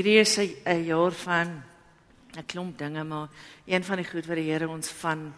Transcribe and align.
hierdie 0.00 0.20
is 0.20 0.38
'n 0.38 0.84
jaar 0.84 1.12
van 1.12 1.62
'n 2.36 2.46
klomp 2.46 2.78
dinge, 2.78 3.04
maar 3.04 3.28
een 3.66 3.84
van 3.84 3.96
die 3.96 4.04
goed 4.04 4.26
wat 4.26 4.36
die 4.36 4.50
Here 4.50 4.68
ons 4.68 4.88
van 4.88 5.34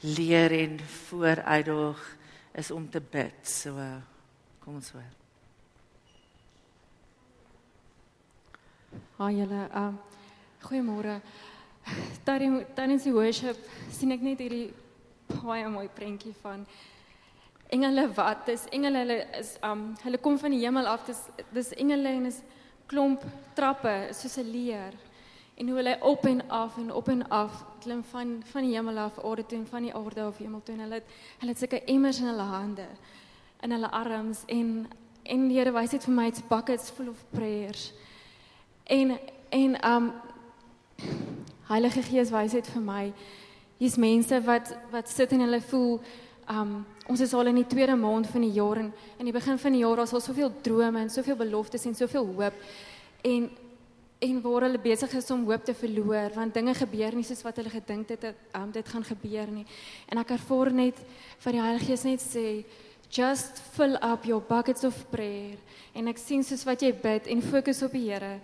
leer 0.00 0.52
en 0.52 0.80
vooruitdaag 0.80 2.16
is 2.52 2.70
om 2.70 2.90
te 2.90 3.00
bid. 3.00 3.34
So 3.42 3.74
kom 4.60 4.74
ons 4.74 4.90
hoor. 4.90 5.10
Haai 9.16 9.36
julle. 9.36 9.68
Um 9.74 9.98
goeiemôre. 10.60 11.20
Tydens 12.24 13.02
die 13.02 13.12
worship 13.12 13.56
sien 13.90 14.12
ek 14.12 14.20
net 14.20 14.38
hierdie 14.38 14.72
baie 15.42 15.68
mooi 15.68 15.88
prentjie 15.88 16.34
van 16.42 16.66
engele 17.68 18.12
wat 18.14 18.46
dis 18.46 18.64
engele 18.70 18.98
hulle 18.98 19.26
is 19.38 19.58
um 19.62 19.96
hulle 20.02 20.18
kom 20.18 20.38
van 20.38 20.50
die 20.50 20.60
hemel 20.60 20.86
af 20.86 21.04
dis 21.06 21.20
dis 21.52 21.72
engele 21.72 22.08
en 22.08 22.26
is 22.26 22.42
klomp 22.86 23.22
trappe 23.54 24.08
soos 24.12 24.36
'n 24.36 24.50
leer. 24.50 24.92
En 25.54 25.68
hoe 25.68 25.76
hulle 25.76 25.96
op 26.00 26.26
en 26.26 26.48
af 26.48 26.76
en 26.76 26.92
op 26.92 27.08
en 27.08 27.28
af 27.28 27.64
klim 27.80 28.04
van 28.04 28.42
van 28.44 28.62
die 28.62 28.74
hemel 28.74 28.98
af 28.98 29.24
aarde 29.24 29.46
toe 29.46 29.58
en 29.58 29.66
van 29.66 29.82
die 29.82 29.94
aarde 29.94 30.22
af 30.22 30.38
hemel 30.38 30.62
toe. 30.62 30.74
En 30.74 30.80
hulle 30.80 30.94
het, 30.94 31.04
hulle 31.38 31.50
het 31.50 31.58
sulke 31.58 31.84
emmers 31.84 32.18
in 32.18 32.26
hulle 32.26 32.42
hande 32.42 32.86
in 33.60 33.70
hulle 33.70 33.90
arms. 33.90 34.38
En 34.46 34.86
en 35.22 35.48
die 35.48 35.58
Here 35.58 35.72
wys 35.72 35.90
dit 35.90 36.04
vir 36.04 36.14
my 36.14 36.26
it's 36.26 36.42
buckets 36.48 36.90
full 36.90 37.08
of 37.08 37.24
prayers. 37.30 37.92
En 38.84 39.18
en 39.48 39.90
um 39.90 40.12
Heilige 41.66 42.02
Gees 42.02 42.30
wys 42.30 42.52
dit 42.52 42.66
vir 42.66 42.82
my 42.82 43.12
hier's 43.78 43.96
mense 43.96 44.40
wat 44.44 44.76
wat 44.90 45.08
sit 45.08 45.32
en 45.32 45.40
hulle 45.40 45.60
voel 45.60 46.00
um 46.50 46.84
ons 47.08 47.20
is 47.20 47.34
al 47.34 47.50
in 47.52 47.60
die 47.60 47.68
tweede 47.68 47.96
maand 47.96 48.26
van 48.32 48.46
die 48.46 48.54
jaar 48.56 48.80
en 48.80 48.92
in 49.18 49.28
die 49.28 49.34
begin 49.34 49.58
van 49.58 49.72
die 49.72 49.84
jaar 49.84 50.00
was 50.00 50.12
al 50.12 50.24
soveel 50.24 50.52
drome 50.62 51.00
en 51.00 51.10
soveel 51.10 51.36
beloftes 51.36 51.84
en 51.84 51.94
soveel 51.94 52.26
hoop 52.36 52.64
en 53.22 53.50
en 54.24 54.40
waar 54.40 54.64
hulle 54.64 54.80
besig 54.80 55.12
is 55.18 55.30
om 55.30 55.44
hoop 55.48 55.64
te 55.64 55.74
verloor 55.76 56.32
want 56.34 56.54
dinge 56.54 56.74
gebeur 56.78 57.16
nie 57.16 57.26
soos 57.26 57.42
wat 57.44 57.58
hulle 57.60 57.72
gedink 57.72 58.12
het 58.14 58.22
dat 58.28 58.56
um, 58.56 58.70
dit 58.72 58.88
gaan 58.88 59.04
gebeur 59.04 59.50
nie. 59.52 59.66
En 60.08 60.20
ek 60.22 60.36
ervaar 60.38 60.70
net 60.72 61.00
vir 61.44 61.56
die 61.56 61.62
Heilige 61.64 61.90
Gees 61.90 62.04
net 62.08 62.24
sê 62.24 62.46
just 63.14 63.60
fill 63.74 63.98
up 64.00 64.24
your 64.24 64.40
buckets 64.40 64.84
of 64.84 64.96
prayer. 65.10 65.58
En 65.94 66.08
ek 66.10 66.18
sien 66.18 66.42
soos 66.46 66.64
wat 66.66 66.82
jy 66.82 66.94
bid 67.02 67.28
en 67.30 67.44
fokus 67.44 67.82
op 67.84 67.92
die 67.94 68.06
Here. 68.08 68.38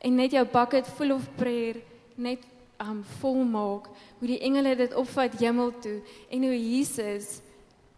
En 0.00 0.16
net 0.16 0.32
jou 0.34 0.44
bucket 0.48 0.88
full 0.96 1.12
of 1.14 1.28
prayer 1.36 1.82
net 2.16 2.46
um 2.80 3.02
vol 3.20 3.42
maak 3.44 3.90
hoe 4.22 4.28
die 4.30 4.40
engele 4.46 4.72
dit 4.78 4.96
opvat 4.96 5.36
hemel 5.42 5.74
toe. 5.84 5.98
En 6.32 6.48
hoe 6.48 6.56
Jesus 6.56 7.40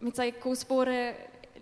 met 0.03 0.19
sy 0.19 0.31
kosbare 0.43 1.13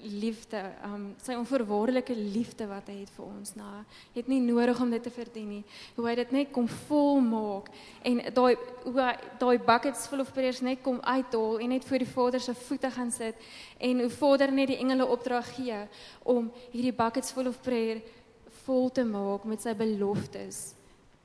liefde, 0.02 0.61
um 0.88 1.03
sy 1.22 1.36
onvoorwaardelike 1.38 2.16
liefde 2.16 2.66
wat 2.70 2.88
hy 2.89 3.02
het 3.03 3.11
vir 3.14 3.25
ons, 3.25 3.53
nou, 3.58 3.81
het 4.16 4.30
nie 4.31 4.39
nodig 4.42 4.80
om 4.81 4.89
dit 4.94 5.03
te 5.03 5.14
verdien 5.14 5.50
nie. 5.58 5.61
Hoe 5.95 6.08
hy 6.08 6.16
dit 6.17 6.34
net 6.36 6.53
kom 6.56 6.67
volmaak 6.88 7.69
en 8.08 8.22
daai 8.34 8.56
hoe 8.86 8.95
hy 8.97 9.12
daai 9.42 9.58
buckets 9.67 10.08
full 10.09 10.23
of 10.23 10.31
prayers 10.34 10.64
net 10.66 10.81
kom 10.81 10.97
uithaal 11.06 11.62
en 11.62 11.73
net 11.75 11.86
voor 11.86 12.02
die 12.02 12.09
Vader 12.09 12.42
se 12.42 12.56
voete 12.58 12.92
gaan 12.92 13.12
sit 13.14 13.38
en 13.78 14.02
hoe 14.02 14.09
Vader 14.16 14.53
net 14.53 14.72
die 14.73 14.80
engele 14.81 15.06
opdrag 15.06 15.53
gee 15.59 15.84
om 16.23 16.50
hierdie 16.72 16.95
buckets 16.97 17.34
full 17.36 17.52
of 17.52 17.62
prayer 17.62 18.02
vol 18.66 18.89
te 18.89 19.06
maak 19.06 19.45
met 19.45 19.62
sy 19.62 19.75
beloftes. 19.78 20.72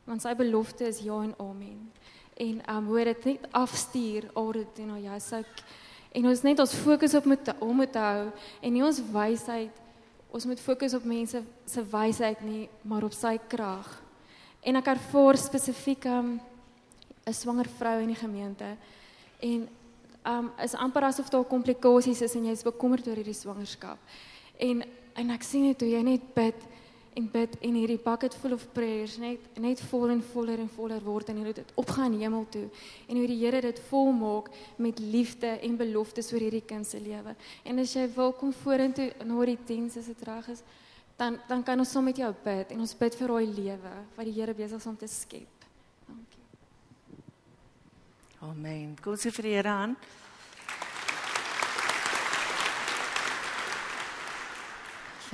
Want 0.06 0.22
sy 0.22 0.36
belofte 0.38 0.86
is 0.88 1.00
ja 1.04 1.16
en 1.24 1.34
amen. 1.42 1.80
En 2.36 2.60
um 2.76 2.92
hoe 2.92 3.08
dit 3.08 3.24
net 3.32 3.48
afstuur 3.56 4.28
oor 4.36 4.60
dit 4.60 4.84
nou 4.84 5.00
ja, 5.00 5.18
sou 5.18 5.42
En 6.16 6.26
ons 6.30 6.42
net 6.42 6.60
ons 6.62 6.76
fokus 6.80 7.14
op 7.14 7.26
met 7.28 7.50
om 7.60 7.82
te 7.84 8.00
hou 8.00 8.28
en 8.64 8.72
nie 8.72 8.84
ons 8.84 9.02
wysheid. 9.12 9.82
Ons 10.32 10.46
moet 10.48 10.60
fokus 10.60 10.94
op 10.96 11.04
mense 11.04 11.42
se 11.68 11.84
wysheid 11.92 12.40
nie, 12.44 12.68
maar 12.82 13.04
op 13.04 13.14
sy 13.16 13.36
krag. 13.48 13.88
En 14.64 14.80
ek 14.80 14.88
ervaar 14.96 15.38
spesifiek 15.38 16.08
um, 16.08 16.38
'n 17.26 17.34
swanger 17.34 17.68
vrou 17.78 18.00
in 18.00 18.12
die 18.14 18.22
gemeente 18.22 18.76
en 19.40 19.68
um 20.26 20.50
is 20.62 20.74
amper 20.74 21.04
asof 21.04 21.28
daar 21.28 21.44
komplikasies 21.44 22.22
is 22.22 22.34
en 22.34 22.44
jy 22.44 22.52
is 22.52 22.62
bekommerd 22.66 23.06
oor 23.06 23.16
hierdie 23.16 23.34
swangerskap. 23.34 23.98
En 24.58 24.82
en 25.16 25.30
ek 25.30 25.42
sien 25.42 25.62
net 25.62 25.80
hoe 25.80 25.90
jy 25.90 26.02
net 26.02 26.34
bid 26.34 26.66
en 27.16 27.28
bid 27.32 27.54
en 27.64 27.76
hierdie 27.78 28.00
bucket 28.02 28.34
full 28.36 28.52
of 28.52 28.64
prayers 28.76 29.16
net 29.20 29.58
net 29.62 29.80
vol 29.88 30.10
en 30.12 30.20
voller 30.32 30.60
en 30.60 30.68
voller 30.68 31.04
word 31.04 31.30
en 31.32 31.38
jy 31.40 31.52
dit 31.56 31.70
opgaan 31.80 32.16
hemel 32.20 32.44
toe 32.52 32.66
en 33.08 33.16
hoe 33.16 33.28
die 33.30 33.38
Here 33.40 33.60
dit 33.64 33.80
volmaak 33.88 34.50
met 34.82 35.00
liefde 35.00 35.54
en 35.64 35.78
beloftes 35.80 36.28
oor 36.32 36.44
hierdie 36.44 36.64
kind 36.66 36.86
se 36.86 37.00
lewe. 37.00 37.32
En 37.64 37.78
as 37.80 37.94
jy 37.96 38.04
wil 38.16 38.34
kom 38.36 38.52
vorentoe 38.52 39.12
na 39.24 39.46
die 39.48 39.58
diens 39.68 39.96
as 39.96 40.10
dit 40.12 40.26
reg 40.28 40.50
is, 40.52 40.62
dan 41.16 41.40
dan 41.48 41.64
kan 41.64 41.80
ons 41.80 41.90
saam 41.90 42.04
met 42.04 42.20
jou 42.20 42.32
bid 42.44 42.74
en 42.74 42.84
ons 42.84 42.96
bid 43.00 43.18
vir 43.20 43.32
daai 43.32 43.46
lewe 43.62 43.94
wat 44.16 44.28
die 44.28 44.36
Here 44.36 44.54
besig 44.54 44.76
is 44.76 44.86
om 44.86 44.96
te 44.96 45.08
skep. 45.08 45.66
Dankie. 46.06 46.44
Amen. 48.44 48.96
Kom 49.00 49.16
sy 49.16 49.32
vir 49.32 49.50
die 49.50 49.56
Here 49.56 49.72
aan. 49.72 49.96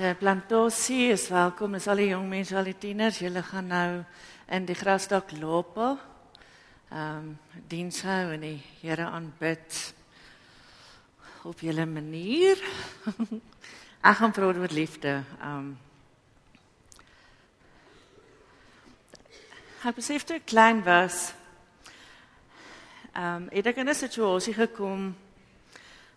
Uh, 0.03 0.17
plantasie 0.19 1.13
is 1.13 1.29
welkom. 1.31 1.77
Dis 1.77 1.85
al 1.87 2.01
die 2.01 2.09
jong 2.09 2.25
mense, 2.27 2.57
al 2.59 2.67
die 2.67 2.75
tieners. 2.75 3.21
Julle 3.23 3.39
gaan 3.47 3.69
nou 3.71 3.91
in 4.51 4.65
die 4.67 4.75
grasdak 4.75 5.31
loop. 5.39 5.77
Ehm 5.79 7.29
um, 7.29 7.29
diens 7.71 8.01
hou 8.03 8.33
en 8.35 8.43
die 8.43 8.59
Here 8.81 9.05
aanbid 9.07 9.77
op 11.47 11.63
julle 11.63 11.87
manier. 11.87 12.59
Ek 14.11 14.19
gaan 14.19 14.35
praat 14.35 14.59
oor 14.59 14.75
liefde. 14.75 15.13
Ehm 15.39 15.71
um, 15.71 15.71
Ek 19.87 20.01
besef 20.01 20.27
toe 20.27 20.41
klein 20.43 20.83
was. 20.83 21.31
Ehm 23.13 23.47
um, 23.47 23.49
ek 23.55 23.71
het 23.71 23.85
in 23.87 23.95
'n 23.95 23.95
situasie 23.95 24.59
gekom 24.59 25.15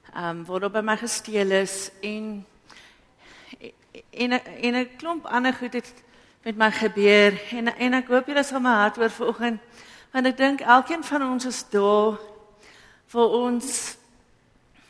ehm 0.09 0.25
um, 0.25 0.45
waar 0.49 0.63
op 0.71 0.81
my 0.81 0.97
gesteel 0.97 1.51
is 1.61 1.91
en 2.01 2.45
en 4.15 4.31
en 4.41 4.75
'n 4.75 4.95
klomp 4.97 5.25
ander 5.25 5.53
goed 5.53 5.73
het 5.73 5.93
met 6.43 6.55
my 6.57 6.71
gebeur 6.71 7.41
en 7.51 7.77
en 7.77 7.93
ek 7.93 8.07
hoop 8.07 8.27
julle 8.27 8.43
sal 8.43 8.59
my 8.59 8.75
hart 8.81 8.95
hoor 8.95 9.09
vanoggend 9.09 9.59
want 10.11 10.25
ek 10.25 10.37
dink 10.37 10.61
elkeen 10.61 11.03
van 11.03 11.23
ons 11.23 11.45
is 11.45 11.63
daar 11.69 12.17
vir 13.07 13.27
ons 13.29 13.97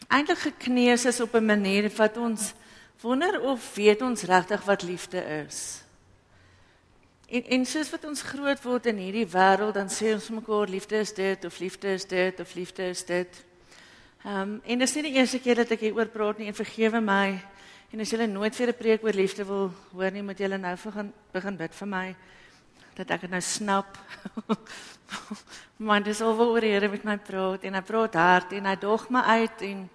eintlik 0.08 0.38
gekneus 0.38 1.06
is 1.06 1.22
op 1.22 1.36
'n 1.36 1.46
manier 1.46 1.90
wat 1.98 2.18
ons 2.18 2.54
wonder 3.02 3.42
of 3.42 3.76
weet 3.76 4.02
ons 4.02 4.24
regtig 4.24 4.64
wat 4.66 4.82
liefde 4.82 5.22
is. 5.46 5.84
En 7.28 7.44
en 7.44 7.66
soos 7.66 7.90
wat 7.90 8.06
ons 8.06 8.22
groot 8.22 8.62
word 8.64 8.86
in 8.86 8.98
hierdie 8.98 9.28
wêreld 9.28 9.74
dan 9.74 9.90
sê 9.90 10.14
ons 10.14 10.30
mekaar 10.30 10.70
liefde 10.70 10.98
is 10.98 11.14
dit 11.14 11.46
of 11.46 11.60
liefde 11.60 11.88
is 11.88 12.06
dit 12.06 12.40
of 12.40 12.54
liefde 12.54 12.90
is 12.90 13.06
dit. 13.06 13.46
Ehm 14.26 14.42
um, 14.42 14.62
en 14.66 14.80
dis 14.80 14.94
nie 14.96 15.04
die 15.04 15.18
eerste 15.20 15.40
keer 15.40 15.56
dat 15.56 15.72
ek 15.72 15.80
hieroor 15.80 16.10
praat 16.14 16.38
nie 16.38 16.48
en 16.48 16.58
vergewe 16.58 17.02
my. 17.02 17.42
En 17.96 18.02
as 18.04 18.10
julle 18.12 18.26
nooit 18.28 18.56
weer 18.58 18.68
'n 18.68 18.76
preek 18.76 19.04
oor 19.04 19.14
liefde 19.14 19.46
wil 19.46 19.72
hoor 19.94 20.12
nie, 20.12 20.24
moet 20.24 20.38
julle 20.38 20.58
nou 20.58 20.76
begin 20.84 21.14
begin 21.32 21.56
bid 21.56 21.76
vir 21.76 21.88
my 21.88 22.16
dat 22.96 23.10
ek 23.10 23.22
dit 23.22 23.30
nou 23.30 23.42
snap. 23.42 23.98
Man, 25.88 26.04
dis 26.04 26.22
oor 26.22 26.60
die 26.60 26.74
Here 26.74 26.90
met 26.90 27.04
my 27.04 27.18
praat 27.18 27.64
en 27.64 27.74
hy 27.74 27.82
praat 27.82 28.14
hard 28.14 28.52
en 28.52 28.66
hy 28.66 28.76
dog 28.76 29.10
my 29.10 29.22
uit 29.22 29.62
en 29.62 29.90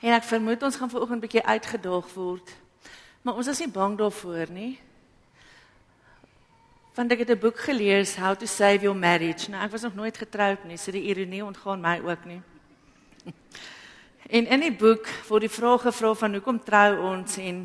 en 0.00 0.12
ek 0.14 0.22
vermoed 0.22 0.62
ons 0.62 0.76
gaan 0.76 0.90
vanoggend 0.90 1.18
'n 1.18 1.26
bietjie 1.26 1.46
uitgedaag 1.46 2.14
word. 2.14 2.54
Maar 3.22 3.34
ons 3.34 3.48
is 3.48 3.58
nie 3.58 3.68
bang 3.68 3.98
daarvoor 3.98 4.50
nie. 4.50 4.78
Want 6.94 7.12
ek 7.12 7.18
het 7.18 7.30
'n 7.30 7.38
boek 7.38 7.58
gelees 7.58 8.16
How 8.16 8.36
to 8.38 8.46
Save 8.46 8.82
Your 8.82 8.98
Marriage. 8.98 9.50
Nou 9.50 9.64
ek 9.64 9.70
was 9.72 9.82
nog 9.82 9.94
nooit 9.94 10.16
getroud 10.16 10.64
nie, 10.64 10.76
so 10.76 10.92
die 10.92 11.10
ironie 11.10 11.44
ontgaan 11.44 11.80
my 11.80 11.98
ook 11.98 12.24
nie. 12.24 12.42
En 14.32 14.46
in 14.48 14.62
die 14.64 14.72
boek 14.72 15.08
word 15.28 15.44
die 15.44 15.52
vraag 15.52 15.82
gevra 15.84 16.14
van 16.16 16.38
hoekom 16.38 16.58
trou 16.64 16.92
ons 17.10 17.34
en 17.36 17.58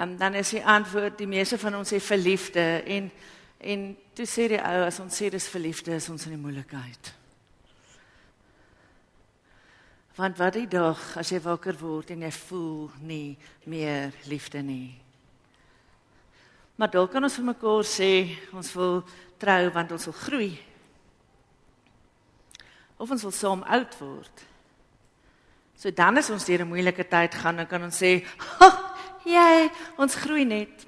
um, 0.00 0.14
dan 0.16 0.38
is 0.40 0.54
die 0.54 0.62
antwoord 0.64 1.18
die 1.20 1.28
meeste 1.28 1.58
van 1.60 1.76
ons 1.76 1.92
is 1.92 2.06
verliefde 2.06 2.64
en 2.88 3.10
en 3.60 3.82
toe 4.16 4.24
sê 4.24 4.46
die 4.48 4.62
ou 4.64 4.86
as 4.86 4.96
ons 5.04 5.12
sê 5.12 5.28
dis 5.28 5.48
verliefde 5.52 5.92
is 5.92 6.08
ons 6.08 6.24
in 6.24 6.32
die 6.32 6.40
moeilikheid. 6.40 7.12
Want 10.16 10.40
wat 10.40 10.56
die 10.56 10.64
dag 10.72 11.02
as 11.20 11.34
jy 11.34 11.42
wakker 11.44 11.76
word 11.76 12.14
en 12.16 12.24
jy 12.24 12.32
voel 12.38 12.88
nie 13.04 13.36
meer 13.68 14.16
liefde 14.32 14.64
nie. 14.64 14.96
Maar 16.80 16.96
dalk 16.96 17.12
kan 17.12 17.28
ons 17.28 17.36
vir 17.36 17.50
mekaar 17.52 17.84
sê 17.84 18.12
ons 18.56 18.72
wil 18.80 19.02
trou 19.36 19.62
want 19.76 19.92
ons 19.92 20.08
wil 20.08 20.20
groei. 20.24 20.52
Of 22.96 23.12
ons 23.12 23.28
wil 23.28 23.36
saam 23.36 23.68
oud 23.68 24.00
word. 24.00 24.48
So 25.80 25.88
dan 25.90 26.18
as 26.20 26.28
ons 26.28 26.44
deur 26.44 26.60
'n 26.60 26.68
moeilike 26.68 27.08
tyd 27.08 27.34
gaan, 27.34 27.56
dan 27.56 27.66
kan 27.66 27.82
ons 27.82 27.96
sê, 27.96 28.20
"Jy, 29.24 29.70
ons 29.96 30.14
groei 30.14 30.44
net." 30.44 30.86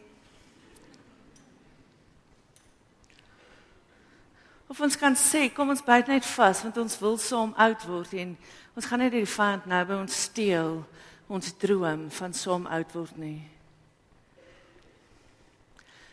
Of 4.68 4.80
ons 4.80 4.96
kan 4.96 5.14
sê, 5.14 5.48
"Kom 5.48 5.70
ons 5.70 5.82
byt 5.82 6.06
net 6.08 6.24
vas 6.24 6.62
want 6.62 6.76
ons 6.76 6.98
wil 6.98 7.16
saam 7.16 7.54
oud 7.56 7.86
word 7.86 8.12
en 8.12 8.36
ons 8.76 8.84
gaan 8.84 8.98
net 8.98 9.12
hierdie 9.12 9.34
vyand 9.36 9.66
nou 9.66 9.84
by 9.84 9.94
ons 9.94 10.22
steel, 10.22 10.84
ons 11.28 11.52
droom 11.52 12.10
van 12.10 12.32
saam 12.32 12.66
oud 12.66 12.92
word 12.92 13.16
nie." 13.16 13.48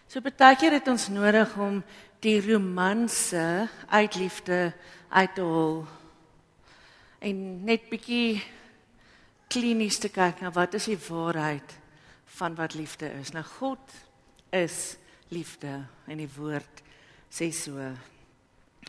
So 0.07 0.21
baie 0.21 0.55
keer 0.55 0.71
het 0.71 0.87
ons 0.87 1.09
nodig 1.09 1.57
om 1.57 1.83
die 2.21 2.39
romanse 2.41 3.69
uit 3.89 4.15
liefde 4.15 4.73
uit 5.09 5.35
te 5.35 5.41
haal 5.41 5.87
en 7.19 7.65
net 7.65 7.89
bietjie 7.89 8.41
klinies 9.49 9.97
te 10.01 10.11
kyk 10.13 10.43
na 10.43 10.51
wat 10.53 10.75
is 10.77 10.87
die 10.91 10.99
waarheid 11.09 11.75
van 12.37 12.55
wat 12.57 12.75
liefde 12.77 13.09
is. 13.19 13.33
Nou 13.33 13.43
God 13.57 13.95
is 14.55 14.97
liefde 15.33 15.83
en 16.09 16.21
die 16.21 16.29
woord 16.37 16.83
sê 17.33 17.49
so 17.53 17.77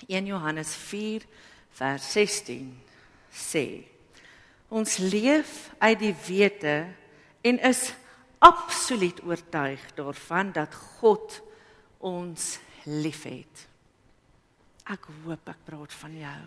1 0.08 0.28
Johannes 0.28 0.72
4 0.76 1.26
vers 1.80 2.12
16 2.14 2.70
sê 3.32 3.64
ons 4.70 4.98
leef 5.02 5.70
uit 5.80 5.98
die 6.00 6.14
wete 6.28 6.76
en 7.44 7.60
is 7.66 7.90
absoluut 8.40 9.20
oortuig 9.26 9.82
daarvan 9.96 10.52
dat 10.56 10.74
God 11.00 11.40
ons 12.00 12.56
liefhet. 12.88 13.66
Ek 14.88 15.10
hoop 15.24 15.50
ek 15.52 15.64
praat 15.66 15.92
van 16.00 16.16
jou. 16.16 16.40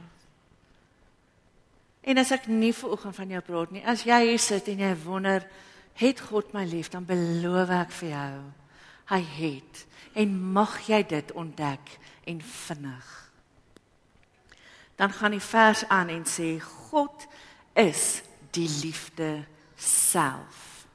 En 2.03 2.19
as 2.19 2.33
ek 2.35 2.49
nie 2.51 2.73
ver 2.75 2.95
oggend 2.97 3.15
van 3.15 3.31
jou 3.31 3.41
praat 3.45 3.71
nie, 3.71 3.83
as 3.87 4.03
jy 4.03 4.19
hier 4.27 4.41
sit 4.41 4.67
en 4.67 4.81
jy 4.83 4.91
wonder, 5.05 5.45
het 5.99 6.19
God 6.19 6.51
my 6.55 6.65
lief, 6.67 6.89
dan 6.91 7.05
beloof 7.07 7.71
ek 7.71 7.93
vir 8.01 8.09
jou, 8.09 8.39
hy 9.13 9.21
het. 9.37 9.85
En 10.19 10.35
mag 10.55 10.75
jy 10.89 10.99
dit 11.07 11.31
ontdek 11.37 11.95
en 12.29 12.41
vinnig. 12.41 13.09
Dan 14.99 15.15
gaan 15.15 15.33
die 15.33 15.43
vers 15.43 15.85
aan 15.89 16.11
en 16.13 16.27
sê 16.29 16.57
God 16.61 17.25
is 17.79 18.21
die 18.53 18.69
liefde 18.83 19.45
self. 19.79 20.85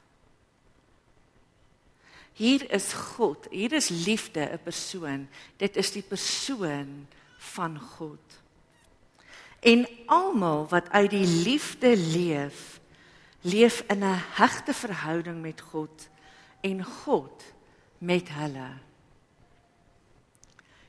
Hier 2.38 2.62
is 2.70 2.92
God, 2.94 3.48
hier 3.50 3.72
is 3.74 3.88
liefde 3.88 4.46
'n 4.46 4.62
persoon. 4.62 5.28
Dit 5.56 5.76
is 5.76 5.90
die 5.90 6.02
persoon 6.02 7.08
van 7.38 7.80
God. 7.80 8.27
En 9.60 9.88
almal 10.06 10.66
wat 10.68 10.90
uit 10.90 11.10
die 11.10 11.26
liefde 11.26 11.96
leef, 11.96 12.80
leef 13.40 13.84
in 13.88 14.04
'n 14.04 14.20
hegte 14.38 14.74
verhouding 14.74 15.40
met 15.40 15.60
God 15.60 16.08
en 16.60 16.84
God 16.84 17.44
met 17.98 18.28
hulle. 18.28 18.70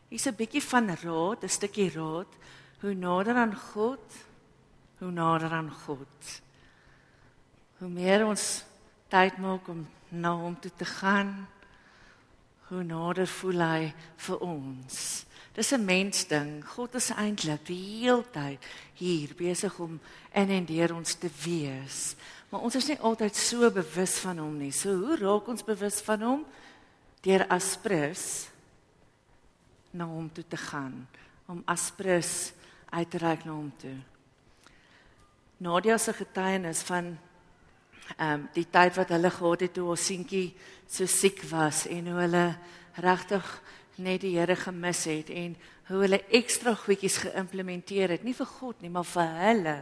Hier's 0.08 0.26
'n 0.26 0.36
bietjie 0.36 0.64
van 0.64 0.96
raad, 0.96 1.44
'n 1.44 1.50
stukkie 1.50 1.92
raad, 1.92 2.34
hoe 2.80 2.94
nader 2.94 3.36
aan 3.36 3.56
God, 3.56 4.14
hoe 4.98 5.12
nader 5.12 5.52
aan 5.52 5.72
God. 5.72 6.42
Hoe 7.78 7.90
meer 7.90 8.26
ons 8.26 8.64
tyd 9.08 9.38
maak 9.38 9.68
om 9.68 9.88
na 10.10 10.32
hom 10.36 10.60
toe 10.60 10.72
te 10.76 10.86
gaan, 10.86 11.48
hoe 12.68 12.84
nader 12.84 13.28
voel 13.28 13.62
hy 13.62 13.94
vir 14.16 14.40
ons. 14.40 15.26
Dis 15.54 15.72
'n 15.72 15.86
mens 15.86 16.28
ding. 16.28 16.66
God 16.66 16.96
is 16.96 17.10
eintlik 17.10 17.66
die 17.66 18.02
heeltyd 18.02 18.66
hier 18.94 19.30
besig 19.36 19.80
om 19.80 20.00
in 20.34 20.50
en 20.50 20.66
deur 20.66 20.96
ons 20.96 21.14
te 21.14 21.30
wees. 21.44 22.16
Maar 22.50 22.62
ons 22.62 22.76
is 22.76 22.88
nie 22.88 23.00
altyd 23.00 23.36
so 23.36 23.72
bewus 23.72 24.20
van 24.20 24.38
hom 24.38 24.58
nie. 24.58 24.72
So 24.72 24.96
hoe 24.96 25.18
raak 25.18 25.48
ons 25.48 25.64
bewus 25.64 26.02
van 26.02 26.22
hom? 26.22 26.46
Deur 27.22 27.48
aspres 27.48 28.50
na 29.92 30.06
hom 30.06 30.30
toe 30.34 30.44
te 30.48 30.58
gaan, 30.58 31.08
om 31.50 31.64
aspres 31.66 32.52
uit 32.90 33.10
te 33.10 33.18
reik 33.18 33.46
na 33.46 33.52
hom 33.52 33.72
toe. 33.78 33.98
Nadia 35.58 35.98
se 35.98 36.14
getuienis 36.14 36.82
van 36.88 37.18
ehm 38.18 38.34
um, 38.34 38.46
die 38.54 38.66
tyd 38.66 38.96
wat 38.98 39.12
hulle 39.14 39.30
gehad 39.30 39.62
het 39.62 39.74
toe 39.74 39.90
ons 39.94 40.06
seentjie 40.06 40.56
so 40.90 41.06
siek 41.06 41.44
was 41.52 41.84
en 41.86 42.08
hoe 42.10 42.22
hulle 42.24 42.46
regtig 43.06 43.50
net 44.00 44.24
die 44.24 44.36
Here 44.38 44.56
gemis 44.56 45.04
het 45.10 45.30
en 45.30 45.56
hoe 45.90 46.02
hulle 46.04 46.22
ekstra 46.36 46.76
goedjies 46.78 47.20
geïmplementeer 47.26 48.16
het 48.16 48.24
nie 48.26 48.36
vir 48.38 48.50
God 48.60 48.82
nie 48.82 48.92
maar 48.94 49.08
vir 49.08 49.36
hulle 49.44 49.76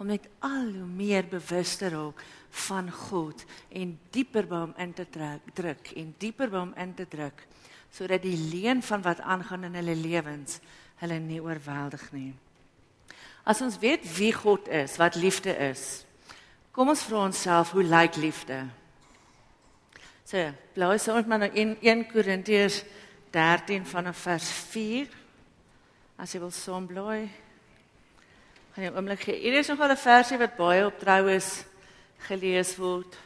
om 0.00 0.10
net 0.10 0.28
al 0.42 0.70
hoe 0.74 0.88
meer 0.88 1.26
bewus 1.30 1.74
te 1.78 1.90
raak 1.92 2.22
van 2.68 2.90
God 2.90 3.44
en 3.70 3.96
dieper 4.14 4.48
by 4.50 4.62
hom 4.66 4.76
in 4.82 4.94
te 4.96 5.06
trek 5.10 5.50
druk 5.56 5.92
en 5.96 6.14
dieper 6.18 6.52
by 6.52 6.62
hom 6.64 6.76
in 6.80 6.94
te 6.98 7.08
druk 7.08 7.44
sodat 7.92 8.24
die 8.24 8.36
leen 8.36 8.80
van 8.82 9.02
wat 9.04 9.20
aangaan 9.20 9.68
in 9.68 9.76
hulle 9.80 9.98
lewens 9.98 10.60
hulle 11.02 11.18
nie 11.18 11.40
oorweldig 11.42 12.04
nie. 12.14 12.30
As 13.44 13.58
ons 13.60 13.74
weet 13.82 14.04
wie 14.16 14.30
God 14.32 14.68
is, 14.70 14.94
wat 15.02 15.16
liefde 15.18 15.50
is, 15.50 16.04
Kom 16.72 16.88
ons 16.88 17.02
vra 17.04 17.26
onsself 17.26 17.74
hoe 17.76 17.82
lyk 17.84 18.16
liefde? 18.16 18.62
So, 20.24 20.40
blaai 20.72 20.96
sommer 20.96 21.26
maar 21.28 21.42
in 21.52 21.74
1 21.84 22.06
Korintiërs 22.08 22.78
13 23.32 23.86
vanaf 23.88 24.18
vers 24.26 24.48
4. 24.70 25.08
As 26.20 26.32
jy 26.32 26.40
wil 26.42 26.52
som 26.54 26.86
blaai. 26.86 27.30
Gaan 28.74 28.84
jy 28.84 28.92
oomblik 28.92 29.24
gee. 29.26 29.40
Hier 29.40 29.58
is 29.58 29.68
nog 29.68 29.80
'n 29.80 29.96
versie 29.96 30.38
wat 30.38 30.56
baie 30.56 30.86
op 30.86 30.98
troues 30.98 31.64
gelees 32.28 32.76
word. 32.76 33.16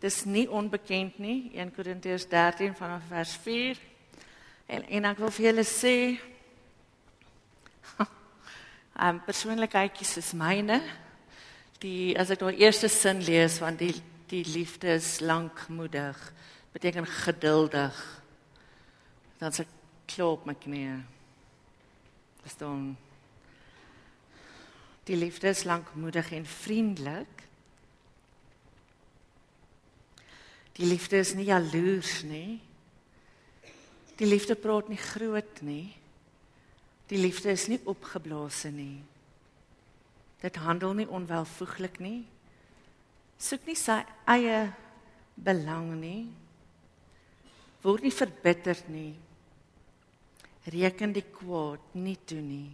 Dis 0.00 0.24
nie 0.24 0.50
onbekend 0.50 1.18
nie. 1.18 1.50
1 1.54 1.74
Korintiërs 1.74 2.28
13 2.28 2.74
vanaf 2.74 3.02
vers 3.08 3.36
4. 3.36 3.76
En 4.66 4.88
en 4.88 5.04
ek 5.04 5.18
wil 5.18 5.30
vir 5.30 5.46
julle 5.46 5.64
sê, 5.64 6.18
ehm 8.94 9.08
um, 9.14 9.20
persoonlikheidjies 9.20 10.16
is 10.16 10.32
myne 10.32 10.80
die 11.84 12.14
as 12.18 12.30
ek 12.30 12.40
nou 12.40 12.52
eerste 12.52 12.88
sin 12.88 13.22
lees 13.24 13.58
van 13.58 13.76
die 13.76 13.94
die 14.30 14.44
liefde 14.48 14.94
is 14.96 15.20
lankmoedig 15.20 16.16
beteken 16.72 17.06
geduldig 17.06 18.23
dan 19.44 19.52
se 19.52 19.66
klop 20.08 20.48
my 20.48 20.56
knie 20.56 20.96
staan 22.48 22.94
die 25.08 25.16
liefde 25.20 25.52
is 25.52 25.64
lankmoedig 25.68 26.32
en 26.32 26.48
vriendelik 26.48 27.46
die 30.80 30.88
liefde 30.88 31.20
is 31.20 31.36
nie 31.36 31.48
jaloers 31.52 32.22
nie 32.26 32.60
die 34.18 34.28
liefde 34.28 34.56
praat 34.56 34.88
nie 34.88 35.00
groot 35.00 35.60
nie 35.62 35.88
die 37.12 37.20
liefde 37.20 37.52
is 37.52 37.68
nie 37.68 37.82
opgeblaas 37.84 38.64
nie 38.72 39.04
Dit 40.44 40.58
handel 40.60 40.92
nie 40.92 41.06
onwelvoeglik 41.08 42.02
nie. 42.04 42.26
Soek 43.40 43.64
nie 43.64 43.78
sy 43.80 43.96
eie 44.28 44.66
belang 45.40 45.94
nie. 45.96 46.26
Word 47.80 48.04
nie 48.04 48.12
verbitterd 48.12 48.90
nie. 48.92 49.14
Reken 50.64 51.12
die 51.12 51.26
kwaad 51.28 51.92
nie 51.92 52.16
toe 52.24 52.40
nie. 52.40 52.72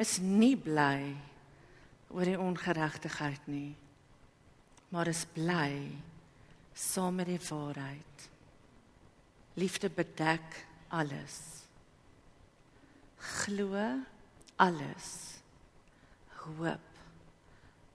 Is 0.00 0.18
nie 0.18 0.56
bly 0.56 1.14
oor 2.14 2.28
die 2.28 2.38
ongeregtigheid 2.40 3.46
nie. 3.50 3.74
Maar 4.94 5.10
is 5.12 5.24
bly 5.34 5.90
saam 6.74 7.20
met 7.20 7.28
die 7.30 7.42
waarheid. 7.50 8.28
Liefde 9.60 9.90
bedek 9.90 10.64
alles. 10.88 11.38
Glo 13.44 13.78
alles 14.56 15.34
hoop 16.44 16.80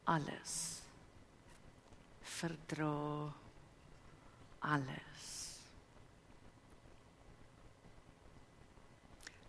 alles 0.03 0.81
verdra 2.21 3.33
alles 4.59 5.08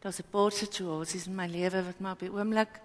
Daar's 0.00 0.20
'n 0.20 0.30
paar 0.30 0.52
situasies 0.52 1.26
in 1.26 1.34
my 1.34 1.46
lewe 1.46 1.82
wat 1.84 2.00
my 2.00 2.10
op 2.10 2.20
die 2.20 2.32
oomblik 2.32 2.80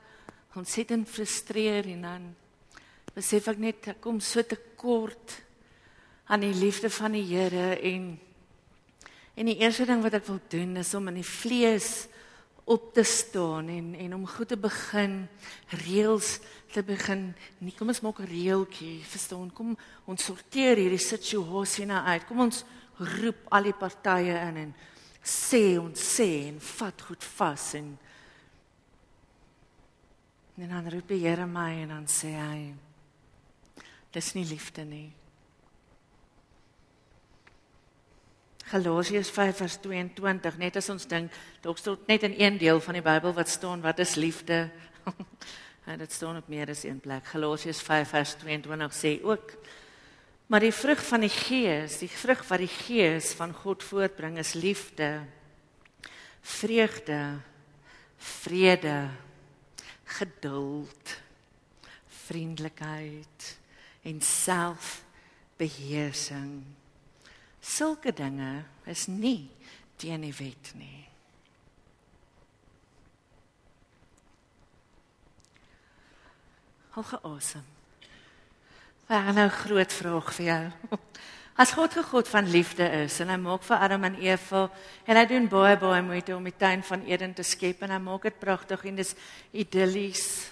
ontsettend 0.56 1.10
frustreer 1.10 1.86
en 1.86 2.02
dan 2.02 2.36
besef 3.16 3.48
ek 3.48 3.58
net 3.58 3.88
ek 3.88 4.02
kom 4.02 4.20
so 4.20 4.42
te 4.44 4.58
kort 4.76 5.42
aan 6.28 6.42
die 6.42 6.54
liefde 6.54 6.90
van 6.90 7.12
die 7.12 7.24
Here 7.24 7.80
en 7.80 8.20
en 9.36 9.46
die 9.46 9.60
eerste 9.60 9.86
ding 9.86 10.04
wat 10.04 10.14
ek 10.14 10.28
wil 10.28 10.40
doen 10.50 10.78
is 10.78 10.94
om 10.94 11.08
in 11.08 11.16
die 11.16 11.24
vlees 11.24 12.08
op 12.66 12.94
te 12.94 13.04
staan 13.04 13.70
en 13.70 13.96
en 13.96 14.14
om 14.14 14.28
goed 14.28 14.48
te 14.48 14.58
begin 14.58 15.28
reëls 15.70 16.40
te 16.74 16.84
begin. 16.84 17.34
Nie 17.60 17.76
kom 17.78 17.88
ons 17.88 18.02
maak 18.02 18.20
'n 18.20 18.28
reeltjie, 18.28 19.04
verstaan? 19.04 19.54
Kom 19.54 19.78
ons 20.06 20.24
sorteer 20.24 20.76
hierdie 20.76 21.00
situasie 21.00 21.86
nou 21.86 22.04
uit. 22.06 22.26
Kom 22.28 22.40
ons 22.40 22.66
roep 22.98 23.36
al 23.50 23.64
die 23.64 23.74
partye 23.74 24.36
in 24.50 24.58
en 24.58 24.76
sê 25.26 25.80
ons 25.82 25.98
sê 25.98 26.30
en 26.48 26.60
vat 26.62 27.02
goed 27.02 27.24
vas 27.36 27.74
en 27.80 27.98
en 30.56 30.70
dan 30.70 30.90
roep 30.94 31.10
die 31.10 31.24
Here 31.26 31.48
my 31.50 31.72
en 31.84 31.90
dan 31.92 32.06
sê 32.08 32.32
hy 32.38 32.60
dis 34.16 34.34
nie 34.38 34.46
liefde 34.48 34.86
nie. 34.88 35.10
Galasiërs 38.70 39.30
5:22 39.30 40.58
net 40.58 40.78
as 40.80 40.90
ons 40.90 41.06
dink 41.06 41.34
dalk 41.62 41.78
stot 41.78 42.08
net 42.08 42.24
in 42.24 42.34
een 42.38 42.58
deel 42.58 42.80
van 42.82 42.94
die 42.98 43.04
Bybel 43.04 43.34
wat 43.34 43.50
staan 43.50 43.82
wat 43.82 44.00
is 44.00 44.16
liefde. 44.16 44.70
en 45.90 46.00
dit 46.00 46.12
staan 46.12 46.38
op 46.38 46.48
meer 46.48 46.70
as 46.70 46.84
een 46.84 47.00
plek. 47.00 47.26
Galasiërs 47.26 47.84
5:22 47.84 48.96
sê 48.96 49.20
ook 49.24 49.58
Maar 50.46 50.60
die 50.60 50.74
vrug 50.74 51.06
van 51.06 51.20
die 51.26 51.34
Gees, 51.34 51.98
die 51.98 52.10
vrug 52.10 52.48
wat 52.48 52.60
die 52.62 52.70
Gees 52.70 53.34
van 53.34 53.54
God 53.54 53.84
voortbring 53.84 54.38
is 54.38 54.54
liefde, 54.54 55.26
vreugde, 56.42 57.40
vrede, 58.18 59.10
geduld, 60.04 61.22
vriendelikheid 62.08 63.58
en 64.02 64.22
selfbeheersing. 64.22 66.64
Sulke 67.60 68.14
dinge 68.14 68.64
is 68.86 69.08
nie 69.10 69.50
teen 69.98 70.22
die 70.22 70.36
wet 70.38 70.74
nie. 70.78 71.10
Hoge 76.96 77.20
asem. 77.28 77.75
Waar 79.06 79.34
nou 79.34 79.50
groot 79.50 79.94
vraag 79.94 80.30
vir 80.34 80.46
jou. 80.46 80.64
As 81.62 81.72
God 81.72 81.96
'n 81.96 82.04
God 82.04 82.28
van 82.28 82.50
liefde 82.50 82.84
is 83.06 83.20
en 83.20 83.30
hy 83.30 83.38
maak 83.38 83.64
vir 83.64 83.78
Adam 83.78 84.04
en 84.04 84.16
Eva 84.20 84.70
en 85.06 85.16
hy 85.16 85.26
doen 85.26 85.48
baie 85.48 85.78
baie 85.78 86.02
moeite 86.02 86.36
om 86.36 86.44
die 86.44 86.58
tuin 86.58 86.84
van 86.84 87.06
Eden 87.06 87.34
te 87.34 87.44
skep 87.44 87.82
en 87.82 87.92
hy 87.92 88.00
maak 88.00 88.24
dit 88.24 88.40
pragtig 88.40 88.86
en 88.86 88.96
dis 88.96 89.16
idillies. 89.54 90.50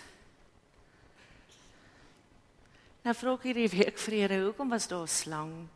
Nou 3.03 3.15
vra 3.15 3.33
ek 3.33 3.43
hierdie 3.43 3.67
week 3.73 3.97
vrede, 3.97 4.39
hoekom 4.45 4.69
was 4.69 4.87
daar 4.87 5.03
'n 5.03 5.07
slang? 5.07 5.67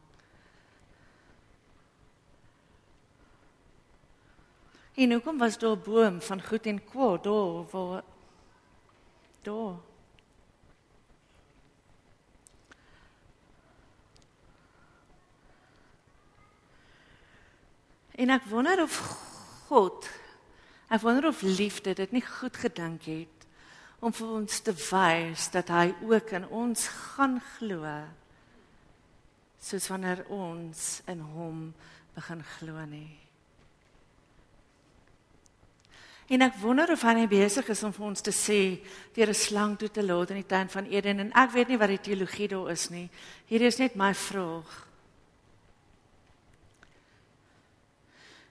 En 4.95 5.11
hoekom 5.11 5.37
was 5.37 5.57
daar 5.57 5.75
'n 5.75 5.83
boom 5.83 6.21
van 6.21 6.41
goed 6.41 6.65
en 6.65 6.79
kwaad 6.85 7.23
daar 7.23 7.65
waar 7.71 8.03
daar 9.41 9.86
En 18.17 18.33
ek 18.33 18.47
wonder 18.49 18.81
of 18.81 18.95
God, 19.67 20.07
ek 20.89 21.03
wonder 21.03 21.27
of 21.29 21.43
liefde 21.45 21.93
dit 21.93 22.15
nie 22.15 22.23
goed 22.25 22.57
gedink 22.57 23.05
het 23.05 23.45
om 24.01 24.13
vir 24.13 24.31
ons 24.39 24.61
te 24.61 24.73
wys 24.73 25.47
dat 25.53 25.69
hy 25.73 25.91
ook 26.05 26.33
in 26.37 26.47
ons 26.53 26.87
gaan 27.13 27.37
glo. 27.57 27.85
Soos 29.61 29.87
wanneer 29.89 30.23
ons 30.33 31.01
in 31.09 31.21
hom 31.33 31.61
begin 32.17 32.43
glo 32.57 32.85
nie. 32.89 33.17
En 36.27 36.43
ek 36.43 36.57
wonder 36.59 36.91
of 36.91 37.05
hy 37.07 37.13
nie 37.21 37.29
besig 37.31 37.69
is 37.71 37.85
om 37.87 37.93
vir 37.95 38.07
ons 38.09 38.21
te 38.25 38.33
sê 38.35 38.81
deur 39.15 39.29
'n 39.29 39.33
slang 39.33 39.77
toe 39.77 39.89
te 39.89 40.03
laat 40.03 40.31
in 40.31 40.41
die 40.41 40.49
tuin 40.49 40.69
van 40.69 40.85
Eden 40.85 41.19
en 41.19 41.31
ek 41.31 41.51
weet 41.51 41.67
nie 41.69 41.77
wat 41.77 41.89
die 41.89 42.01
teologie 42.03 42.47
daar 42.47 42.71
is 42.71 42.89
nie. 42.89 43.09
Hier 43.45 43.61
is 43.61 43.77
net 43.77 43.95
my 43.95 44.13
vraag. 44.13 44.86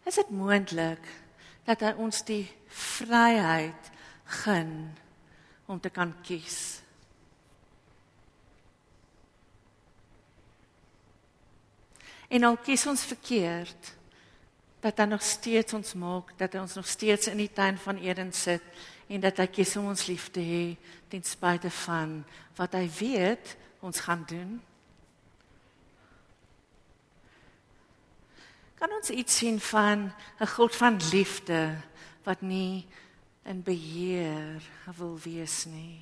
Is 0.06 0.14
dit 0.14 0.30
moontlik 0.30 1.02
dat 1.66 1.82
hy 1.82 1.92
ons 1.98 2.22
die 2.28 2.44
vryheid 2.70 3.90
gun 4.44 4.72
om 5.66 5.80
te 5.82 5.90
kan 5.90 6.12
kies? 6.22 6.78
En 12.30 12.46
al 12.46 12.58
kies 12.62 12.86
ons 12.86 13.02
verkeerd, 13.06 13.92
dat 14.80 14.98
hy 15.02 15.08
nog 15.10 15.22
steeds 15.22 15.74
ons 15.74 15.94
maak, 15.98 16.30
dat 16.38 16.54
hy 16.54 16.62
ons 16.62 16.76
nog 16.78 16.86
steeds 16.86 17.26
in 17.32 17.40
die 17.42 17.50
tuin 17.50 17.78
van 17.78 17.98
Eden 17.98 18.30
sit 18.34 18.62
en 19.10 19.22
dat 19.22 19.40
hy 19.42 19.46
kies 19.50 19.74
om 19.78 19.90
ons 19.90 20.06
lief 20.06 20.28
te 20.34 20.42
hê 20.42 20.64
ten 21.10 21.26
spyte 21.26 21.70
van 21.82 22.20
wat 22.58 22.74
hy 22.78 22.86
weet 22.98 23.56
ons 23.82 24.02
gaan 24.06 24.22
doen. 24.30 24.58
Kan 28.76 28.92
ons 28.92 29.10
iets 29.10 29.36
sien 29.36 29.60
van 29.60 30.12
'n 30.40 30.46
God 30.46 30.76
van 30.76 31.00
liefde 31.12 31.76
wat 32.24 32.40
nie 32.40 32.86
in 33.44 33.62
beheer 33.62 34.62
wil 34.96 35.18
wees 35.22 35.64
nie. 35.64 36.00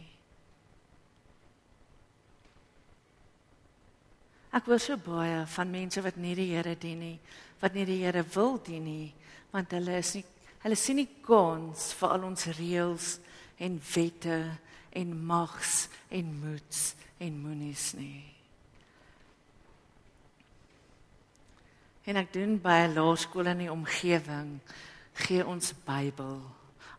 Ek 4.55 4.65
hoor 4.65 4.81
so 4.81 4.97
baie 4.97 5.47
van 5.47 5.71
mense 5.71 6.03
wat 6.03 6.17
nie 6.17 6.35
die 6.35 6.55
Here 6.55 6.77
dien 6.79 6.99
nie, 6.99 7.21
wat 7.61 7.75
nie 7.75 7.85
die 7.85 8.05
Here 8.05 8.25
wil 8.35 8.63
dien 8.63 8.85
nie, 8.85 9.15
want 9.51 9.71
hulle 9.71 9.99
is 9.99 10.15
nie 10.15 10.25
hulle 10.65 10.77
sien 10.77 10.97
nie 10.97 11.09
kans 11.21 11.93
vir 11.93 12.09
al 12.09 12.25
ons 12.25 12.47
reëls 12.47 13.19
en 13.59 13.81
wette 13.95 14.59
en 14.97 15.27
mags 15.27 15.89
en 16.09 16.31
moeds 16.41 16.95
en 17.19 17.43
moenies 17.43 17.93
nie. 17.99 18.34
En 22.05 22.17
ek 22.21 22.33
doen 22.33 22.59
by 22.61 22.85
'n 22.85 22.95
laerskool 22.95 23.47
in 23.47 23.65
die 23.65 23.73
omgewing 23.73 24.61
gee 25.15 25.47
ons 25.47 25.73
Bybel 25.87 26.41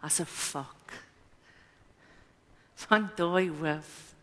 as 0.02 0.20
'n 0.20 0.26
vak. 0.26 0.94
Van 2.76 3.10
daai 3.16 3.50
hoof. 3.50 4.14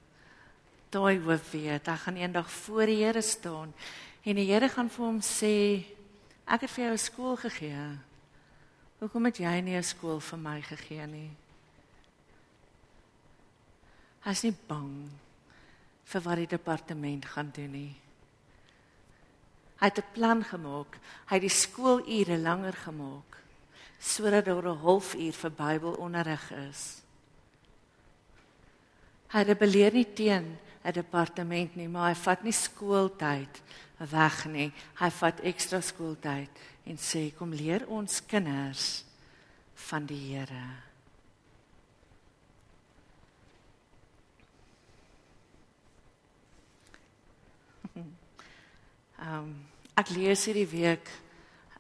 Daai 0.91 1.19
hoof 1.19 1.51
weet, 1.51 1.89
ek 1.89 1.99
gaan 1.99 2.17
eendag 2.17 2.51
voor 2.51 2.87
die 2.87 3.05
Here 3.05 3.23
staan 3.23 3.75
en 4.23 4.37
die 4.37 4.51
Here 4.51 4.69
gaan 4.69 4.91
vir 4.91 5.05
hom 5.07 5.21
sê 5.21 5.87
ek 6.47 6.61
het 6.61 6.71
vir 6.71 6.85
jou 6.85 6.93
'n 6.93 6.99
skool 6.99 7.37
gegee. 7.37 7.99
Hoekom 8.99 9.25
het 9.25 9.39
jy 9.39 9.61
nie 9.61 9.77
'n 9.77 9.83
skool 9.83 10.21
vir 10.21 10.39
my 10.39 10.63
gegee 10.63 11.07
nie? 11.07 11.31
Hy's 14.21 14.43
nie 14.43 14.55
bang 14.69 15.11
vir 16.05 16.21
wat 16.21 16.37
die 16.37 16.47
departement 16.47 17.25
gaan 17.25 17.51
doen 17.55 17.71
nie. 17.71 17.95
Hy 19.83 19.89
het 19.91 19.99
'n 19.99 20.13
plan 20.15 20.45
gemaak. 20.45 20.99
Hy 21.27 21.35
het 21.35 21.43
die 21.43 21.51
skoolure 21.51 22.39
langer 22.39 22.73
gemaak 22.73 23.43
sodat 23.99 24.45
daar 24.45 24.69
'n 24.69 24.79
halfuur 24.79 25.33
vir 25.33 25.51
Bybelonderrig 25.51 26.51
is. 26.51 27.03
Hy 29.29 29.43
rebelleer 29.43 29.93
nie 29.93 30.13
teen 30.13 30.59
'n 30.85 30.93
departement 30.93 31.77
nie, 31.77 31.89
maar 31.89 32.09
hy 32.09 32.15
vat 32.15 32.43
nie 32.43 32.53
skooltyd 32.53 33.63
weg 33.99 34.47
nie. 34.47 34.73
Hy 34.95 35.11
vat 35.11 35.41
ekstra 35.41 35.81
skooltyd 35.81 36.51
en 36.85 36.97
sê 36.97 37.35
kom 37.37 37.53
leer 37.53 37.87
ons 37.89 38.27
kinders 38.27 39.05
van 39.75 40.07
die 40.07 40.37
Here. 40.37 40.67
Ehm 49.23 49.35
um, 49.39 49.72
Ek 49.93 50.09
lees 50.17 50.47
hierdie 50.49 50.69
week 50.71 51.09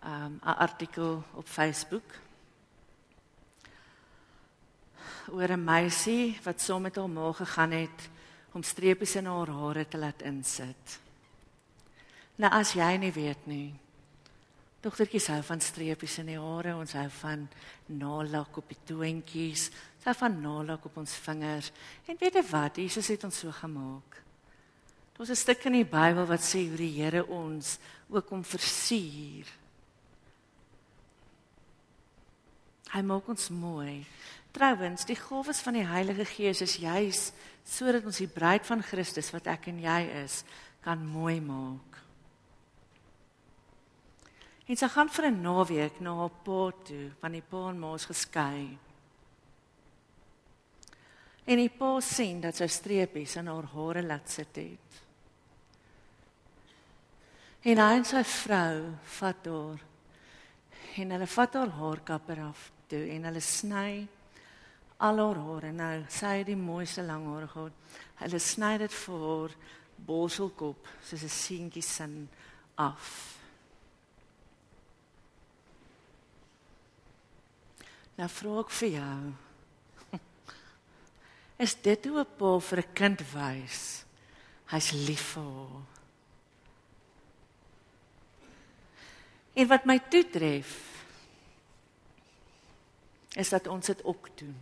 um, 0.04 0.37
'n 0.37 0.57
artikel 0.61 1.25
op 1.33 1.47
Facebook 1.49 2.04
oor 5.33 5.49
'n 5.49 5.64
meisie 5.64 6.37
wat 6.45 6.61
saam 6.61 6.83
met 6.83 6.97
haar 6.97 7.09
ma 7.09 7.33
gegaan 7.33 7.71
het 7.71 8.09
om 8.52 8.62
streepies 8.62 9.16
in 9.16 9.26
haar 9.26 9.49
hare 9.49 9.88
te 9.88 9.99
laat 9.99 10.23
insit. 10.23 11.00
Nou 12.37 12.52
as 12.52 12.73
jy 12.73 12.97
nie 12.97 13.12
weet 13.12 13.47
nie. 13.47 13.75
Dogtertjies 14.81 15.26
hou 15.26 15.42
van 15.42 15.61
streepies 15.61 16.19
in 16.19 16.26
die 16.26 16.40
hare, 16.40 16.76
ons 16.76 16.92
hou 16.92 17.09
van 17.09 17.49
nalak 17.87 18.57
op 18.57 18.69
die 18.69 18.83
toentjies, 18.85 19.71
ons 19.97 20.04
hou 20.04 20.14
van 20.14 20.40
nalak 20.40 20.85
op 20.85 20.97
ons 20.97 21.14
vingers. 21.14 21.73
En 22.07 22.16
weet 22.21 22.35
jy 22.35 22.45
wat? 22.50 22.76
Jesus 22.76 23.09
het 23.09 23.25
ons 23.25 23.38
so 23.38 23.50
gemaak. 23.50 24.23
Daar's 25.16 25.31
'n 25.31 25.37
stuk 25.37 25.64
in 25.64 25.73
die 25.73 25.85
Bybel 25.85 26.26
wat 26.26 26.40
sê 26.40 26.69
hoe 26.69 26.76
die 26.76 27.02
Here 27.02 27.26
ons 27.26 27.78
ook 28.09 28.31
om 28.31 28.45
versier. 28.45 29.47
Hy 32.92 33.00
maak 33.00 33.28
ons 33.28 33.49
mooi. 33.49 34.07
Trouwens, 34.52 35.04
die 35.04 35.16
gawes 35.16 35.61
van 35.61 35.73
die 35.73 35.87
Heilige 35.87 36.25
Gees 36.25 36.61
is 36.61 36.76
juis 36.76 37.33
sodat 37.64 38.04
ons 38.04 38.19
die 38.19 38.28
bruid 38.28 38.66
van 38.66 38.83
Christus 38.83 39.31
wat 39.33 39.47
ek 39.47 39.66
en 39.66 39.78
jy 39.81 40.00
is, 40.25 40.45
kan 40.83 41.07
mooi 41.07 41.40
maak. 41.40 41.99
En 44.66 44.76
sy 44.76 44.88
gaan 44.88 45.09
vir 45.09 45.26
'n 45.31 45.42
naweek 45.42 46.00
na 46.00 46.14
haar 46.14 46.35
pa 46.45 46.71
toe, 46.85 47.11
want 47.21 47.33
die 47.33 47.42
pa 47.42 47.69
en 47.69 47.78
ma 47.78 47.95
is 47.95 48.04
geskei. 48.04 48.78
En 51.45 51.59
die 51.59 51.71
pa 51.75 51.97
sien 52.05 52.41
dat 52.43 52.59
sy 52.59 52.69
streepies 52.71 53.35
in 53.41 53.51
haar 53.51 53.67
hare 53.75 54.03
laat 54.07 54.31
sit 54.31 54.61
het. 54.61 55.01
En 57.63 57.79
hy 57.79 57.91
en 57.99 58.07
sy 58.07 58.23
vrou 58.27 58.79
vat 59.19 59.47
haar 59.47 59.83
en 61.03 61.15
hulle 61.15 61.27
vat 61.31 61.55
haar 61.57 61.71
haarkapper 61.79 62.41
af 62.45 62.67
toe 62.91 63.05
en 63.15 63.25
hulle 63.29 63.41
sny 63.41 64.03
al 65.03 65.21
haar 65.23 65.39
hare 65.47 65.71
nou 65.75 65.93
sy 66.13 66.33
het 66.41 66.51
die 66.51 66.59
mooiste 66.59 67.05
lang 67.07 67.27
hare 67.31 67.49
gehad. 67.51 67.79
Hulle 68.23 68.41
sny 68.43 68.73
dit 68.83 68.99
vir 69.05 69.25
haar 69.27 69.55
borselkop 70.07 70.91
soos 71.07 71.23
'n 71.23 71.29
seentjie 71.29 71.83
sin 71.83 72.29
af. 72.77 73.39
Nou 78.19 78.29
vra 78.29 78.61
ek 78.61 78.71
vir 78.71 78.89
jou. 78.89 79.52
Is 81.62 81.76
dit 81.78 82.07
hoe 82.07 82.21
'n 82.21 82.37
pa 82.37 82.59
vir 82.59 82.78
'n 82.78 82.92
kind 82.92 83.21
wys? 83.33 84.04
Hy's 84.73 84.90
lief 84.92 85.35
vir 85.35 85.42
haar. 85.42 85.87
En 89.54 89.66
wat 89.69 89.85
my 89.85 89.99
toetref 89.99 90.71
is 93.37 93.49
dat 93.49 93.66
ons 93.66 93.87
dit 93.87 94.04
ook 94.04 94.28
doen. 94.37 94.57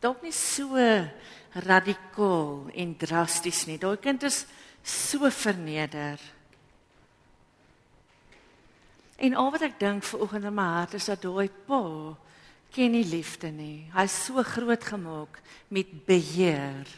Dalk 0.00 0.22
nie 0.22 0.32
so 0.32 0.76
radikaal 1.52 2.68
en 2.74 2.96
drasties 2.96 3.64
nie. 3.66 3.78
Daai 3.78 3.96
kind 3.96 4.22
is 4.22 4.44
so 4.82 5.30
verneder. 5.30 6.20
En 9.16 9.34
al 9.34 9.50
wat 9.50 9.62
ek 9.62 9.78
dink 9.80 10.04
vanoggend 10.04 10.44
in 10.44 10.54
my 10.54 10.68
hart 10.78 10.94
is 10.94 11.08
dat 11.08 11.22
daai 11.22 11.48
pa 11.66 11.80
ken 12.74 12.94
nie 12.96 13.06
liefde 13.06 13.52
nie. 13.54 13.86
Hy's 13.94 14.16
so 14.26 14.42
groot 14.42 14.84
gemaak 14.84 15.38
met 15.70 15.90
beheer. 16.06 16.88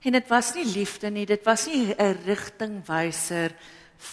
En 0.00 0.16
dit 0.16 0.28
was 0.30 0.54
nie 0.54 0.64
liefde 0.64 1.10
nie, 1.10 1.26
dit 1.26 1.44
was 1.44 1.66
nie 1.66 1.94
'n 1.94 2.16
rigtingwyser 2.24 3.52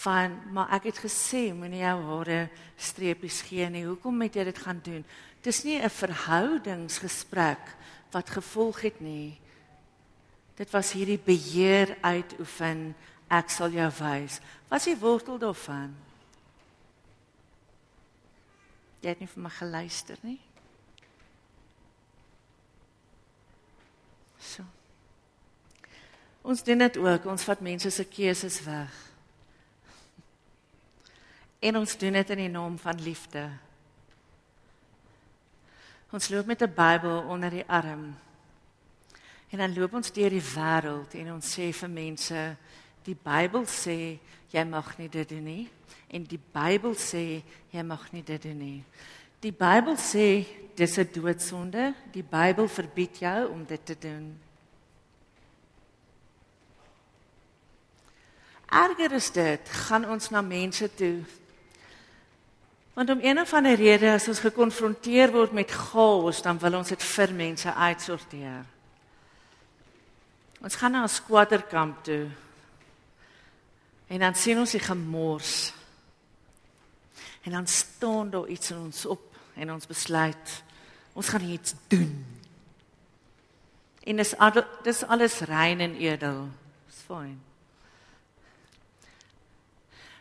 van 0.04 0.36
maar 0.52 0.68
ek 0.76 0.92
het 0.92 0.98
gesê 1.00 1.54
moenie 1.54 1.80
jou 1.80 2.02
hare 2.02 2.48
streepies 2.76 3.40
gee 3.42 3.68
nie. 3.70 3.86
Hoekom 3.86 4.16
moet 4.16 4.34
jy 4.34 4.44
dit 4.44 4.58
gaan 4.58 4.80
doen? 4.82 5.04
Dis 5.42 5.64
nie 5.64 5.80
'n 5.80 5.90
verhoudingsgesprek 5.90 7.76
wat 8.12 8.30
gevolg 8.30 8.80
het 8.80 9.00
nie. 9.00 9.38
Dit 10.56 10.70
was 10.70 10.92
hierdie 10.92 11.20
beheer 11.24 11.96
uitoefen. 12.00 12.94
Ek 13.30 13.50
sal 13.50 13.70
jou 13.70 13.90
wys. 14.00 14.40
Was 14.68 14.84
die 14.84 14.96
wortel 14.96 15.38
daarvan? 15.38 16.07
Jy 19.00 19.08
het 19.12 19.20
nie 19.22 19.30
vir 19.30 19.42
my 19.42 19.50
geluister 19.50 20.18
nie. 20.26 20.40
So. 24.38 24.64
Ons 26.42 26.64
doen 26.64 26.78
dit 26.78 26.96
ook. 26.96 27.26
Ons 27.26 27.44
vat 27.44 27.60
mense 27.60 27.90
se 27.90 28.04
keuses 28.08 28.60
weg. 28.64 28.94
En 31.58 31.76
ons 31.76 31.96
doen 31.98 32.12
dit 32.12 32.30
in 32.30 32.44
die 32.44 32.52
naam 32.52 32.78
van 32.78 33.02
liefde. 33.02 33.48
Ons 36.10 36.28
loop 36.28 36.46
met 36.46 36.62
'n 36.62 36.74
Bybel 36.74 37.22
onder 37.28 37.50
die 37.50 37.66
arm. 37.66 38.16
En 39.48 39.58
dan 39.58 39.74
loop 39.74 39.92
ons 39.94 40.12
deur 40.12 40.30
die 40.30 40.44
wêreld 40.54 41.14
en 41.14 41.32
ons 41.32 41.58
sê 41.58 41.72
vir 41.72 41.90
mense, 41.90 42.56
die 43.02 43.16
Bybel 43.22 43.64
sê 43.66 44.18
jy 44.50 44.64
mag 44.64 44.98
nie 44.98 45.08
dit 45.08 45.28
doen 45.28 45.44
nie 45.44 45.68
en 46.08 46.24
die 46.24 46.40
Bybel 46.40 46.94
sê 46.96 47.42
jy 47.70 47.82
mag 47.84 48.12
nie 48.12 48.22
dit 48.22 48.42
doen 48.42 48.58
nie. 48.58 48.84
Die 49.40 49.52
Bybel 49.52 49.96
sê 49.96 50.46
dis 50.74 50.98
'n 50.98 51.08
doodsonde. 51.12 51.94
Die 52.12 52.22
Bybel 52.22 52.68
verbied 52.68 53.18
jou 53.18 53.48
om 53.50 53.64
dit 53.64 53.86
te 53.86 53.96
doen. 53.98 54.38
Erger 58.70 59.12
is 59.12 59.30
dit, 59.30 59.68
gaan 59.68 60.04
ons 60.04 60.30
na 60.30 60.40
mense 60.40 60.94
toe 60.94 61.24
Want 62.98 63.10
om 63.10 63.18
een 63.22 63.40
of 63.40 63.52
ander 63.54 63.74
rede 63.74 64.10
as 64.10 64.24
ons 64.28 64.40
gekonfronteer 64.42 65.30
word 65.30 65.52
met 65.54 65.70
chaos, 65.70 66.40
dan 66.42 66.58
wil 66.58 66.80
ons 66.80 66.88
dit 66.90 67.02
vir 67.06 67.30
mense 67.30 67.74
uitsorteer. 67.74 68.64
Ons 70.58 70.74
gaan 70.74 70.92
na 70.92 71.04
'n 71.04 71.08
squatterkamp 71.08 72.02
toe. 72.02 72.26
En 74.08 74.18
dan 74.24 74.34
sien 74.34 74.58
ons 74.58 74.72
die 74.72 74.80
gemors. 74.80 75.72
En 77.44 77.52
dan 77.52 77.66
staan 77.66 78.30
daar 78.30 78.48
iets 78.48 78.70
in 78.70 78.78
ons 78.78 79.06
op 79.06 79.36
en 79.54 79.72
ons 79.72 79.86
besluit 79.86 80.62
ons 81.18 81.28
gaan 81.28 81.42
iets 81.42 81.74
doen. 81.90 82.26
En 84.06 84.16
dis 84.16 84.34
dis 84.82 85.02
alles 85.04 85.40
rein 85.50 85.80
en 85.80 85.96
edel. 85.98 86.48
Dis 86.86 87.02
fyn. 87.08 87.36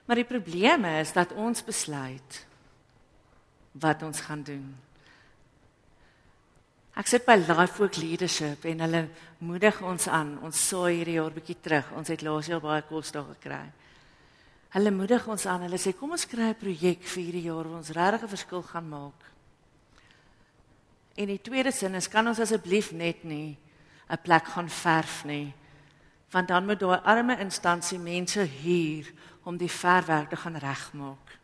Maar 0.05 0.15
die 0.15 0.27
probleem 0.27 0.85
is 0.97 1.13
dat 1.13 1.35
ons 1.35 1.63
besluit 1.63 2.45
wat 3.71 4.01
ons 4.03 4.21
gaan 4.25 4.43
doen. 4.43 4.65
Ek 6.97 7.05
sit 7.05 7.27
by 7.27 7.35
Life 7.37 7.77
Work 7.77 7.99
Leadership 8.01 8.63
en 8.65 8.79
hulle 8.81 9.03
moedig 9.45 9.81
ons 9.85 10.07
aan. 10.09 10.39
Ons 10.41 10.63
saai 10.71 10.95
hierdie 10.95 11.19
jaar 11.19 11.35
bietjie 11.35 11.59
terug. 11.61 11.91
Ons 11.99 12.09
het 12.09 12.23
laas 12.25 12.49
jaar 12.49 12.63
baie 12.63 12.81
kos 12.89 13.11
daar 13.13 13.27
gekry. 13.35 13.61
Hulle 14.75 14.91
moedig 14.91 15.27
ons 15.27 15.45
aan. 15.45 15.63
Hulle 15.67 15.79
sê 15.79 15.93
kom 15.95 16.11
ons 16.11 16.27
kry 16.27 16.49
'n 16.51 16.59
projek 16.59 17.03
vir 17.03 17.23
hierdie 17.23 17.47
jaar 17.47 17.63
waar 17.67 17.79
ons 17.79 17.89
regtig 17.89 18.23
'n 18.23 18.35
verskil 18.35 18.63
gaan 18.63 18.89
maak. 18.89 19.21
En 21.15 21.25
die 21.25 21.41
tweede 21.41 21.71
sin 21.71 21.95
is 21.95 22.07
kan 22.07 22.27
ons 22.27 22.39
asseblief 22.39 22.91
net 22.91 23.23
nie 23.23 23.57
'n 24.09 24.21
plek 24.23 24.45
gaan 24.45 24.69
verf 24.69 25.23
nie. 25.25 25.53
Want 26.31 26.47
dan 26.47 26.65
moet 26.65 26.79
daai 26.79 26.99
arme 27.03 27.39
instansie 27.39 27.99
mense 27.99 28.39
huur 28.39 29.13
om 29.43 29.57
die 29.57 29.71
verfwerk 29.71 30.29
te 30.29 30.35
gaan 30.35 30.55
regmaak. 30.55 31.39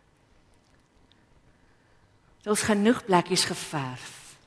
Daar's 2.44 2.62
genoeg 2.62 3.06
plekkies 3.06 3.46
geverf. 3.46 4.38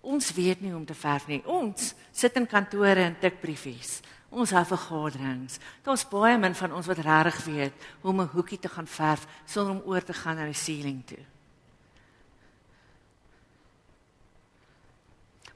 Ons 0.00 0.32
weet 0.32 0.60
nie 0.60 0.74
om 0.74 0.84
te 0.84 0.94
verf 0.94 1.26
nie. 1.26 1.40
Ons 1.46 1.94
sit 2.12 2.36
in 2.36 2.46
kantore 2.46 3.02
en 3.02 3.16
tik 3.18 3.40
briefies. 3.40 4.00
Ons 4.28 4.50
hou 4.50 4.64
vergaderings. 4.66 5.60
Daar's 5.82 6.08
baie 6.08 6.38
min 6.38 6.54
van 6.54 6.74
ons 6.74 6.86
wat 6.86 6.98
regtig 6.98 7.44
weet 7.44 7.86
hoe 8.00 8.10
om 8.10 8.20
'n 8.20 8.32
hoekie 8.34 8.58
te 8.58 8.68
gaan 8.68 8.86
verf 8.86 9.26
sonder 9.44 9.74
om 9.74 9.82
oor 9.86 10.02
te 10.02 10.12
gaan 10.12 10.36
na 10.36 10.44
die 10.44 10.54
ceiling 10.54 11.06
toe. 11.06 11.24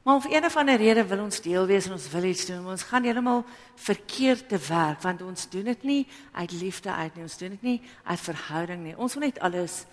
Maar 0.02 0.14
of 0.14 0.24
een 0.24 0.44
of 0.44 0.56
ander 0.56 0.76
rede 0.76 1.06
wil 1.06 1.22
ons 1.22 1.40
deel 1.40 1.66
wees 1.66 1.87
en 1.87 1.92
ons 1.92 2.11
wil 2.11 2.24
iets 2.24 2.46
doen, 2.46 2.66
ons 2.66 2.83
gaan 2.83 3.04
heeltemal 3.04 3.44
verkeerd 3.74 4.48
te 4.48 4.59
werk 4.68 5.02
want 5.02 5.22
ons 5.22 5.48
doen 5.48 5.64
dit 5.64 5.83
nie 5.83 6.06
uit 6.33 6.52
liefde 6.52 6.92
uit 6.92 7.14
nie, 7.14 7.22
ons 7.22 7.37
doen 7.38 7.48
dit 7.48 7.62
nie 7.62 7.83
uit 8.04 8.20
verhouding 8.20 8.83
nie. 8.83 8.96
Ons 8.96 9.14
wil 9.14 9.22
net 9.22 9.38
alles 9.38 9.85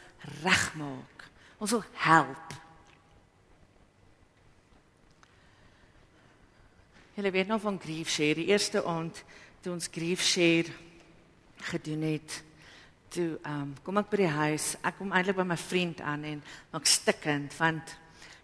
regmaak. 0.43 1.27
Ons 1.57 1.71
wil 1.71 1.83
help. 1.93 2.66
Hulle 7.17 7.31
weet 7.31 7.47
nog 7.47 7.61
van 7.61 7.79
grief 7.81 8.09
share. 8.09 8.35
Die 8.35 8.45
eerste 8.45 8.83
aand 8.85 9.23
toe 9.65 9.71
ons 9.73 9.87
grief 9.91 10.21
share 10.21 10.69
gedoen 11.65 12.03
het, 12.05 12.43
toe 13.09 13.39
um, 13.41 13.71
kom 13.81 13.97
ek 13.97 14.11
by 14.11 14.19
die 14.19 14.29
huis. 14.35 14.67
Ek 14.85 14.99
kom 14.99 15.15
eintlik 15.17 15.39
by 15.39 15.47
my 15.49 15.57
vriend 15.57 16.03
aan 16.05 16.27
en 16.29 16.43
ek 16.77 16.85
stikkend 16.85 17.57
want 17.57 17.95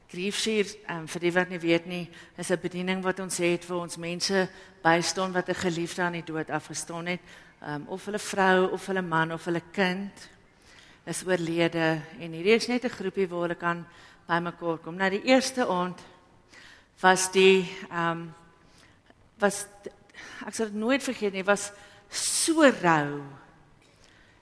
Griefshare, 0.09 0.73
um, 0.89 1.05
vir 1.05 1.25
die 1.27 1.33
wat 1.37 1.53
nie 1.53 1.61
weet 1.61 1.85
nie, 1.85 2.01
is 2.37 2.49
'n 2.49 2.57
bediening 2.65 3.05
wat 3.05 3.19
ons 3.19 3.37
het 3.37 3.61
vir 3.61 3.77
ons 3.77 3.97
mense 3.97 4.49
bystaan 4.81 5.37
wat 5.37 5.49
'n 5.49 5.61
geliefde 5.69 6.01
aan 6.01 6.17
die 6.17 6.25
dood 6.25 6.49
afgestaan 6.49 7.05
het, 7.05 7.21
um, 7.61 7.85
of 7.87 8.05
hulle 8.05 8.19
vrou 8.19 8.71
of 8.73 8.85
hulle 8.87 9.01
man 9.01 9.33
of 9.33 9.45
hulle 9.45 9.61
kind 9.71 10.29
is 11.05 11.23
oorlede 11.23 12.01
en 12.19 12.31
hierdie 12.31 12.57
is 12.57 12.67
net 12.67 12.85
'n 12.85 12.89
groepie 12.89 13.29
waar 13.29 13.41
hulle 13.41 13.55
kan 13.55 13.85
bymekaar 14.25 14.77
kom. 14.77 14.95
Nou 14.95 15.09
die 15.09 15.25
eerste 15.29 15.67
aand 15.67 16.01
was 16.99 17.31
die 17.31 17.69
ehm 17.91 18.17
um, 18.17 18.33
was 19.43 19.65
ek 20.47 20.55
sal 20.55 20.71
dit 20.71 20.79
nooit 20.79 21.03
vergeet 21.03 21.35
nie, 21.35 21.45
was 21.47 21.71
so 22.09 22.65
rou 22.81 23.23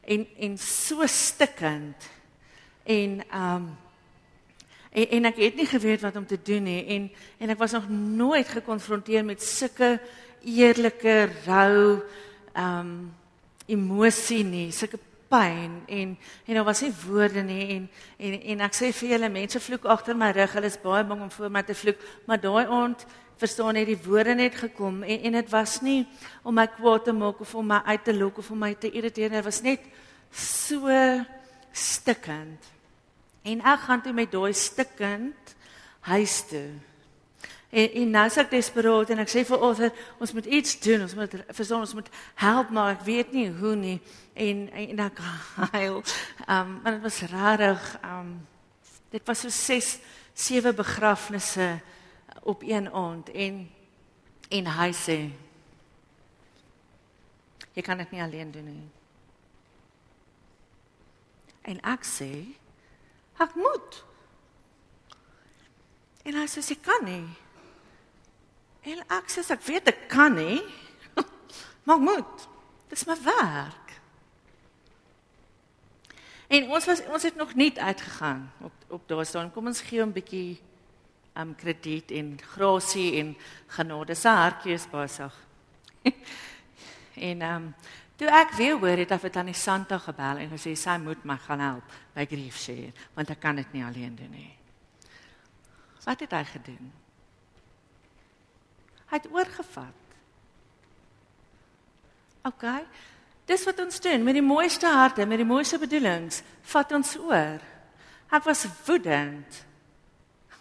en 0.01 0.25
en 0.37 0.57
so 0.61 1.07
stikkend 1.09 2.09
en 2.85 3.23
ehm 3.29 3.55
um, 3.55 3.71
En 4.91 5.07
en 5.09 5.25
ek 5.29 5.37
het 5.39 5.55
nie 5.55 5.67
geweet 5.67 6.01
wat 6.03 6.15
om 6.19 6.25
te 6.27 6.35
doen 6.43 6.65
nie 6.67 6.81
en 6.91 7.11
en 7.39 7.53
ek 7.53 7.59
was 7.61 7.71
nog 7.71 7.87
nooit 7.89 8.47
gekonfronteer 8.47 9.23
met 9.25 9.43
sulke 9.43 9.99
eerlike 10.43 11.29
rou 11.45 12.01
ehm 12.53 12.79
um, 12.79 13.13
emosie 13.71 14.43
nie, 14.43 14.71
sulke 14.75 14.99
pyn 15.31 15.77
en 15.87 16.17
en 16.45 16.55
daar 16.57 16.67
was 16.67 16.81
nie 16.83 16.91
woorde 17.05 17.43
nie 17.43 17.67
en 17.77 17.89
en 18.17 18.41
en 18.41 18.65
ek 18.67 18.75
sê 18.75 18.91
vir 18.91 19.13
julle 19.13 19.29
mense 19.31 19.59
vloek 19.63 19.85
agter 19.85 20.17
my 20.17 20.33
rug, 20.35 20.51
hulle 20.57 20.67
is 20.67 20.81
baie 20.83 21.07
bang 21.07 21.21
om 21.21 21.31
voor 21.31 21.51
my 21.51 21.63
te 21.63 21.77
vloek, 21.77 22.03
maar 22.27 22.41
daai 22.41 22.65
aand 22.67 23.05
verstaan 23.41 23.73
net 23.77 23.89
die 23.89 23.99
woorde 24.05 24.35
net 24.37 24.55
gekom 24.59 25.01
en 25.03 25.25
en 25.29 25.37
dit 25.39 25.49
was 25.49 25.79
nie 25.81 26.05
om 26.43 26.55
my 26.55 26.67
kwaad 26.69 27.07
te 27.09 27.15
maak 27.15 27.41
of 27.41 27.55
om 27.57 27.67
my 27.73 27.81
uit 27.85 28.03
te 28.05 28.13
lok 28.13 28.37
of 28.41 28.51
om 28.53 28.61
my 28.61 28.73
te 28.75 28.91
irriteer, 28.91 29.33
dit 29.33 29.45
was 29.45 29.61
net 29.65 29.87
so 30.31 30.89
stikkend. 31.71 32.69
En 33.41 33.63
ek 33.65 33.87
gaan 33.87 34.01
toe 34.05 34.13
met 34.13 34.31
daai 34.31 34.53
stikkend 34.53 35.55
huis 36.11 36.37
toe. 36.49 36.69
En 37.71 37.93
en 38.01 38.09
nou 38.11 38.25
sê 38.29 38.41
ek 38.43 38.51
desperaat 38.51 39.13
en 39.13 39.23
ek 39.23 39.31
sê 39.31 39.45
vir 39.47 39.61
Arthur, 39.63 39.91
ons 40.19 40.33
moet 40.35 40.47
iets 40.59 40.73
doen, 40.83 41.05
ons 41.05 41.15
moet 41.15 41.35
verstaan, 41.55 41.85
ons 41.85 41.93
moet 41.95 42.09
help, 42.43 42.71
maar 42.75 42.97
ek 42.97 43.05
weet 43.07 43.31
nie 43.31 43.47
hoe 43.61 43.75
nie. 43.79 43.97
En 44.35 44.65
en 44.69 45.03
ek 45.07 45.21
huil. 45.71 46.01
Ehm 46.47 46.57
um, 46.59 46.73
maar 46.83 46.97
dit 46.97 47.05
was 47.07 47.21
rarig. 47.31 47.85
Ehm 48.01 48.19
um, 48.19 48.33
dit 49.11 49.23
was 49.27 49.39
so 49.39 49.49
6 49.49 49.97
7 50.33 50.75
begrafnisse 50.75 51.79
op 52.43 52.63
een 52.63 52.89
aand 52.91 53.29
en 53.29 53.71
en 54.49 54.67
hy 54.67 54.89
sê 54.91 55.19
jy 57.73 57.81
kan 57.81 57.97
dit 57.97 58.11
nie 58.11 58.21
alleen 58.21 58.51
doen 58.51 58.65
nie. 58.65 58.89
En 61.61 61.79
ek 61.87 62.03
sê 62.03 62.31
Ek 63.41 63.55
moet. 63.57 64.01
En 66.27 66.37
hy 66.37 66.47
sê 66.49 66.61
ek 66.61 66.83
kan 66.85 67.05
nie. 67.07 67.25
En 68.91 69.01
ek 69.17 69.29
sê 69.33 69.43
ek 69.53 69.63
weet 69.65 69.89
ek 69.89 70.03
kan 70.11 70.35
nie. 70.37 70.59
maar 71.85 71.97
ek 71.97 72.05
moet. 72.05 72.47
Dis 72.91 73.07
my 73.09 73.17
werk. 73.25 73.95
En 76.51 76.67
ons 76.67 76.89
was 76.89 77.01
ons 77.07 77.25
het 77.25 77.37
nog 77.39 77.55
nie 77.55 77.71
uitgegaan 77.79 78.49
op 78.59 78.75
op 78.91 79.07
daar 79.07 79.25
staan. 79.25 79.53
Kom 79.55 79.71
ons 79.71 79.81
gee 79.87 80.01
hom 80.03 80.11
'n 80.11 80.17
bietjie 80.19 80.59
um 81.39 81.55
krediet 81.55 82.11
en 82.11 82.35
grasie 82.53 83.19
en 83.19 83.35
genade. 83.67 84.15
Sy 84.15 84.35
hartjie 84.35 84.75
is 84.75 84.87
besig. 84.91 85.35
en 87.31 87.43
um 87.47 87.67
toe 88.19 88.29
ek 88.29 88.55
weer 88.57 88.77
hoor 88.77 89.01
het 89.01 89.11
af 89.11 89.23
het 89.25 89.37
aan 89.39 89.49
die 89.49 89.57
Santa 89.57 89.97
gebel 90.01 90.43
en 90.43 90.51
gesê 90.51 90.75
sy 90.77 90.97
moet 91.01 91.23
my 91.25 91.37
gaan 91.41 91.63
help 91.63 91.95
by 92.15 92.25
grief 92.29 92.57
share 92.61 92.91
want 93.15 93.31
ek 93.33 93.39
kan 93.41 93.57
dit 93.57 93.73
nie 93.73 93.85
alleen 93.85 94.15
doen 94.15 94.33
nie. 94.35 94.51
Wat 96.03 96.19
het 96.19 96.33
hy 96.33 96.43
gedoen? 96.49 96.91
Hy 99.11 99.19
het 99.19 99.27
oorgevat. 99.31 99.97
OK. 102.47 102.63
Dis 103.45 103.65
wat 103.67 103.81
ons 103.83 103.99
doen 104.01 104.23
met 104.23 104.37
die 104.37 104.45
mooiste 104.45 104.87
harte, 104.89 105.25
met 105.27 105.41
die 105.41 105.47
mooiste 105.47 105.77
bedoelings, 105.81 106.41
vat 106.71 106.93
ons 106.95 107.17
oor. 107.19 107.61
Ek 108.31 108.45
was 108.47 108.63
woedend. 108.87 109.65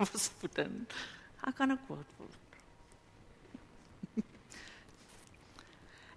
Was 0.01 0.31
woedend. 0.41 0.93
Ek 1.45 1.57
kan 1.57 1.71
ook 1.71 1.85
kwaad 1.87 2.15
word. 2.17 2.41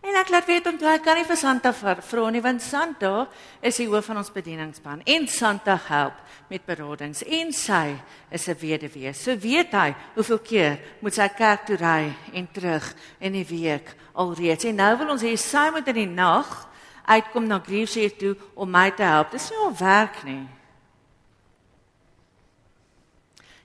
En 0.03 0.17
ek 0.19 0.31
laat 0.33 0.47
weet 0.47 0.65
om 0.67 0.75
toe 0.75 0.89
ek 0.91 1.05
kan 1.05 1.15
nie 1.15 1.23
vir 1.23 1.37
Santa 1.39 1.71
vra 1.71 2.23
nie 2.31 2.41
want 2.43 2.59
Santa 2.61 3.29
is 3.63 3.77
die 3.79 3.87
hoof 3.87 4.09
van 4.09 4.19
ons 4.19 4.33
bedieningspan 4.35 5.03
en 5.07 5.27
Santa 5.31 5.77
help 5.87 6.17
met 6.51 6.65
beradings 6.67 7.23
en 7.23 7.53
sy 7.55 7.95
is 8.29 8.47
'n 8.49 8.59
weduwee. 8.59 9.13
So 9.13 9.35
weet 9.35 9.71
hy 9.71 9.95
hoeveel 10.15 10.39
keer 10.39 10.79
moet 10.99 11.13
sy 11.13 11.27
kerk 11.27 11.65
toe 11.65 11.77
ry 11.77 12.13
en 12.33 12.47
terug 12.51 12.93
in 13.19 13.31
die 13.31 13.47
week 13.47 13.95
alreeds. 14.13 14.65
En 14.65 14.75
nou 14.75 14.97
wil 14.97 15.09
ons 15.09 15.23
hê 15.23 15.37
sy 15.37 15.69
moet 15.71 15.87
in 15.87 15.95
die 15.95 16.15
nag 16.15 16.67
uitkom 17.07 17.47
na 17.47 17.59
Griefshare 17.59 18.15
toe 18.17 18.35
om 18.55 18.69
my 18.69 18.91
te 18.91 19.03
help. 19.03 19.31
Dis 19.31 19.49
nie 19.49 19.59
al 19.59 19.77
werk 19.77 20.23
nie. 20.23 20.47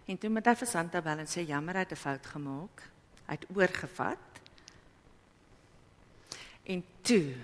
En 0.09 0.16
toe 0.16 0.31
moet 0.33 0.47
hy 0.49 0.55
vir 0.57 0.71
Santa 0.71 1.03
bel 1.05 1.21
en 1.21 1.29
sê 1.29 1.44
jammer 1.44 1.77
hy 1.77 1.85
het 1.85 1.92
'n 1.92 2.05
fout 2.05 2.27
gemaak. 2.27 2.83
Hy 3.29 3.35
het 3.37 3.47
oorgevat. 3.55 4.25
En 6.64 6.85
toe 7.03 7.35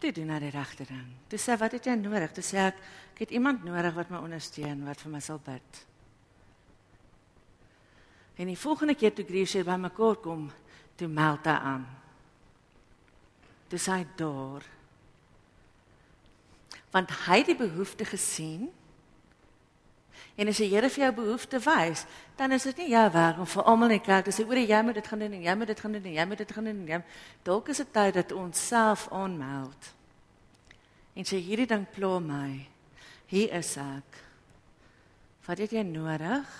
toe 0.00 0.12
doen 0.12 0.30
hy 0.32 0.38
die 0.38 0.50
regte 0.50 0.84
ding. 0.88 1.08
Toe 1.28 1.38
sê 1.38 1.58
wat 1.60 1.72
het 1.76 1.84
jy 1.84 1.94
nodig? 1.94 2.32
Toe 2.32 2.44
sê 2.44 2.56
ek 2.56 2.76
ek 3.14 3.18
het 3.26 3.30
iemand 3.30 3.64
nodig 3.64 3.94
wat 3.94 4.10
my 4.10 4.16
ondersteun, 4.16 4.84
wat 4.84 5.00
vir 5.00 5.12
my 5.12 5.20
sal 5.20 5.40
bid. 5.44 5.86
En 8.40 8.46
die 8.46 8.56
volgende 8.56 8.94
keer 8.94 9.12
toe 9.12 9.26
Griefshare 9.28 9.64
by 9.64 9.76
mekaar 9.76 10.16
kom, 10.16 10.50
toe 10.96 11.08
meld 11.08 11.44
hy 11.44 11.56
aan. 11.72 11.86
Toe 13.68 13.78
sê 13.78 13.98
hy 14.00 14.06
daar. 14.16 14.64
Want 16.90 17.10
hy 17.26 17.38
het 17.42 17.46
die 17.52 17.60
behoefte 17.60 18.04
gesien 18.04 18.70
En 20.40 20.48
as 20.48 20.60
die 20.62 20.70
Here 20.72 20.88
vir 20.88 21.02
jou 21.04 21.10
behoefte 21.18 21.58
wys, 21.60 22.06
dan 22.38 22.56
is 22.56 22.64
dit 22.70 22.78
nie 22.80 22.94
jou 22.94 23.04
werk 23.12 23.42
om 23.42 23.48
vir 23.52 23.66
almal 23.68 23.90
net 23.92 24.06
kyk 24.06 24.30
te 24.30 24.32
sê 24.32 24.46
oor 24.48 24.56
jy 24.56 24.78
moet 24.86 24.96
dit 24.96 25.10
gaan 25.12 25.20
doen 25.20 25.36
en 25.36 25.44
jy 25.44 25.54
moet 25.60 25.68
dit 25.68 25.82
gaan 25.84 25.96
doen 25.96 26.06
en 26.08 26.16
jy 26.16 26.26
moet 26.30 26.40
dit 26.40 26.54
gaan 26.56 26.70
doen 26.70 26.78
en 26.80 26.88
jy 26.94 27.00
dalk 27.44 27.68
is 27.68 27.82
dit 27.82 27.92
tyd 27.92 28.16
dat 28.16 28.32
ons 28.32 28.62
self 28.70 29.04
aanmeld. 29.12 29.90
En 31.12 31.28
sê 31.28 31.42
hierdie 31.44 31.68
ding 31.68 31.84
pla 31.92 32.14
my. 32.24 32.48
Hier 33.28 33.52
is 33.60 33.74
ek. 33.82 34.20
Wat 35.44 35.60
het 35.60 35.76
jy 35.76 35.84
nodig 35.84 36.56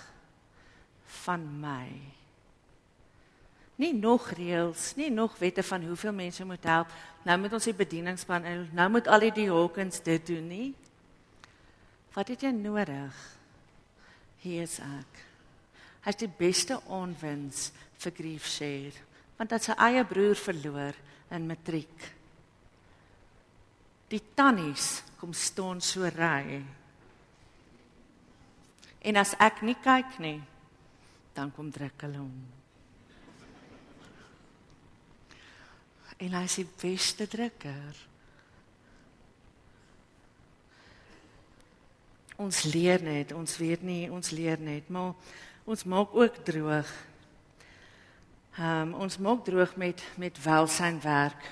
van 1.25 1.49
my? 1.65 1.89
Nie 3.81 3.95
nog 3.97 4.29
reëls, 4.37 4.91
nie 5.01 5.09
nog 5.09 5.33
wette 5.41 5.65
van 5.65 5.89
hoeveel 5.89 6.13
mense 6.13 6.45
moet 6.45 6.69
help. 6.69 6.93
Nou 7.25 7.41
moet 7.41 7.57
ons 7.57 7.65
die 7.65 7.77
bedieningspan 7.81 8.45
en 8.45 8.65
nou 8.77 8.89
moet 8.93 9.09
al 9.09 9.31
die 9.33 9.49
Hawkins 9.49 10.03
dit 10.05 10.21
doen 10.29 10.49
nie. 10.53 10.73
Wat 12.13 12.29
het 12.29 12.45
jy 12.45 12.53
nodig? 12.53 13.40
Hier 14.41 14.65
is 14.65 14.79
ek. 14.81 15.21
Hy 16.01 16.09
het 16.09 16.23
die 16.23 16.33
beste 16.33 16.79
aanwins 16.89 17.69
vir 18.01 18.15
grief 18.17 18.47
share, 18.49 19.05
want 19.37 19.53
dat 19.53 19.65
sy 19.65 19.75
eie 19.77 20.03
broer 20.09 20.37
verloor 20.37 20.97
in 21.31 21.47
matriek. 21.49 22.07
Die 24.11 24.21
tannies 24.35 25.01
kom 25.21 25.33
staan 25.37 25.79
so 25.85 26.09
ry. 26.09 26.59
En 29.01 29.17
as 29.21 29.35
ek 29.41 29.61
nie 29.65 29.77
kyk 29.81 30.17
nie, 30.21 30.39
dan 31.37 31.53
kom 31.55 31.69
druk 31.73 32.03
hulle 32.05 32.19
hom. 32.21 32.41
En 36.21 36.35
hy 36.37 36.43
is 36.45 36.59
die 36.59 36.67
beste 36.83 37.25
drukker. 37.29 38.10
Ons 42.41 42.63
leer 42.73 43.01
net, 43.05 43.31
ons 43.37 43.57
weet 43.61 43.83
nie, 43.85 44.09
ons 44.11 44.33
leer 44.33 44.59
net, 44.61 44.89
maar 44.89 45.13
ons 45.69 45.85
maak 45.85 46.15
ook 46.17 46.41
droog. 46.47 46.89
Ehm 48.57 48.91
um, 48.91 48.93
ons 49.05 49.17
maak 49.21 49.45
droog 49.47 49.75
met 49.79 50.01
met 50.19 50.43
welsynwerk. 50.43 51.43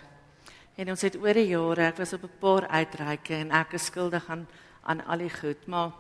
En 0.79 0.89
ons 0.89 1.01
het 1.01 1.15
oor 1.19 1.37
die 1.37 1.51
jare, 1.51 1.89
ek 1.91 2.01
was 2.01 2.13
op 2.13 2.23
'n 2.23 2.39
paar 2.39 2.67
uitreike 2.67 3.35
en 3.35 3.51
ek 3.51 3.73
is 3.73 3.85
skuldig 3.85 4.29
aan 4.29 4.47
aan 4.83 5.05
al 5.05 5.17
die 5.17 5.29
goed, 5.29 5.67
maar 5.67 5.91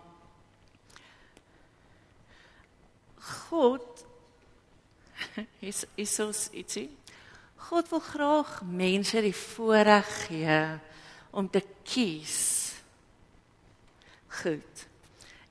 God 3.19 4.05
is 5.69 5.85
is 5.95 6.15
so 6.15 6.31
ietsie. 6.51 6.89
God 7.69 7.89
wil 7.89 7.99
graag 7.99 8.61
mense 8.63 9.21
die 9.21 9.35
voorreg 9.35 10.07
gee 10.27 10.79
om 11.31 11.49
te 11.49 11.61
kies 11.83 12.68
goed. 14.29 14.87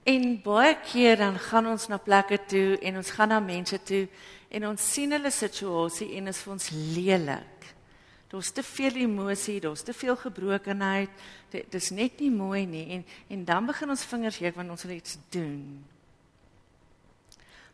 En 0.08 0.40
baie 0.42 0.76
keer 0.80 1.18
dan 1.20 1.38
gaan 1.38 1.66
ons 1.66 1.88
na 1.88 1.98
plekke 2.00 2.38
toe 2.48 2.78
en 2.80 2.96
ons 2.96 3.10
gaan 3.10 3.28
na 3.28 3.40
mense 3.44 3.82
toe 3.84 4.06
en 4.48 4.70
ons 4.70 4.92
sien 4.92 5.12
hulle 5.12 5.30
situasie 5.30 6.14
en 6.16 6.30
is 6.32 6.40
vir 6.44 6.52
ons 6.54 6.70
lelik. 6.94 7.66
Daar's 8.28 8.50
te 8.52 8.62
veel 8.62 9.02
emosie, 9.04 9.60
daar's 9.60 9.84
te 9.84 9.92
veel 9.96 10.16
gebrokenheid. 10.16 11.12
Dit 11.52 11.74
is 11.74 11.90
net 11.90 12.20
nie 12.20 12.30
mooi 12.32 12.64
nie 12.66 12.86
en 12.96 13.04
en 13.28 13.44
dan 13.44 13.68
begin 13.68 13.92
ons 13.92 14.08
vingers 14.08 14.40
juk 14.40 14.56
want 14.56 14.70
ons 14.70 14.84
wil 14.88 14.96
iets 14.96 15.18
doen. 15.32 15.84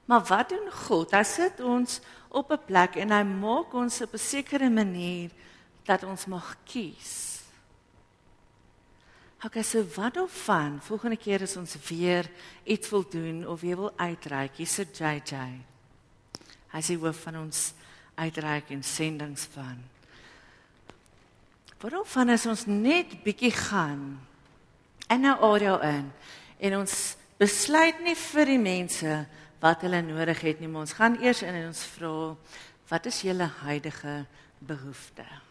Maar 0.05 0.27
wat 0.29 0.49
doen 0.49 0.71
God? 0.87 1.15
Hy 1.17 1.23
sit 1.23 1.61
ons 1.61 2.01
op 2.29 2.51
'n 2.53 2.65
plek 2.67 2.97
en 2.97 3.11
hy 3.11 3.23
maak 3.23 3.75
ons 3.75 4.01
op 4.01 4.13
'n 4.15 4.19
sekere 4.19 4.71
manier 4.71 5.31
dat 5.85 6.03
ons 6.03 6.27
mag 6.27 6.57
kies. 6.65 7.34
Okay, 9.45 9.63
so 9.63 9.85
wat 9.95 10.17
of 10.17 10.33
van 10.45 10.79
volgende 10.81 11.19
keer 11.21 11.43
as 11.45 11.57
ons 11.61 11.77
weer 11.89 12.31
iets 12.65 12.89
wil 12.89 13.05
doen 13.09 13.43
of 13.49 13.61
weer 13.61 13.77
wil 13.77 13.93
uitreik, 13.97 14.57
hier 14.57 14.71
sit 14.71 14.97
JJ. 14.97 15.37
Hy 16.73 16.81
sê 16.81 16.97
hoof 16.97 17.21
van 17.27 17.37
ons 17.43 17.61
uitreik 18.17 18.73
en 18.73 18.81
sendingsplan. 18.81 19.85
Wat 21.77 21.99
of 22.01 22.09
van 22.17 22.33
as 22.33 22.49
ons 22.49 22.65
net 22.71 23.19
bietjie 23.27 23.53
gaan 23.53 24.17
en 25.13 25.27
nou 25.29 25.37
audio 25.37 25.77
in 25.93 26.09
en 26.65 26.81
ons 26.81 26.99
besluit 27.37 28.01
nie 28.01 28.17
vir 28.17 28.55
die 28.55 28.61
mense 28.65 29.23
wat 29.61 29.85
hulle 29.85 30.01
nodig 30.09 30.41
het 30.41 30.61
nie, 30.61 30.73
maar 30.73 30.89
ons 30.89 30.97
gaan 30.97 31.21
eers 31.21 31.45
in 31.45 31.53
en 31.53 31.69
ons 31.75 31.89
vra 31.99 32.15
wat 32.89 33.13
is 33.13 33.27
julle 33.29 33.53
huidige 33.61 34.23
behoeftes? 34.65 35.44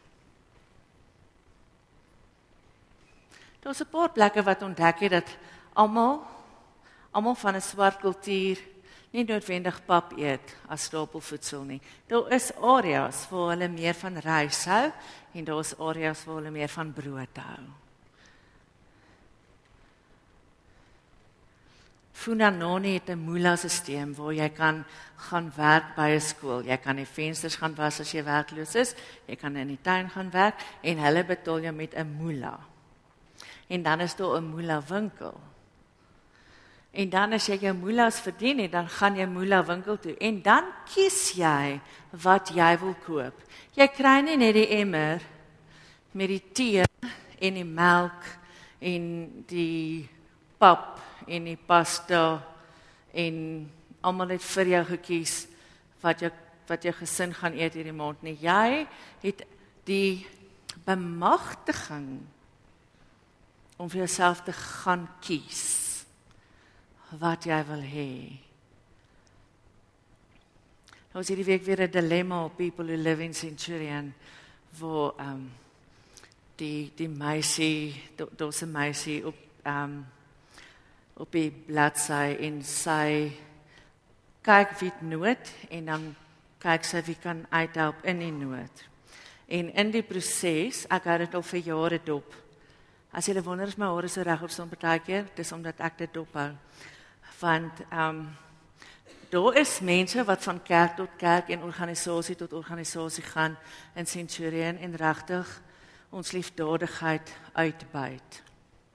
Daar's 3.63 3.80
'n 3.80 3.89
paar 3.89 4.12
plekke 4.12 4.43
wat 4.43 4.62
ontdek 4.62 4.99
het 4.99 5.12
dat 5.12 5.38
almal 5.73 6.28
almal 7.12 7.36
van 7.36 7.56
'n 7.56 7.62
swart 7.62 7.99
kultuur 7.99 8.58
nie 9.12 9.23
noodwendig 9.23 9.86
pap 9.86 10.12
eet 10.17 10.56
as 10.67 10.84
stapelvoedsel 10.84 11.63
nie. 11.63 11.82
Daar 12.08 12.32
is 12.32 12.52
areas 12.56 13.30
waar 13.30 13.49
hulle 13.49 13.67
meer 13.67 13.93
van 13.93 14.17
rys 14.17 14.65
hou 14.65 14.91
en 15.34 15.43
daar's 15.43 15.80
areas 15.80 16.26
waar 16.26 16.36
hulle 16.36 16.52
meer 16.52 16.67
van 16.67 16.93
brood 16.93 17.38
hou. 17.38 17.63
Funanoni 22.12 22.93
het 22.93 23.10
'n 23.10 23.26
mula-stelsel 23.26 24.13
waar 24.15 24.34
jy 24.34 24.49
kan 24.49 24.86
gaan 25.15 25.52
werk 25.56 25.95
by 25.95 26.10
'n 26.10 26.21
skool. 26.21 26.63
Jy 26.63 26.78
kan 26.78 26.95
die 26.95 27.06
vensters 27.06 27.56
gaan 27.56 27.76
was 27.76 27.99
as 27.99 28.12
jy 28.12 28.23
werkloos 28.23 28.76
is. 28.76 28.95
Jy 29.28 29.36
kan 29.36 29.56
in 29.56 29.67
die 29.67 29.82
tuin 29.82 30.10
gaan 30.10 30.32
werk 30.32 30.56
en 30.82 30.97
hulle 30.97 31.23
betaal 31.23 31.60
jou 31.60 31.73
met 31.73 31.93
'n 31.95 32.17
mula 32.17 32.72
en 33.67 33.84
dan 33.84 33.99
is 33.99 34.15
daar 34.15 34.38
'n 34.41 34.49
moela 34.49 34.82
winkel. 34.82 35.39
En 36.93 37.10
dan 37.10 37.34
as 37.34 37.47
jy 37.49 37.58
jou 37.58 37.73
moelas 37.73 38.19
verdien 38.21 38.60
het, 38.60 38.71
dan 38.71 38.89
gaan 38.89 39.15
jy 39.15 39.26
moela 39.26 39.63
winkel 39.65 39.97
toe 39.99 40.13
en 40.17 40.41
dan 40.41 40.63
kies 40.86 41.32
jy 41.34 41.80
wat 42.12 42.52
jy 42.54 42.78
wil 42.78 42.93
koop. 43.06 43.34
Jy 43.73 43.88
kry 43.88 44.21
nie 44.21 44.38
net 44.38 44.54
die 44.54 44.67
emmer 44.78 45.21
met 46.12 46.30
die 46.30 46.43
tee 46.54 46.84
en 47.39 47.54
die 47.54 47.65
melk 47.65 48.28
en 48.80 49.06
die 49.47 50.10
pap 50.62 50.99
en 51.28 51.49
die 51.49 51.58
pasta 51.58 52.43
en 53.13 53.71
almal 54.02 54.36
het 54.36 54.45
vir 54.54 54.67
jou 54.76 54.84
gekies 54.93 55.47
wat 56.04 56.21
jy 56.21 56.32
wat 56.67 56.86
jou 56.86 56.93
gesin 56.95 57.34
gaan 57.36 57.58
eet 57.60 57.73
hierdie 57.76 57.95
maand 57.95 58.21
nie. 58.23 58.38
Jy 58.39 58.86
het 59.26 59.41
die 59.88 60.23
bemagtiging 60.86 62.21
om 63.83 63.89
vir 63.91 64.05
jouself 64.05 64.45
te 64.47 64.53
gaan 64.55 65.03
kies 65.19 65.63
wat 67.19 67.43
jy 67.43 67.57
wil 67.67 67.81
hê. 67.83 68.11
Nou 71.11 71.21
is 71.21 71.29
hierdie 71.29 71.49
week 71.49 71.65
weer 71.65 71.83
'n 71.83 71.91
dilemma 71.91 72.45
op 72.45 72.55
people 72.57 72.85
who 72.85 72.95
live 72.95 73.19
in 73.23 73.33
Centurion 73.33 74.13
waar 74.79 75.11
ehm 75.19 75.29
um, 75.29 75.51
die 76.55 76.91
die 76.95 77.09
meisie, 77.09 77.93
daar's 78.15 78.63
'n 78.63 78.71
meisie 78.71 79.27
op 79.27 79.35
ehm 79.63 79.83
um, 79.83 80.05
op 81.13 81.31
die 81.31 81.51
bladsy 81.51 82.37
en 82.39 82.63
sy 82.63 83.31
kyk 84.41 84.79
wie 84.79 84.93
nood 85.01 85.51
en 85.69 85.85
dan 85.85 86.15
kyk 86.59 86.83
sy 86.83 87.01
wie 87.05 87.17
kan 87.21 87.45
uithelp 87.49 87.95
in 88.03 88.19
die 88.19 88.31
nood. 88.31 88.87
En 89.47 89.73
in 89.73 89.91
die 89.91 90.03
proses, 90.03 90.85
ek 90.89 91.03
het 91.03 91.19
dit 91.19 91.35
al 91.35 91.43
vir 91.43 91.59
jare 91.59 91.99
dop. 92.03 92.42
As 93.13 93.28
jy 93.30 93.38
wonder 93.45 93.67
is 93.69 93.78
my 93.78 93.86
hare 93.86 94.10
so 94.10 94.23
reg 94.26 94.41
op 94.41 94.49
son 94.49 94.71
partykeer, 94.71 95.28
dis 95.38 95.52
omdat 95.54 95.82
ek 95.86 95.99
dit 95.99 96.13
dop 96.15 96.34
hou. 96.34 96.49
Want 97.39 97.84
ehm 97.91 98.08
um, 98.10 98.23
daar 99.34 99.58
is 99.58 99.80
mense 99.82 100.23
wat 100.26 100.43
van 100.45 100.60
kerk 100.62 100.95
tot 100.97 101.13
kerk 101.17 101.47
en 101.49 101.63
organisasie 101.65 102.36
tot 102.38 102.54
organisasie 102.54 103.23
gaan 103.23 103.58
in 103.95 104.06
Centurion 104.06 104.78
en 104.78 104.95
regtig 104.95 105.49
ons 106.10 106.32
liefdadigheid 106.32 107.34
uitbuit. 107.54 108.41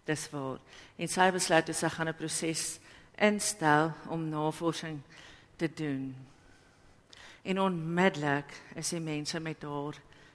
Dis 0.07 0.29
waar. 0.31 0.59
En 0.97 1.11
sy 1.11 1.31
besluit 1.35 1.67
dis 1.67 1.79
sy 1.79 1.91
gaan 1.91 2.09
'n 2.09 2.15
proses 2.15 2.79
instel 3.19 3.93
om 4.09 4.29
navorsing 4.29 5.01
te 5.57 5.71
doen. 5.75 6.17
En 7.43 7.61
onmiddellik 7.61 8.63
is 8.75 8.89
die 8.89 9.01
mense 9.01 9.41
met 9.41 9.63
haar 9.63 9.95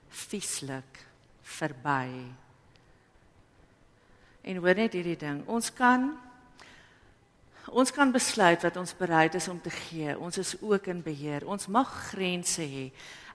vieslik 0.09 1.05
verby. 1.41 2.42
En 4.43 4.59
hoor 4.59 4.75
net 4.75 4.95
hierdie 4.97 5.17
ding, 5.19 5.41
ons 5.47 5.71
kan 5.73 6.11
ons 7.73 7.89
kan 7.95 8.11
besluit 8.11 8.61
wat 8.61 8.75
ons 8.77 8.91
bereid 8.99 9.33
is 9.39 9.47
om 9.49 9.57
te 9.61 9.71
gee. 9.71 10.11
Ons 10.19 10.37
is 10.37 10.51
ook 10.61 10.89
in 10.91 10.99
beheer. 11.01 11.45
Ons 11.47 11.69
mag 11.71 11.89
grense 12.11 12.61
hê. 12.61 12.89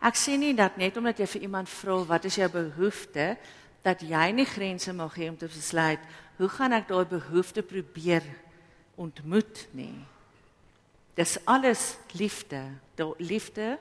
Ek 0.05 0.18
sê 0.21 0.37
nie 0.38 0.53
dat 0.55 0.77
net 0.79 0.97
omdat 1.01 1.18
jy 1.18 1.27
vir 1.33 1.47
iemand 1.49 1.71
vra 1.73 1.97
wat 2.07 2.29
is 2.29 2.37
jou 2.38 2.47
behoefte, 2.53 3.33
dat 3.83 4.05
jy 4.05 4.29
nie 4.37 4.47
grense 4.47 4.92
mag 4.94 5.16
hê 5.18 5.31
om 5.33 5.38
te 5.38 5.49
besluit 5.51 6.03
hoe 6.38 6.51
gaan 6.55 6.77
ek 6.77 6.87
daai 6.90 7.07
behoefte 7.09 7.64
probeer 7.66 8.23
ontmoet 8.99 9.64
nie. 9.75 9.97
Dis 11.18 11.35
alles 11.51 11.97
liefde. 12.14 12.62
Daai 12.94 13.16
liefde 13.18 13.79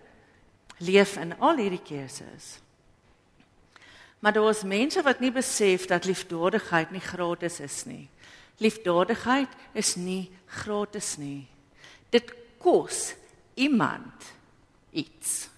leef 0.82 1.18
in 1.22 1.36
al 1.38 1.62
hierdie 1.62 1.84
keuses. 1.86 2.58
Maar 4.20 4.34
daar 4.34 4.50
is 4.50 4.64
mense 4.64 5.02
wat 5.02 5.20
nie 5.20 5.32
besef 5.32 5.86
dat 5.86 6.06
liefdadigheid 6.06 6.92
nie 6.92 7.02
gratis 7.02 7.60
is 7.60 7.84
nie. 7.86 8.10
Liefdadigheid 8.58 9.50
is 9.78 9.96
nie 9.96 10.32
gratis 10.46 11.18
nie. 11.18 11.48
Dit 12.10 12.34
kos 12.58 13.14
iemand 13.54 14.34
iets. 14.92 15.50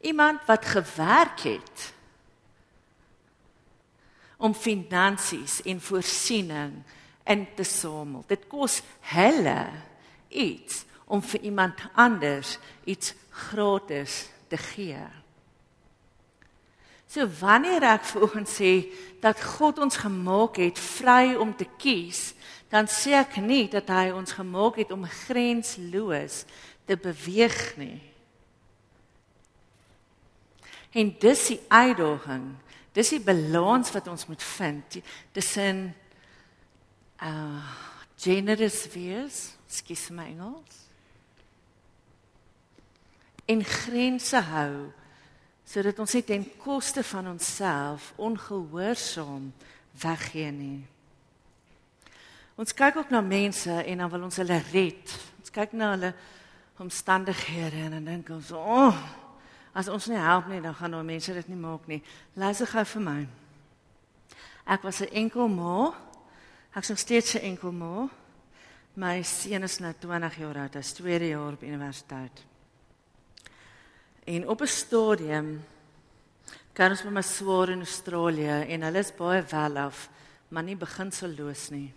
Iemand 0.00 0.46
wat 0.46 0.64
gewerk 0.64 1.40
het 1.40 1.92
om 4.36 4.54
finansies 4.54 5.62
en 5.62 5.80
voorsiening 5.80 6.82
in 7.24 7.46
te 7.54 7.64
samel. 7.64 8.24
Dit 8.26 8.46
kos 8.48 8.80
hulle 9.12 9.68
iets 10.28 10.84
om 11.04 11.22
vir 11.22 11.40
iemand 11.50 11.82
anders 11.94 12.56
iets 12.84 13.14
gratis 13.30 14.28
te 14.50 14.58
gee. 14.58 15.06
So 17.10 17.26
wanneer 17.40 17.82
ek 17.90 18.04
vanoggend 18.06 18.50
sê 18.50 18.86
dat 19.22 19.40
God 19.56 19.80
ons 19.82 19.98
gemaak 19.98 20.60
het 20.62 20.78
vry 20.78 21.34
om 21.34 21.50
te 21.56 21.66
kies, 21.78 22.34
dan 22.70 22.86
sê 22.86 23.16
ek 23.18 23.40
nie 23.42 23.66
dat 23.70 23.90
hy 23.90 24.12
ons 24.14 24.36
gemaak 24.38 24.78
het 24.78 24.94
om 24.94 25.02
grensloos 25.26 26.44
te 26.86 26.94
beweeg 26.94 27.58
nie. 27.82 27.98
En 30.94 31.10
dis 31.22 31.42
die 31.50 31.60
uitdaging. 31.66 32.46
Dis 32.94 33.12
die 33.14 33.22
balans 33.22 33.90
wat 33.94 34.06
ons 34.10 34.26
moet 34.30 34.42
vind 34.56 35.00
tussen 35.34 35.90
uh 37.22 37.78
generous 38.20 38.84
wees, 38.92 39.36
skus 39.64 40.10
my 40.12 40.26
Engels 40.28 40.79
en 43.50 43.64
grense 43.66 44.40
hou 44.52 44.74
sodat 45.70 46.00
ons 46.02 46.14
nie 46.16 46.24
ten 46.26 46.44
koste 46.58 47.02
van 47.06 47.28
onsself 47.30 48.10
ongehoorsaam 48.18 49.52
weggee 50.02 50.50
nie. 50.50 50.80
Ons 52.58 52.74
kyk 52.74 52.98
ook 53.00 53.12
na 53.14 53.20
mense 53.22 53.70
en 53.70 54.02
dan 54.02 54.10
wil 54.10 54.26
ons 54.26 54.40
hulle 54.42 54.58
red. 54.72 55.14
Ons 55.38 55.54
kyk 55.54 55.76
na 55.78 55.92
hulle 55.94 56.10
omstandighede 56.80 57.84
en 57.86 57.94
dan 57.96 58.08
dink 58.08 58.32
ons, 58.34 58.50
"O, 58.52 58.58
oh, 58.58 58.98
as 59.72 59.88
ons 59.88 60.06
nie 60.06 60.18
help 60.18 60.48
nie, 60.48 60.60
dan 60.60 60.74
gaan 60.74 60.90
nou 60.90 61.02
mense 61.04 61.32
dit 61.32 61.48
nie 61.48 61.56
maak 61.56 61.86
nie." 61.86 62.02
Luister 62.34 62.66
gou 62.66 62.84
vir 62.84 63.02
my. 63.02 63.28
Ek 64.66 64.82
was 64.82 65.00
'n 65.00 65.12
enkel 65.12 65.48
ma. 65.48 65.94
Ek 66.74 66.82
is 66.82 66.88
nog 66.88 66.98
steeds 66.98 67.34
'n 67.34 67.42
enkel 67.42 67.72
ma. 67.72 68.08
My 68.94 69.22
seun 69.22 69.62
is 69.62 69.78
nou 69.78 69.94
20 69.98 70.36
jaar 70.36 70.56
oud. 70.56 70.74
Hy's 70.74 70.92
tweede 70.92 71.28
jaar 71.28 71.52
op 71.52 71.62
universiteit. 71.62 72.49
En 74.30 74.48
op 74.48 74.60
'n 74.60 74.66
stadium 74.66 75.64
kan 76.72 76.90
ons 76.90 77.02
met 77.02 77.12
my 77.12 77.22
swaar 77.22 77.68
in 77.68 77.78
Australië 77.78 78.64
en 78.68 78.82
hulle 78.82 78.98
is 78.98 79.14
baie 79.14 79.42
wel 79.42 79.76
af, 79.76 80.10
maar 80.48 80.62
nie 80.62 80.76
beginselloos 80.76 81.70
nie. 81.70 81.92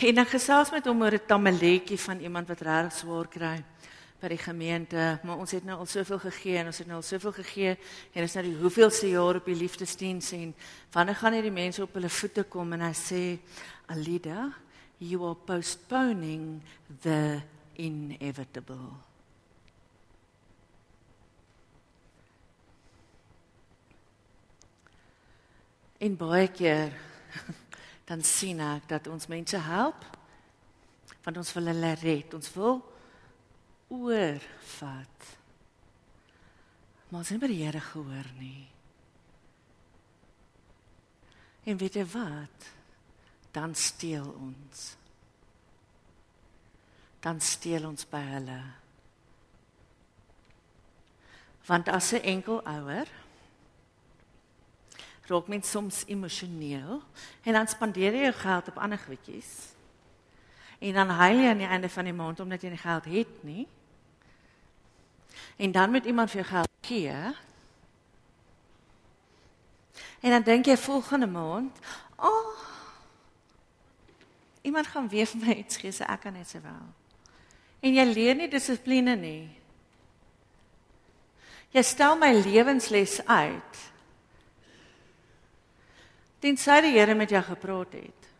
En 0.00 0.18
ek 0.18 0.28
gesels 0.28 0.70
met 0.70 0.86
hom 0.86 1.02
oor 1.02 1.12
'n 1.12 1.26
tamaletjie 1.26 1.98
van 1.98 2.20
iemand 2.20 2.48
wat 2.48 2.60
regtig 2.60 2.92
swaar 2.92 3.28
kry 3.28 3.64
by 4.20 4.28
die 4.28 4.38
gemeente, 4.38 5.18
maar 5.22 5.38
ons 5.38 5.50
het 5.50 5.64
nou 5.64 5.78
al 5.78 5.86
soveel 5.86 6.18
gegee 6.18 6.56
en 6.56 6.66
ons 6.66 6.78
het 6.78 6.86
nou 6.86 6.96
al 6.96 7.02
soveel 7.02 7.32
gegee 7.32 7.78
en 8.12 8.22
ons 8.22 8.34
nou 8.34 8.44
die 8.44 8.56
hoeveelste 8.56 9.08
jaar 9.08 9.34
op 9.34 9.44
die 9.44 9.56
liefdesdiens 9.56 10.32
en 10.32 10.54
wanneer 10.92 11.14
gaan 11.14 11.32
hierdie 11.32 11.50
mense 11.50 11.82
op 11.82 11.94
hulle 11.94 12.08
voete 12.08 12.42
kom 12.42 12.72
en 12.72 12.80
hy 12.80 12.92
sê 12.92 13.38
Alida, 13.86 14.52
you 14.98 15.26
are 15.26 15.34
postponing 15.34 16.62
the 17.00 17.42
inevitable. 17.76 19.13
En 25.98 26.16
baie 26.16 26.48
keer 26.48 26.92
dan 28.08 28.22
sien 28.22 28.60
ek 28.60 28.88
dat 28.88 29.06
ons 29.06 29.26
mense 29.30 29.56
help 29.56 30.04
want 31.24 31.40
ons 31.40 31.52
wil 31.56 31.70
hulle 31.72 31.94
red. 32.02 32.34
Ons 32.36 32.50
wil 32.52 32.82
oorvat. 33.88 35.28
Maar 37.08 37.22
ons 37.22 37.32
het 37.32 37.40
by 37.40 37.48
die 37.48 37.62
Here 37.62 37.80
gehoor 37.80 38.28
nie. 38.36 38.66
En 41.64 41.80
weet 41.80 41.96
jy 41.96 42.04
wat? 42.12 42.68
Dan 43.56 43.72
steel 43.78 44.26
ons. 44.28 44.84
Dan 47.24 47.40
steel 47.40 47.86
ons 47.88 48.04
by 48.10 48.20
hulle. 48.34 48.60
Want 51.64 51.88
as 51.88 52.12
'n 52.12 52.20
enkel 52.20 52.60
ouer 52.60 53.08
raak 55.26 55.46
mens 55.48 55.70
soms 55.70 56.02
emosioneel 56.06 57.00
en 57.42 57.52
dan 57.52 57.68
spandeer 57.68 58.12
jy 58.12 58.26
jou 58.28 58.34
geld 58.42 58.68
op 58.68 58.78
ander 58.78 58.98
goedjies. 58.98 59.52
En 60.78 60.92
dan 60.92 61.08
huil 61.08 61.38
jy 61.40 61.48
aan 61.48 61.62
die 61.62 61.70
einde 61.70 61.88
van 61.88 62.04
die 62.04 62.16
maand 62.16 62.40
omdat 62.40 62.62
jy 62.62 62.74
nie 62.74 62.82
geld 62.82 63.04
het 63.04 63.42
nie. 63.44 63.66
En 65.56 65.72
dan 65.72 65.90
moet 65.90 66.04
iemand 66.04 66.30
vir 66.30 66.42
jou 66.42 66.48
geld 66.50 66.68
gee. 66.80 67.16
En 70.20 70.30
dan 70.30 70.42
dink 70.42 70.66
jy 70.66 70.76
volgende 70.76 71.26
maand, 71.26 71.78
"Ag, 72.16 72.30
oh, 72.30 72.58
iemand 74.62 74.86
gaan 74.86 75.08
weer 75.08 75.26
vir 75.26 75.40
my 75.46 75.52
iets 75.52 75.76
gee, 75.76 75.92
so 75.92 76.04
ek 76.04 76.20
kan 76.20 76.32
net 76.32 76.48
se 76.48 76.60
wel." 76.60 76.86
En 77.80 77.94
jy 77.94 78.04
leer 78.04 78.34
nie 78.34 78.48
dissipline 78.48 79.16
nie. 79.16 79.60
Jy 81.70 81.82
stel 81.82 82.16
my 82.16 82.32
lewensles 82.32 83.26
uit 83.26 83.93
tensy 86.44 86.80
die 86.84 86.92
Here 86.98 87.14
met 87.16 87.32
jou 87.32 87.42
gepraat 87.42 87.96
het. 87.96 88.30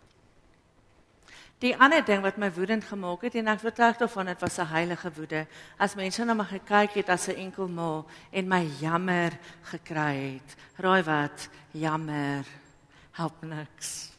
Die 1.62 1.72
ander 1.80 2.02
ding 2.04 2.20
wat 2.20 2.36
my 2.36 2.50
woedend 2.52 2.84
gemaak 2.84 3.22
het 3.24 3.38
en 3.40 3.48
ek 3.48 3.62
vertel 3.62 3.94
daarvan 3.96 4.28
dit 4.28 4.40
was 4.42 4.58
'n 4.58 4.68
heilige 4.68 5.10
woede 5.16 5.46
as 5.78 5.94
mense 5.94 6.24
na 6.24 6.34
my 6.34 6.44
gekyk 6.44 6.92
het 7.00 7.08
as 7.08 7.28
'n 7.28 7.38
enkel 7.46 7.68
ma 7.68 8.04
en 8.32 8.48
my 8.48 8.64
jammer 8.80 9.32
gekry 9.62 10.34
het. 10.34 10.56
Raai 10.76 11.02
wat? 11.02 11.48
Jammer. 11.72 12.44
Help 13.12 13.42
niks. 13.42 14.12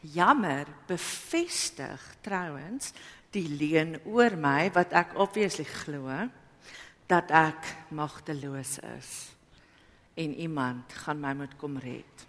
Jammer 0.00 0.66
bevestig 0.86 2.00
trouens 2.20 2.92
die 3.30 3.48
leuen 3.48 4.00
oor 4.04 4.36
my 4.36 4.70
wat 4.70 4.92
ek 4.92 5.16
obviously 5.16 5.64
glo 5.64 6.28
dat 7.06 7.30
ek 7.30 7.76
magteloos 7.90 8.78
is 8.78 9.37
en 10.18 10.34
iemand 10.34 10.92
gaan 11.04 11.20
my 11.22 11.32
moet 11.38 11.54
kom 11.56 11.78
red. 11.78 12.26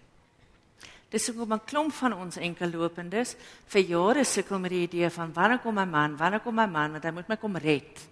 Dis 1.09 1.27
hoekom 1.27 1.53
'n 1.53 1.65
klomp 1.65 1.93
van 1.93 2.13
ons 2.13 2.37
enkellopendes 2.37 3.35
vir 3.65 3.81
jare 3.81 4.23
sukkel 4.23 4.59
met 4.59 4.71
die 4.71 4.85
idee 4.85 5.09
van 5.09 5.33
wanneer 5.33 5.59
kom 5.59 5.73
my 5.73 5.85
man? 5.85 6.17
Wanneer 6.17 6.39
kom 6.39 6.55
my 6.55 6.67
man 6.67 6.91
want 6.91 7.03
hy 7.03 7.11
moet 7.11 7.27
my 7.27 7.37
kom 7.37 7.57
red. 7.57 8.07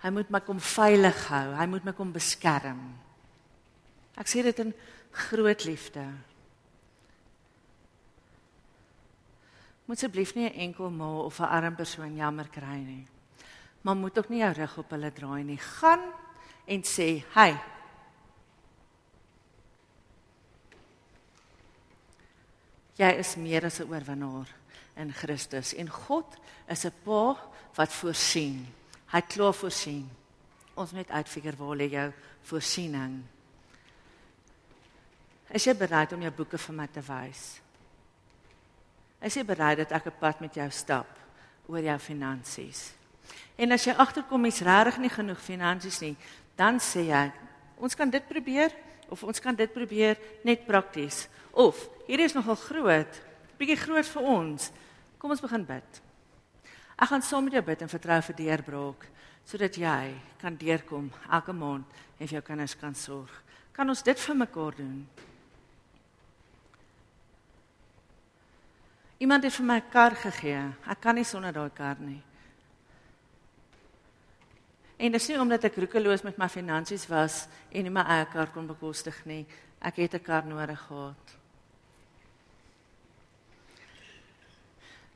Hy 0.00 0.10
moet 0.10 0.30
my 0.30 0.40
kom 0.40 0.60
veilig 0.60 1.28
hou. 1.28 1.54
Hy 1.54 1.66
moet 1.66 1.84
my 1.84 1.92
kom 1.92 2.12
beskerm. 2.12 2.80
Ek 4.16 4.28
sê 4.28 4.42
dit 4.42 4.58
in 4.58 4.74
groot 5.10 5.64
liefde. 5.64 6.04
Moet 9.86 9.96
asseblief 9.96 10.34
nie 10.34 10.48
'n 10.48 10.60
enkel 10.68 10.90
ma 10.90 11.24
of 11.24 11.40
'n 11.40 11.44
arm 11.44 11.76
persoon 11.76 12.16
jammer 12.16 12.48
kry 12.48 12.78
nie. 12.78 13.06
Maar 13.82 13.96
moet 13.96 14.18
ook 14.18 14.28
nie 14.28 14.40
jou 14.40 14.52
rug 14.52 14.78
op 14.78 14.90
hulle 14.90 15.12
draai 15.12 15.44
nie. 15.44 15.58
Gaan 15.58 16.00
en 16.66 16.82
sê, 16.82 17.24
"Hey, 17.34 17.58
jy 22.96 23.10
is 23.18 23.36
meer 23.36 23.64
as 23.64 23.80
'n 23.80 23.88
oorwinnaar 23.88 24.48
in 24.96 25.12
Christus 25.12 25.74
en 25.74 25.88
God 25.88 26.36
is 26.68 26.84
'n 26.84 26.92
Pa 27.04 27.36
wat 27.74 27.92
voorsien. 27.92 28.66
Hy 29.06 29.20
klaar 29.20 29.54
voorsien. 29.54 30.10
Ons 30.74 30.92
moet 30.92 31.10
uitfigure 31.10 31.56
waar 31.56 31.76
lê 31.76 31.88
jou 31.90 32.12
voorsiening. 32.42 33.22
Is 35.50 35.66
jy 35.66 35.74
bereid 35.74 36.12
om 36.12 36.22
jou 36.22 36.30
boeke 36.32 36.58
vir 36.58 36.74
my 36.74 36.86
te 36.86 37.02
wys? 37.02 37.60
Is 39.20 39.36
jy 39.36 39.44
bereid 39.44 39.78
dat 39.82 39.92
ek 39.92 40.06
'n 40.06 40.18
pad 40.20 40.40
met 40.40 40.54
jou 40.54 40.70
stap 40.70 41.08
oor 41.66 41.82
jou 41.82 41.98
finansies? 41.98 42.92
En 43.56 43.72
as 43.72 43.84
jy 43.84 43.92
agterkom 43.92 44.44
jy's 44.44 44.60
regtig 44.60 44.98
nie 44.98 45.10
genoeg 45.10 45.40
finansies 45.40 46.00
nie, 46.00 46.16
dan 46.60 46.76
sê 46.82 47.06
jy, 47.08 47.24
ons 47.80 47.96
kan 47.96 48.10
dit 48.12 48.24
probeer 48.28 48.74
of 49.08 49.24
ons 49.24 49.40
kan 49.40 49.56
dit 49.56 49.72
probeer 49.72 50.20
net 50.44 50.66
prakties. 50.68 51.24
Of 51.56 51.80
hierdie 52.06 52.28
is 52.28 52.36
nogal 52.36 52.58
groot, 52.60 53.20
bietjie 53.58 53.80
groot 53.80 54.06
vir 54.12 54.28
ons. 54.28 54.68
Kom 55.18 55.32
ons 55.32 55.42
begin 55.42 55.64
bid. 55.66 56.02
Ek 57.00 57.08
gaan 57.08 57.24
saam 57.24 57.48
met 57.48 57.56
jou 57.56 57.64
bid 57.64 57.80
en 57.80 57.90
vertrou 57.90 58.20
vir 58.28 58.38
deurbraak 58.42 59.08
sodat 59.48 59.74
jy 59.80 60.12
kan 60.38 60.54
deurkom 60.54 61.08
elke 61.32 61.54
maand 61.56 61.88
en 62.20 62.28
vir 62.28 62.36
jou 62.36 62.42
kinders 62.44 62.76
kan 62.78 62.94
sorg. 62.94 63.32
Kan 63.74 63.88
ons 63.88 64.04
dit 64.04 64.20
vir 64.20 64.36
mekaar 64.36 64.76
doen? 64.76 64.98
Iemand 69.20 69.44
het 69.44 69.52
vir 69.52 69.66
my 69.66 69.78
'n 69.80 69.90
kar 69.90 70.14
gegee. 70.14 70.72
Ek 70.86 71.00
kan 71.00 71.14
nie 71.14 71.24
sonder 71.24 71.52
daai 71.52 71.70
kar 71.70 71.96
nie. 71.98 72.22
En 75.00 75.14
dis 75.16 75.26
nie 75.30 75.38
omdat 75.40 75.64
ek 75.64 75.78
roekeloos 75.80 76.20
met 76.26 76.36
my 76.36 76.46
finansies 76.52 77.06
was 77.08 77.46
en 77.72 77.86
nie 77.86 77.92
my 77.92 78.02
eie 78.04 78.26
kar 78.28 78.50
kon 78.52 78.66
bekostig 78.68 79.16
nie. 79.24 79.46
Ek 79.80 79.96
het 79.96 80.14
'n 80.14 80.20
kar 80.20 80.44
nodig 80.44 80.80
gehad. 80.88 81.24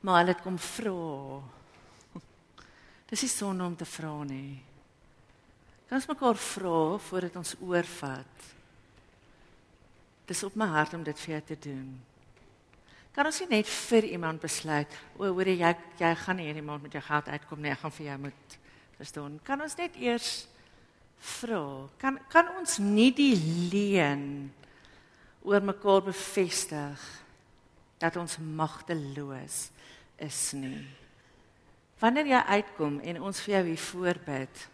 Maar 0.01 0.18
hulle 0.18 0.33
het 0.33 0.42
kom 0.42 0.59
vra. 0.59 1.42
Dis 3.11 3.23
nie 3.23 3.29
sonde 3.29 3.64
om 3.64 3.77
te 3.77 3.85
vra 3.85 4.25
nie. 4.25 4.62
Kan 5.88 5.99
ons 6.01 6.09
mekaar 6.09 6.37
vra 6.37 6.99
voordat 6.99 7.37
ons 7.37 7.55
oorvat? 7.61 8.37
Dis 10.27 10.44
op 10.44 10.55
my 10.57 10.66
hart 10.66 10.94
om 10.94 11.03
dit 11.03 11.18
vir 11.18 11.33
jou 11.35 11.42
te 11.42 11.59
doen. 11.68 12.01
Kan 13.12 13.27
ons 13.27 13.40
nie 13.40 13.49
net 13.49 13.68
vir 13.68 14.05
iemand 14.05 14.40
besluit, 14.40 14.88
o, 15.16 15.29
hoor 15.29 15.47
jy 15.47 15.77
jy 15.99 16.14
gaan 16.14 16.37
nie 16.37 16.47
hierdie 16.47 16.64
maand 16.64 16.83
met 16.83 16.92
jou 16.92 17.03
geld 17.03 17.29
uitkom 17.29 17.61
nie, 17.61 17.70
ek 17.70 17.79
gaan 17.79 17.92
vir 17.92 18.07
jou 18.07 18.18
moet 18.18 18.63
verstaan. 18.98 19.38
Kan 19.46 19.62
ons 19.64 19.76
net 19.78 19.96
eers 20.00 20.46
vra? 21.18 21.88
Kan 22.00 22.18
kan 22.33 22.50
ons 22.59 22.78
nie 22.83 23.11
die 23.14 23.35
leen 23.72 24.52
oor 25.44 25.64
mekaar 25.64 26.07
bevestig 26.09 27.00
dat 28.00 28.16
ons 28.20 28.38
magteloos 28.38 29.59
is 30.20 30.40
nie. 30.57 30.85
Wanneer 32.00 32.28
jy 32.33 32.40
uitkom 32.59 32.98
en 33.00 33.20
ons 33.22 33.40
vir 33.44 33.54
jou 33.59 33.64
hier 33.70 33.85
voorbid, 33.87 34.64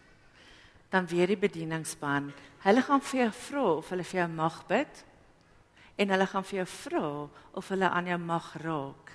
dan 0.91 1.07
weer 1.07 1.31
die 1.31 1.39
bedieningspan, 1.39 2.31
hulle 2.65 2.83
gaan 2.83 3.03
vir 3.07 3.21
jou 3.23 3.31
vra 3.45 3.65
of 3.77 3.91
hulle 3.93 4.07
vir 4.07 4.19
jou 4.23 4.29
mag 4.33 4.57
bid 4.67 5.03
en 6.01 6.11
hulle 6.11 6.27
gaan 6.27 6.47
vir 6.49 6.61
jou 6.61 6.67
vra 6.73 7.05
of 7.61 7.69
hulle 7.71 7.91
aan 7.91 8.09
jou 8.11 8.17
mag 8.19 8.49
raak 8.63 9.13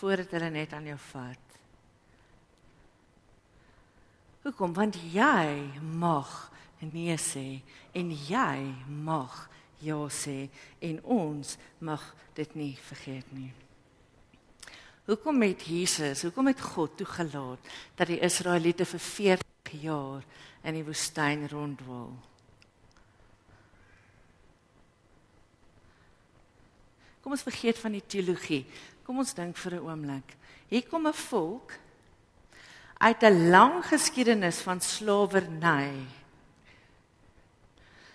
voordat 0.00 0.36
hulle 0.36 0.50
net 0.54 0.74
aan 0.76 0.90
jou 0.90 0.98
vat. 1.10 1.49
Hoekom? 4.50 4.72
Want 4.74 4.96
jy 5.14 5.70
mag 5.94 6.50
nee 6.82 7.14
sê 7.22 7.60
en 7.94 8.08
jy 8.10 8.54
mag 8.90 9.34
ja 9.78 9.98
sê 10.10 10.48
en 10.82 10.96
ons 11.06 11.52
mag 11.78 12.02
dit 12.34 12.54
nie 12.58 12.72
vergeet 12.88 13.28
nie. 13.30 13.52
Hoekom 15.06 15.38
het 15.46 15.62
Jesus, 15.70 16.24
hoekom 16.26 16.50
het 16.50 16.64
God 16.66 16.96
toegelaat 16.98 17.70
dat 17.94 18.10
die 18.10 18.18
Israeliete 18.26 18.88
vir 18.90 19.02
40 19.04 19.76
jaar 19.84 20.26
in 20.66 20.80
die 20.80 20.86
woestyn 20.88 21.46
rondwal? 21.52 22.10
Kom 27.22 27.36
ons 27.38 27.46
vergeet 27.46 27.78
van 27.78 27.94
die 27.94 28.02
teologie. 28.02 28.64
Kom 29.06 29.22
ons 29.22 29.34
dink 29.34 29.54
vir 29.56 29.78
'n 29.78 29.86
oomblik. 29.86 30.34
Hier 30.66 30.82
kom 30.90 31.06
'n 31.06 31.14
volk 31.14 31.78
uit 33.00 33.22
'n 33.22 33.50
lang 33.50 33.84
geskiedenis 33.84 34.58
van 34.60 34.80
slawerny. 34.80 35.92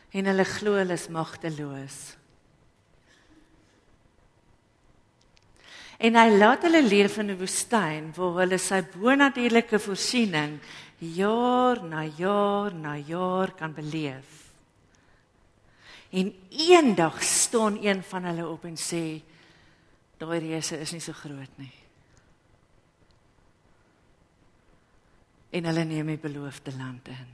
En 0.10 0.26
hulle 0.26 0.46
glo 0.46 0.74
hulle 0.74 0.94
is 0.94 1.08
magteloos. 1.08 2.16
En 5.98 6.16
hy 6.16 6.30
laat 6.38 6.62
hulle 6.68 6.84
leef 6.84 7.18
in 7.18 7.32
'n 7.32 7.40
woestyn 7.40 8.14
waar 8.16 8.36
hulle 8.42 8.58
sy 8.58 8.82
bonatuurlike 8.94 9.80
voorsiening 9.80 10.60
jaar 11.00 11.84
na 11.84 12.04
jaar 12.04 12.74
na 12.74 12.96
jaar 12.98 13.52
kan 13.52 13.74
beleef. 13.74 14.52
En 16.10 16.34
eendag 16.50 17.24
staan 17.24 17.78
een 17.82 18.04
van 18.04 18.24
hulle 18.24 18.48
op 18.48 18.64
en 18.64 18.78
sê 18.78 19.22
daai 20.18 20.40
reuse 20.40 20.80
is 20.80 20.92
nie 20.92 21.02
so 21.02 21.14
groot 21.14 21.58
nie. 21.58 21.85
En 25.56 25.68
hulle 25.70 25.86
neem 25.88 26.12
die 26.12 26.20
beloofde 26.20 26.74
land 26.76 27.08
in. 27.14 27.32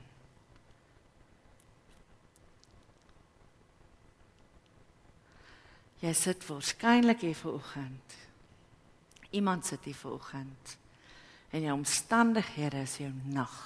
Jy 6.02 6.12
sit 6.18 6.46
waarskynlik 6.46 7.22
hier 7.22 7.38
vanoggend. 7.38 8.16
Iemand 9.30 9.66
sit 9.66 9.84
hier 9.86 9.98
vanoggend. 9.98 10.76
En 11.50 11.62
jou 11.62 11.74
omstandighede 11.76 12.82
is 12.82 12.96
jou 13.02 13.10
nag. 13.24 13.58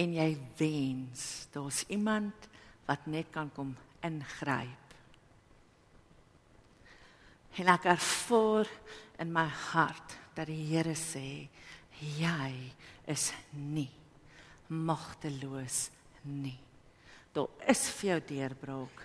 En 0.00 0.14
jy 0.16 0.30
wens 0.56 1.26
daar's 1.52 1.82
iemand 1.92 2.48
wat 2.88 3.06
net 3.06 3.28
kan 3.30 3.50
kom 3.52 3.74
ingryp. 4.00 4.96
En 7.60 7.68
ek 7.68 7.84
ervaar 7.92 8.70
in 9.20 9.32
my 9.32 9.44
hart 9.72 10.16
dat 10.32 10.48
die 10.48 10.62
Here 10.72 10.96
sê 10.96 11.48
jy 12.18 12.52
is 13.10 13.30
nie 13.52 13.90
magteloos 14.68 15.88
nie. 16.24 16.58
Daar 17.32 17.50
is 17.68 17.86
vir 17.96 18.12
jou 18.12 18.20
deurbraak. 18.32 19.04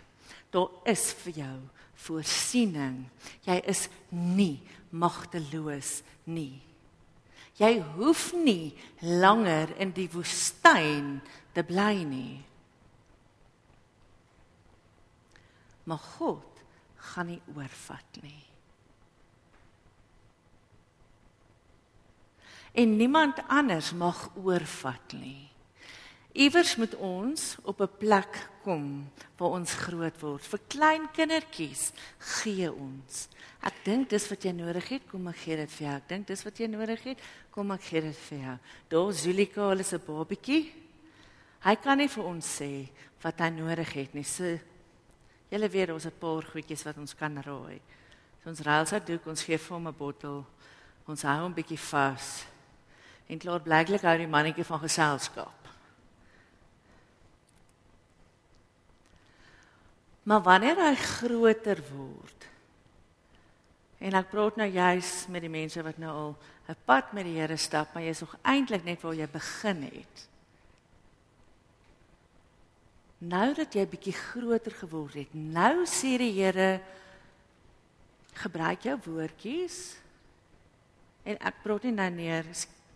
Daar 0.51 0.71
is 0.87 1.09
vir 1.23 1.41
jou 1.43 1.57
voorsiening. 2.07 3.05
Jy 3.47 3.57
is 3.67 3.87
nie 4.11 4.59
magteloos 4.91 6.01
nie. 6.27 6.59
Jy 7.57 7.71
hoef 7.95 8.29
nie 8.37 8.75
langer 9.01 9.71
in 9.81 9.95
die 9.95 10.09
woestyn 10.13 11.17
te 11.55 11.63
bly 11.65 12.03
nie. 12.05 12.37
maar 15.87 16.03
God 16.17 16.63
gaan 16.95 17.25
nie 17.31 17.41
oorvat 17.55 18.19
nie. 18.21 18.43
En 22.77 22.95
niemand 22.95 23.41
anders 23.49 23.89
mag 23.97 24.29
oorvat 24.37 25.13
nie. 25.17 25.49
Iewers 26.37 26.75
moet 26.77 26.93
ons 27.01 27.55
op 27.65 27.81
'n 27.81 27.97
plek 27.97 28.49
kom 28.61 29.09
waar 29.37 29.49
ons 29.57 29.73
groot 29.73 30.19
word. 30.19 30.45
Vir 30.45 30.59
klein 30.67 31.11
kindertjies 31.11 31.91
gee 32.17 32.69
ons. 32.73 33.27
Ek 33.61 33.73
dink 33.83 34.09
dis 34.09 34.29
wat 34.29 34.43
jy 34.43 34.51
nodig 34.51 34.89
het, 34.89 35.01
kom 35.09 35.27
ek 35.27 35.35
gee 35.35 35.55
dit 35.55 35.71
vir 35.71 35.87
jou. 35.87 35.95
Ek 35.95 36.07
dink 36.07 36.27
dis 36.27 36.43
wat 36.43 36.57
jy 36.59 36.67
nodig 36.67 37.03
het, 37.03 37.17
kom 37.51 37.71
ek 37.71 37.81
gee 37.81 38.01
dit 38.01 38.17
vir 38.17 38.37
jou. 38.37 38.57
Daar 38.89 39.13
Zulika, 39.13 39.69
hulle 39.69 39.79
is 39.79 39.93
'n 39.93 40.01
babatjie. 40.05 40.71
Hy 41.59 41.75
kan 41.75 41.97
nie 41.97 42.07
vir 42.07 42.23
ons 42.23 42.61
sê 42.61 42.89
wat 43.23 43.39
hy 43.39 43.49
nodig 43.49 43.93
het 43.93 44.13
nie. 44.13 44.23
So 44.23 44.59
Julle 45.49 45.69
weet 45.69 45.89
ons 45.89 46.05
'n 46.05 46.19
paar 46.19 46.43
goedjies 46.43 46.83
wat 46.83 46.97
ons 46.97 47.15
kan 47.15 47.41
raai. 47.41 47.79
So 48.43 48.49
ons 48.49 48.59
ruil 48.59 48.85
sy 48.85 48.99
doek, 48.99 49.27
ons 49.27 49.43
gee 49.43 49.57
vir 49.57 49.75
hom 49.75 49.87
'n 49.87 49.95
bottel. 49.97 50.45
Ons 51.07 51.21
hou 51.21 51.41
hom 51.41 51.53
bietjie 51.53 51.79
vas. 51.79 52.45
En 53.27 53.39
klaar 53.39 53.61
blyklik 53.61 54.05
hou 54.07 54.17
die 54.17 54.29
mannetjie 54.31 54.65
van 54.67 54.79
geselskap. 54.79 55.71
Maar 60.27 60.43
wanneer 60.43 60.79
hy 60.79 60.95
groter 60.95 61.79
word 61.93 62.47
en 63.97 64.13
ek 64.13 64.27
praat 64.29 64.59
nou 64.59 64.67
juis 64.69 65.11
met 65.33 65.41
die 65.41 65.49
mense 65.51 65.81
wat 65.81 65.97
nou 65.97 66.11
al 66.13 66.33
'n 66.69 66.75
pad 66.85 67.13
met 67.13 67.23
die 67.25 67.39
Here 67.39 67.57
stap, 67.57 67.93
maar 67.93 68.03
jy's 68.03 68.19
nog 68.19 68.35
eintlik 68.43 68.83
net 68.83 69.01
waar 69.01 69.15
jy 69.15 69.27
begin 69.27 69.83
het. 69.83 70.27
Nou 73.17 73.53
dat 73.53 73.73
jy 73.73 73.87
bietjie 73.87 74.13
groter 74.13 74.71
geword 74.71 75.13
het, 75.13 75.33
nou 75.33 75.85
sê 75.85 76.17
die 76.17 76.33
Here 76.33 76.81
gebruik 78.33 78.81
jou 78.81 78.99
woordjies. 79.05 79.97
En 81.23 81.37
ek 81.39 81.63
praat 81.63 81.83
nie 81.83 81.91
nou 81.91 82.09
neer, 82.09 82.45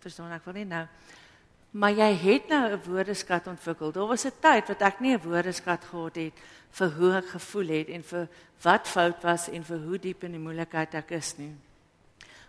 verstaan 0.02 0.32
ek 0.32 0.44
wil 0.44 0.54
nie 0.60 0.68
nou 0.68 0.86
Maar 1.72 1.94
jy 1.96 2.10
het 2.20 2.48
nou 2.48 2.70
'n 2.70 2.82
woordeskat 2.84 3.46
ontwikkel. 3.46 3.92
Daar 3.92 4.06
was 4.06 4.26
'n 4.26 4.32
tyd 4.40 4.68
wat 4.68 4.82
ek 4.82 5.00
nie 5.00 5.16
'n 5.16 5.22
woordeskat 5.22 5.84
gehad 5.84 6.14
het 6.16 6.32
vir 6.70 6.90
hoe 6.90 7.14
ek 7.16 7.26
gevoel 7.26 7.68
het 7.68 7.88
en 7.88 8.02
vir 8.02 8.28
wat 8.62 8.88
fout 8.88 9.22
was 9.22 9.48
en 9.48 9.64
vir 9.64 9.78
hoe 9.78 9.98
diep 9.98 10.24
in 10.24 10.32
die 10.32 10.40
moeilikheid 10.40 10.94
ek 10.94 11.10
is 11.10 11.36
nie. 11.38 11.54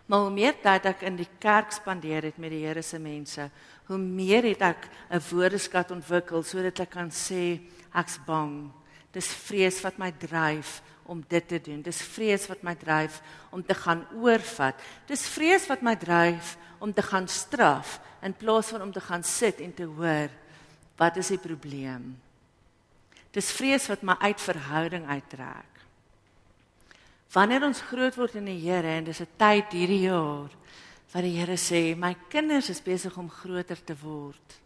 Maar 0.06 0.20
hoe 0.20 0.30
meer 0.30 0.54
tyd 0.60 0.86
ek 0.86 1.02
in 1.02 1.16
die 1.16 1.28
kerk 1.38 1.72
spandeer 1.72 2.22
het 2.22 2.38
met 2.38 2.50
die 2.50 2.66
Here 2.66 2.82
se 2.82 2.98
mense, 2.98 3.50
hoe 3.86 3.98
meer 3.98 4.42
het 4.42 4.60
ek 4.60 4.88
'n 5.10 5.20
woordeskat 5.30 5.90
ontwikkel 5.90 6.42
sodat 6.42 6.80
ek 6.80 6.90
kan 6.90 7.10
sê 7.10 7.60
ek's 7.94 8.18
bang. 8.26 8.70
Dis 9.10 9.28
vrees 9.28 9.80
wat 9.80 9.98
my 9.98 10.12
dryf 10.12 10.82
om 11.04 11.24
dit 11.28 11.48
te 11.48 11.60
doen. 11.60 11.82
Dis 11.82 12.02
vrees 12.02 12.46
wat 12.46 12.62
my 12.62 12.74
dryf 12.74 13.22
om 13.50 13.64
te 13.64 13.74
gaan 13.74 14.06
oorvat. 14.14 14.74
Dis 15.06 15.28
vrees 15.28 15.66
wat 15.66 15.82
my 15.82 15.96
dryf 15.96 16.56
om 16.84 16.92
te 16.92 17.02
gaan 17.02 17.28
straf 17.28 17.96
in 18.20 18.34
plaas 18.36 18.68
van 18.68 18.82
om 18.84 18.92
te 18.92 19.00
gaan 19.00 19.24
sit 19.24 19.60
en 19.64 19.72
te 19.74 19.86
hoor 19.88 20.28
wat 21.00 21.16
is 21.16 21.32
die 21.32 21.40
probleem. 21.40 22.12
Dis 23.34 23.50
vrees 23.56 23.88
wat 23.90 24.04
my 24.06 24.14
uit 24.20 24.40
verhouding 24.40 25.08
uittrek. 25.08 25.80
Wanneer 27.34 27.64
ons 27.66 27.80
groot 27.88 28.14
word 28.20 28.36
in 28.38 28.46
die 28.46 28.60
Here 28.62 28.92
en 28.98 29.08
dis 29.08 29.20
'n 29.20 29.36
tyd 29.36 29.72
hierdie 29.72 30.04
jaar 30.06 30.52
wat 31.12 31.22
die 31.22 31.38
Here 31.38 31.56
sê 31.56 31.96
my 31.96 32.14
kinders 32.28 32.68
is 32.68 32.82
besig 32.82 33.16
om 33.16 33.30
groter 33.30 33.80
te 33.84 33.96
word. 34.02 34.60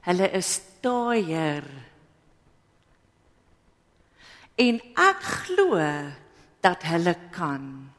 Hulle 0.00 0.30
is 0.32 0.60
taaier. 0.80 1.64
En 4.56 4.80
ek 4.96 5.20
glo 5.22 5.76
dat 6.60 6.82
hulle 6.82 7.16
kan. 7.30 7.93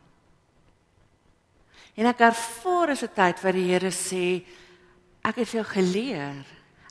En 1.96 2.06
ek 2.06 2.20
ervaar 2.20 2.90
is 2.92 3.04
'n 3.04 3.14
tyd 3.16 3.42
wat 3.42 3.54
die 3.54 3.72
Here 3.72 3.92
sê 3.92 4.44
ek 5.24 5.36
het 5.36 5.48
vir 5.48 5.62
jou 5.62 5.68
geleer. 5.74 6.46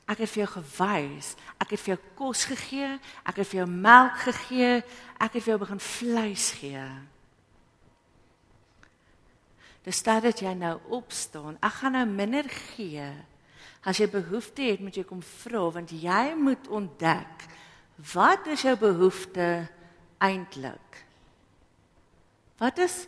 Ek 0.07 0.17
het 0.17 0.29
vir 0.29 0.45
jou 0.45 0.61
gewys. 0.61 1.35
Ek 1.57 1.69
het 1.69 1.79
vir 1.79 1.95
jou 1.95 2.01
kos 2.15 2.45
gegee. 2.45 2.99
Ek 3.25 3.35
het 3.35 3.47
vir 3.47 3.59
jou 3.65 3.69
melk 3.69 4.17
gegee. 4.17 4.83
Ek 5.19 5.33
het 5.33 5.43
vir 5.43 5.51
jou 5.53 5.57
begin 5.57 5.79
vleis 5.79 6.51
gee. 6.51 6.85
Dis 9.83 10.01
tyd 10.01 10.23
dat 10.23 10.39
jy 10.39 10.53
nou 10.53 10.79
opstaan. 10.89 11.57
Ek 11.61 11.71
gaan 11.71 11.91
nou 11.91 12.05
minder 12.05 12.43
gee. 12.49 13.11
As 13.85 13.97
jy 13.97 14.07
behoefte 14.09 14.61
het, 14.61 14.79
moet 14.79 14.95
jy 14.95 15.03
kom 15.03 15.21
vra 15.21 15.69
want 15.69 15.91
jy 15.91 16.33
moet 16.35 16.67
ontdek 16.67 17.45
wat 18.13 18.47
is 18.51 18.65
jou 18.65 18.75
behoefte 18.75 19.67
eintlik? 20.19 21.05
Wat 22.59 22.77
is 22.83 23.05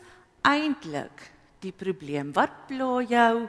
eintlik 0.48 1.32
die 1.68 1.76
probleem? 1.76 2.32
Wat 2.36 2.66
pla 2.70 3.02
jou 3.08 3.48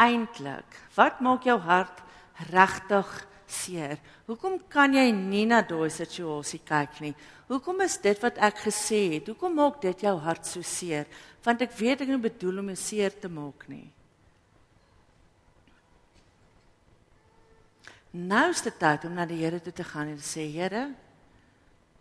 eintlik? 0.00 0.78
Wat 0.96 1.20
maak 1.24 1.46
jou 1.48 1.58
hart 1.62 2.02
regtig 2.50 3.10
seer? 3.50 4.00
Hoekom 4.28 4.58
kan 4.70 4.94
jy 4.94 5.10
nie 5.14 5.46
na 5.48 5.60
daai 5.62 5.90
situasie 5.92 6.62
kyk 6.66 7.00
nie? 7.04 7.14
Hoekom 7.50 7.82
is 7.84 7.96
dit 8.02 8.18
wat 8.22 8.38
ek 8.38 8.64
gesê 8.66 9.00
het? 9.16 9.30
Hoekom 9.32 9.56
maak 9.58 9.80
dit 9.82 10.04
jou 10.06 10.16
hart 10.22 10.46
so 10.46 10.62
seer? 10.62 11.08
Want 11.44 11.64
ek 11.66 11.74
weet 11.78 12.04
ek 12.04 12.12
het 12.12 12.28
bedoel 12.28 12.62
om 12.62 12.70
jou 12.70 12.78
seer 12.78 13.16
te 13.18 13.30
maak 13.32 13.66
nie. 13.70 13.88
Nou 18.10 18.48
is 18.50 18.62
dit 18.66 18.74
tyd 18.74 19.06
om 19.06 19.14
na 19.14 19.26
die 19.26 19.38
Here 19.38 19.60
toe 19.62 19.72
te 19.72 19.86
gaan 19.86 20.10
en 20.10 20.18
sê 20.18 20.48
Here, 20.50 20.88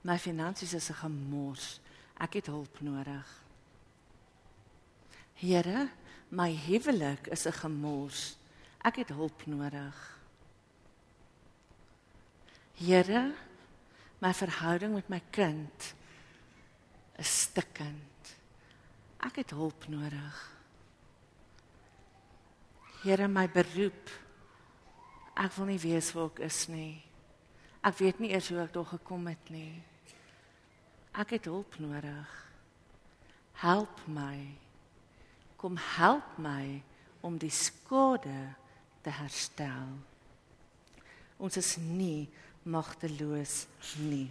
my 0.02 0.18
finansies 0.18 0.74
is 0.74 0.90
'n 0.90 1.02
gemors. 1.06 1.80
Ek 2.20 2.34
het 2.34 2.48
hulp 2.48 2.82
nodig. 2.82 3.49
Here, 5.40 5.88
my 6.36 6.52
huwelik 6.52 7.28
is 7.32 7.48
'n 7.48 7.54
gemors. 7.54 8.36
Ek 8.84 8.96
het 8.96 9.10
hulp 9.10 9.46
nodig. 9.46 10.20
Here, 12.76 13.34
my 14.20 14.34
verhouding 14.34 14.94
met 14.94 15.08
my 15.10 15.22
kind 15.32 15.96
is 17.16 17.40
stikkend. 17.42 18.36
Ek 19.20 19.36
het 19.36 19.50
hulp 19.50 19.88
nodig. 19.88 20.60
Here, 23.04 23.28
my 23.28 23.48
beroep. 23.48 24.10
Ek 25.36 25.52
wil 25.52 25.66
nie 25.66 25.80
weet 25.80 26.12
waar 26.12 26.32
ek 26.32 26.40
is 26.40 26.68
nie. 26.68 27.04
Ek 27.82 27.96
weet 27.98 28.20
nie 28.20 28.32
eers 28.32 28.50
hoe 28.50 28.60
ek 28.60 28.74
daar 28.74 28.86
gekom 28.86 29.28
het 29.28 29.50
nie. 29.50 29.84
Ek 31.16 31.30
het 31.30 31.46
hulp 31.46 31.80
nodig. 31.80 32.52
Help 33.54 34.08
my 34.08 34.69
kom 35.60 35.76
help 35.98 36.38
my 36.40 36.80
om 37.22 37.36
die 37.40 37.52
skade 37.52 38.56
te 39.04 39.12
herstel. 39.12 39.92
Ons 41.40 41.60
is 41.60 41.74
nie 41.84 42.30
magteloos 42.64 43.66
nie. 44.00 44.30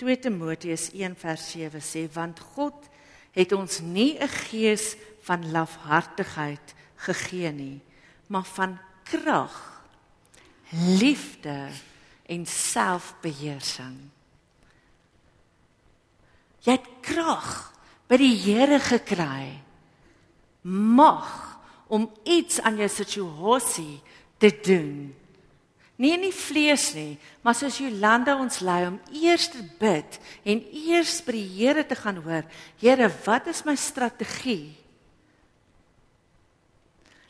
2 0.00 0.16
Timoteus 0.24 0.88
1:7 0.94 1.82
sê 1.82 2.06
want 2.14 2.40
God 2.54 2.88
het 3.36 3.52
ons 3.52 3.80
nie 3.80 4.16
'n 4.16 4.28
gees 4.48 4.96
van 5.20 5.50
lafhartigheid 5.52 6.74
gegee 6.96 7.52
nie, 7.52 7.80
maar 8.26 8.44
van 8.44 8.78
krag, 9.04 9.82
liefde 10.72 11.68
en 12.26 12.46
selfbeheersing. 12.46 14.10
Jy 16.60 16.72
het 16.72 16.88
krag 17.00 17.72
by 18.08 18.16
die 18.16 18.36
Here 18.36 18.80
gekry 18.80 19.67
mag 20.62 21.58
om 21.88 22.08
iets 22.24 22.60
aan 22.60 22.76
jou 22.76 22.88
situasie 22.88 24.00
te 24.38 24.50
doen. 24.62 25.14
Nie 25.98 26.12
in 26.14 26.28
die 26.28 26.34
vlees 26.34 26.92
nie, 26.94 27.16
maar 27.42 27.56
soos 27.58 27.80
Jolanda 27.82 28.36
ons 28.38 28.60
lei 28.62 28.84
om 28.86 29.00
eers 29.10 29.48
te 29.50 29.64
bid 29.80 30.18
en 30.46 30.60
eers 30.70 31.16
by 31.26 31.34
die 31.34 31.48
Here 31.56 31.82
te 31.86 31.98
gaan 31.98 32.20
hoor, 32.22 32.46
Here, 32.78 33.08
wat 33.24 33.48
is 33.50 33.64
my 33.66 33.74
strategie? 33.74 34.76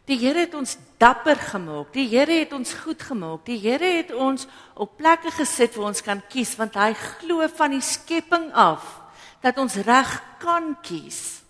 Die 0.08 0.16
Here 0.16 0.46
het 0.46 0.54
ons 0.56 0.76
dapper 1.00 1.36
gemaak. 1.36 1.92
Die 1.92 2.06
Here 2.08 2.40
het 2.40 2.52
ons 2.56 2.72
goed 2.80 3.02
gemaak. 3.04 3.42
Die 3.44 3.58
Here 3.60 3.90
het 3.98 4.12
ons 4.16 4.46
op 4.72 4.96
plekke 4.96 5.32
gesit 5.36 5.76
waar 5.76 5.90
ons 5.92 6.04
kan 6.04 6.22
kies 6.32 6.54
want 6.56 6.78
hy 6.80 6.94
glo 6.96 7.44
van 7.58 7.76
die 7.76 7.84
skepping 7.84 8.48
af 8.56 8.86
dat 9.44 9.60
ons 9.60 9.76
reg 9.84 10.14
kan 10.40 10.72
kies. 10.82 11.42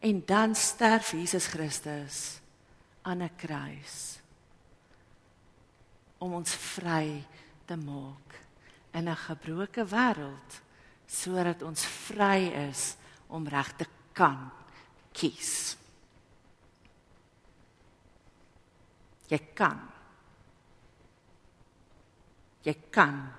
En 0.00 0.22
dan 0.26 0.54
sterf 0.54 1.12
Jesus 1.12 1.46
Christus 1.46 2.40
aan 3.02 3.22
'n 3.22 3.36
kruis 3.36 4.20
om 6.18 6.32
ons 6.32 6.54
vry 6.54 7.24
te 7.64 7.76
maak 7.76 8.40
in 8.90 9.08
'n 9.08 9.16
gebroke 9.16 9.84
wêreld 9.84 10.60
sodat 11.06 11.62
ons 11.62 11.84
vry 11.84 12.48
is 12.70 12.96
om 13.26 13.48
reg 13.48 13.76
te 13.76 13.86
kan 14.12 14.50
kies. 15.12 15.76
Jy 19.30 19.38
kan. 19.54 19.78
Jy 22.62 22.74
kan. 22.90 23.32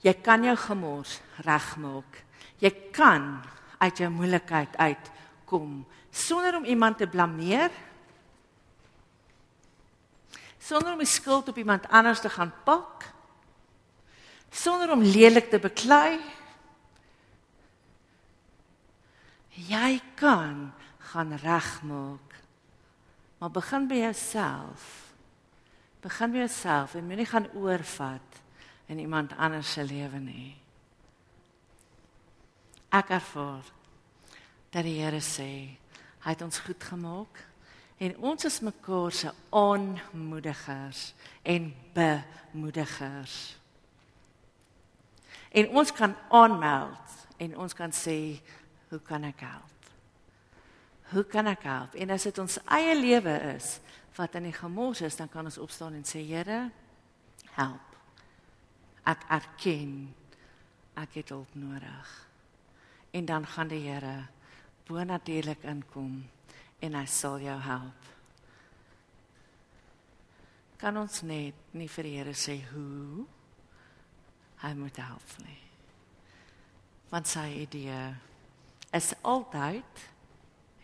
Jy 0.00 0.14
kan 0.22 0.44
jou 0.44 0.56
gemors 0.56 1.20
regmaak. 1.36 2.24
Jy 2.58 2.70
kan 2.94 3.42
uit 3.78 3.98
jou 3.98 4.10
moeilikheid 4.10 4.76
uit 4.76 5.10
kom 5.48 5.82
sonder 6.12 6.58
om 6.58 6.68
iemand 6.68 7.00
te 7.00 7.08
blameer 7.08 7.72
sonder 10.58 10.92
om 10.92 11.02
die 11.02 11.08
skuld 11.08 11.48
op 11.48 11.58
iemand 11.58 11.88
anders 11.88 12.20
te 12.20 12.30
gaan 12.30 12.52
pak 12.64 13.08
sonder 14.50 14.92
om 14.92 15.02
lelik 15.02 15.50
te 15.50 15.60
beklei 15.62 16.20
jy 19.68 19.98
kan 20.20 20.68
gaan 21.10 21.34
regmaak 21.42 22.40
maar 23.38 23.54
begin 23.54 23.88
by 23.88 24.04
jouself 24.06 25.08
Begin 26.00 26.30
by 26.30 26.44
jouself 26.44 26.94
en 26.94 27.06
moenie 27.06 27.26
gaan 27.26 27.48
oorvat 27.58 28.42
in 28.86 28.98
iemand 28.98 29.34
anders 29.36 29.72
se 29.72 29.82
lewe 29.84 30.18
nie. 30.22 30.54
Ek 32.94 33.10
ervaar 33.10 33.66
dat 34.70 34.84
die 34.84 34.98
Here 35.00 35.20
sê 35.24 35.50
hy 36.24 36.34
het 36.34 36.42
ons 36.44 36.60
goed 36.60 36.82
gemaak 36.84 37.40
en 38.02 38.16
ons 38.22 38.44
is 38.44 38.60
mekaar 38.62 39.12
se 39.14 39.30
aanmoedigers 39.54 41.12
en 41.42 41.70
bemoedigers. 41.94 43.36
En 45.50 45.68
ons 45.68 45.92
kan 45.92 46.14
aanmeld 46.28 47.16
en 47.42 47.56
ons 47.56 47.74
kan 47.74 47.94
sê 47.94 48.38
hoe 48.90 49.00
kan 49.04 49.24
ek 49.24 49.42
help? 49.46 49.90
Hoe 51.12 51.24
kan 51.24 51.48
ek 51.48 51.64
help? 51.64 51.96
En 51.96 52.12
as 52.12 52.28
dit 52.28 52.38
ons 52.38 52.58
eie 52.76 52.94
lewe 52.98 53.34
is 53.56 53.78
wat 54.18 54.34
in 54.36 54.48
die 54.48 54.56
gemors 54.56 55.00
is, 55.06 55.16
dan 55.16 55.30
kan 55.30 55.46
ons 55.46 55.60
opstaan 55.62 55.94
en 55.94 56.06
sê 56.06 56.20
Here, 56.26 56.68
help. 57.54 57.98
Ek 59.08 59.22
erken 59.32 59.92
ek 60.98 61.20
het 61.20 61.30
hulp 61.32 61.54
nodig. 61.54 62.08
En 63.14 63.24
dan 63.24 63.46
gaan 63.46 63.70
die 63.70 63.84
Here 63.86 64.28
bonatuurlik 64.88 65.64
inkom 65.68 66.22
en 66.80 66.94
hy 66.96 67.06
sal 67.10 67.38
jou 67.42 67.56
help. 67.60 68.06
Kan 70.78 70.96
ons 71.00 71.22
net 71.26 71.74
nie 71.74 71.88
vir 71.90 72.06
die 72.06 72.14
Here 72.16 72.34
sê 72.38 72.60
hoe 72.70 73.26
hy 74.62 74.70
moet 74.78 75.00
help 75.02 75.34
nie. 75.44 75.58
Want 77.10 77.28
sy 77.30 77.46
idee 77.64 77.98
is 78.94 79.12
altyd 79.26 80.06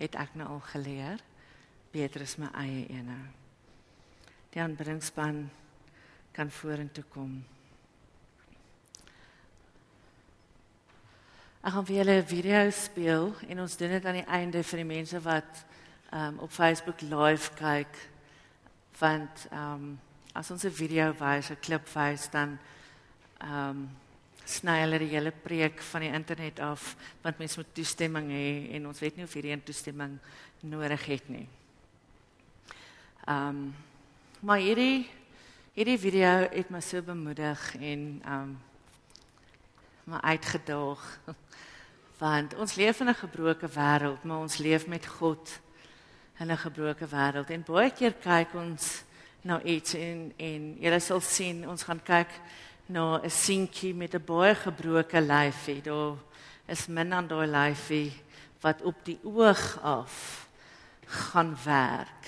het 0.01 0.19
ek 0.19 0.35
nou 0.39 0.49
al 0.57 0.63
geleer 0.73 1.23
beter 1.95 2.25
is 2.27 2.37
my 2.43 2.51
eie 2.59 2.85
ene. 2.91 3.19
Die 4.51 4.63
aanbringsspan 4.63 5.45
kan 6.35 6.51
vorentoe 6.51 7.07
kom. 7.11 7.39
Ek 11.65 11.73
gaan 11.73 11.87
vir 11.89 11.97
julle 11.97 12.15
'n 12.21 12.27
video 12.29 12.71
speel 12.71 13.35
en 13.49 13.61
ons 13.61 13.77
doen 13.77 13.89
dit 13.89 14.05
aan 14.05 14.19
die 14.21 14.29
einde 14.29 14.63
vir 14.63 14.77
die 14.77 14.85
mense 14.85 15.21
wat 15.25 15.65
um, 16.13 16.39
op 16.39 16.51
Facebook 16.53 17.01
live 17.01 17.55
kyk. 17.57 17.95
Want 18.99 19.47
um, 19.51 19.99
as 20.35 20.51
ons 20.51 20.65
'n 20.65 20.71
video 20.71 21.15
wys, 21.17 21.51
'n 21.51 21.57
klip 21.61 21.89
wys, 21.95 22.29
dan 22.29 22.59
ehm 23.41 23.71
um, 23.71 23.89
sny 24.45 24.81
hulle 24.81 24.99
die 24.99 25.09
hele 25.09 25.33
preek 25.33 25.81
van 25.81 26.01
die 26.01 26.13
internet 26.13 26.61
af 26.61 26.97
want 27.23 27.39
mense 27.39 27.59
moet 27.59 27.75
toestemming 27.75 28.29
hê 28.29 28.75
en 28.77 28.87
ons 28.87 29.01
weet 29.01 29.17
nie 29.17 29.25
of 29.25 29.33
hierdie 29.33 29.63
toestemming 29.65 30.19
nodig 30.61 31.07
het 31.07 31.29
nie. 31.29 31.49
Ehm 33.27 33.49
um, 33.49 33.75
maar 34.41 34.59
hierdie 34.59 35.09
hierdie 35.75 35.99
video 35.99 36.49
het 36.53 36.71
my 36.71 36.81
so 36.81 37.03
bemoedig 37.03 37.75
en 37.81 38.21
ehm 38.25 38.43
um, 38.43 38.59
my 40.05 40.21
uitgedaag 40.21 41.03
want 42.25 42.55
ons 42.55 42.75
leef 42.75 43.01
in 43.01 43.09
'n 43.09 43.15
gebroke 43.15 43.69
wêreld, 43.69 44.25
maar 44.25 44.39
ons 44.39 44.59
leef 44.59 44.87
met 44.87 45.07
God 45.07 45.61
in 46.39 46.51
'n 46.51 46.57
gebroke 46.57 47.07
wêreld 47.07 47.51
en 47.51 47.63
baie 47.63 47.91
keer 47.91 48.13
kyk 48.13 48.55
ons 48.55 49.05
na 49.43 49.63
iets 49.63 49.95
en 49.95 50.33
en 50.37 50.77
jy 50.81 50.99
sal 51.01 51.21
sien 51.21 51.69
ons 51.69 51.83
gaan 51.83 52.03
kyk 52.03 52.31
na 52.87 53.21
'n 53.23 53.31
seentjie 53.31 53.95
met 53.95 54.15
'n 54.15 54.25
baie 54.25 54.55
gebroke 54.55 55.21
lyfie. 55.21 55.83
Daar 55.83 56.17
is 56.67 56.87
min 56.87 57.13
aan 57.13 57.29
daai 57.29 57.47
lyfie 57.47 58.13
wat 58.61 58.83
op 58.83 59.05
die 59.05 59.19
oog 59.25 59.79
af 59.83 60.49
gaan 61.07 61.57
werk. 61.65 62.23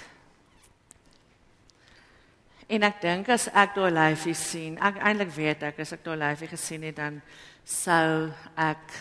En 2.67 2.83
ek 2.83 3.01
dink 3.01 3.29
as 3.29 3.47
ek 3.49 3.75
daai 3.75 3.91
lyfie 3.91 4.35
sien, 4.35 4.79
ek 4.79 4.99
eintlik 4.99 5.31
weet 5.31 5.63
ek 5.63 5.79
as 5.81 5.93
ek 5.93 6.05
daai 6.05 6.17
lyfie 6.17 6.49
gesien 6.49 6.83
het 6.83 6.97
dan 6.97 7.23
sou 7.67 8.31
ek 8.55 8.95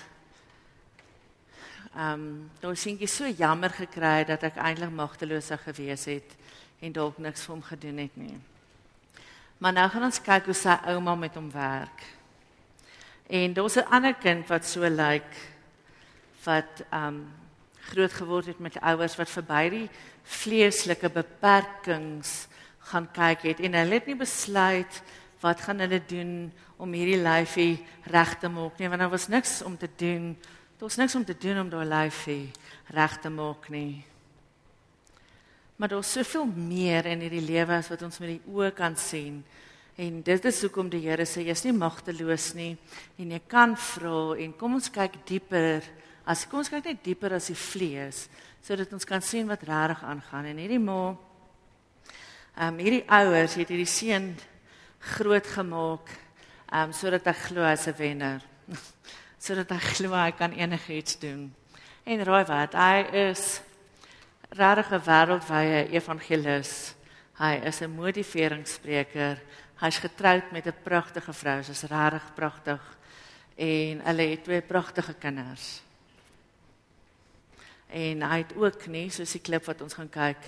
ehm 1.96 2.26
um, 2.60 2.76
seentjie 2.76 3.08
so 3.08 3.30
jammer 3.30 3.70
gekry 3.72 4.18
het 4.24 4.34
dat 4.34 4.44
ek 4.50 4.58
eintlik 4.58 4.92
magteloos 4.92 5.54
gewees 5.64 6.06
het 6.10 6.34
en 6.82 6.92
dalk 6.92 7.22
niks 7.22 7.46
vir 7.46 7.54
hom 7.54 7.64
gedoen 7.64 7.98
het 8.04 8.18
nie. 8.18 8.36
Maar 9.58 9.74
nou 9.74 9.86
gaan 9.90 10.04
ons 10.10 10.20
kyk 10.22 10.50
hoe 10.50 10.58
sy 10.58 10.76
ouma 10.92 11.16
met 11.16 11.36
hom 11.38 11.48
werk. 11.52 12.04
En 13.30 13.54
daar's 13.54 13.78
'n 13.78 13.88
ander 13.90 14.14
kind 14.14 14.48
wat 14.48 14.66
so 14.66 14.82
lyk 14.82 14.98
like, 15.00 15.38
wat 16.44 16.84
um 16.92 17.26
groot 17.90 18.14
geword 18.14 18.46
het 18.46 18.60
met 18.60 18.80
ouers 18.82 19.16
wat 19.16 19.30
verby 19.30 19.70
die 19.70 19.90
vleeslike 20.24 21.10
beperkings 21.10 22.48
gaan 22.90 23.08
kyk 23.12 23.42
het 23.42 23.60
en 23.60 23.74
hulle 23.74 24.00
het 24.00 24.06
nie 24.10 24.18
besluit 24.18 25.02
wat 25.42 25.62
gaan 25.62 25.84
hulle 25.84 26.02
doen 26.08 26.52
om 26.78 26.94
hierdie 26.96 27.22
lyfie 27.22 27.80
reg 28.12 28.36
te 28.40 28.50
maak 28.52 28.80
nie 28.80 28.90
want 28.92 29.04
daar 29.04 29.14
was 29.14 29.28
niks 29.28 29.62
om 29.66 29.78
te 29.78 29.90
doen. 29.98 30.34
Daar 30.78 30.90
was 30.90 31.00
niks 31.00 31.16
om 31.16 31.26
te 31.26 31.38
doen 31.38 31.60
om 31.60 31.70
daai 31.70 31.86
lyfie 31.86 32.52
reg 32.96 33.20
te 33.22 33.30
maak 33.30 33.70
nie. 33.70 34.06
Maar 35.76 35.92
daar's 35.92 36.12
soveel 36.12 36.46
meer 36.46 37.06
in 37.12 37.24
hierdie 37.26 37.44
lewe 37.44 37.80
as 37.80 37.92
wat 37.92 38.04
ons 38.08 38.20
met 38.24 38.36
die 38.36 38.52
oë 38.52 38.72
kan 38.76 38.96
sien. 38.96 39.44
En 39.96 40.22
dit 40.28 40.46
is 40.46 40.62
hoekom 40.64 40.90
die 40.92 41.04
Here 41.04 41.24
sê 41.28 41.46
jy's 41.48 41.64
nie 41.64 41.76
magteloos 41.76 42.50
nie 42.56 42.74
en 43.20 43.32
jy 43.32 43.40
kan 43.48 43.76
vra 43.80 44.36
en 44.44 44.56
kom 44.60 44.76
ons 44.80 44.92
kyk 44.92 45.22
dieper. 45.28 45.84
As 46.28 46.44
kom 46.50 46.64
ons 46.64 46.72
kyk 46.72 46.92
net 46.92 47.04
dieper 47.04 47.36
as 47.38 47.48
die 47.52 47.60
vlees 47.60 48.26
sodat 48.66 48.92
ons 48.98 49.06
kan 49.06 49.22
sien 49.22 49.48
wat 49.48 49.64
regtig 49.68 50.02
aangaan 50.04 50.50
en 50.50 50.60
hierdie 50.60 50.82
ma 50.82 51.14
ehm 52.56 52.74
um, 52.74 52.78
hierdie 52.80 53.04
ouers 53.12 53.58
het 53.60 53.70
hierdie 53.70 53.90
seun 53.90 54.32
groot 55.06 55.48
gemaak 55.48 56.10
um, 56.74 56.94
sodat 56.94 57.28
hy 57.30 57.34
glo 57.46 57.64
hy's 57.66 57.88
'n 57.88 57.98
wenner. 57.98 58.42
sodat 59.46 59.70
hy 59.70 59.80
glo 59.94 60.14
hy 60.14 60.32
kan 60.32 60.52
enigiets 60.52 61.20
doen. 61.20 61.54
En 62.06 62.24
raai 62.24 62.46
wat, 62.46 62.74
hy 62.74 63.06
is 63.30 63.62
regtig 64.50 64.92
'n 64.92 65.06
wêreldwye 65.06 65.80
evangelis. 65.94 66.96
Hy 67.38 67.54
is 67.66 67.82
'n 67.82 67.96
motiveringsspreker. 67.96 69.42
Hy's 69.82 69.98
getroud 70.00 70.52
met 70.52 70.66
'n 70.68 70.84
pragtige 70.84 71.34
vrou. 71.34 71.64
Sy's 71.64 71.84
regtig 71.84 72.34
pragtig. 72.34 72.82
En 73.56 74.02
hulle 74.04 74.30
het 74.30 74.44
twee 74.44 74.62
pragtige 74.62 75.14
kinders. 75.14 75.82
En 77.88 78.22
hy 78.22 78.38
het 78.38 78.56
ook 78.56 78.88
nie, 78.88 79.10
soos 79.10 79.32
die 79.32 79.42
klip 79.42 79.66
wat 79.66 79.82
ons 79.82 79.94
gaan 79.94 80.10
kyk, 80.10 80.42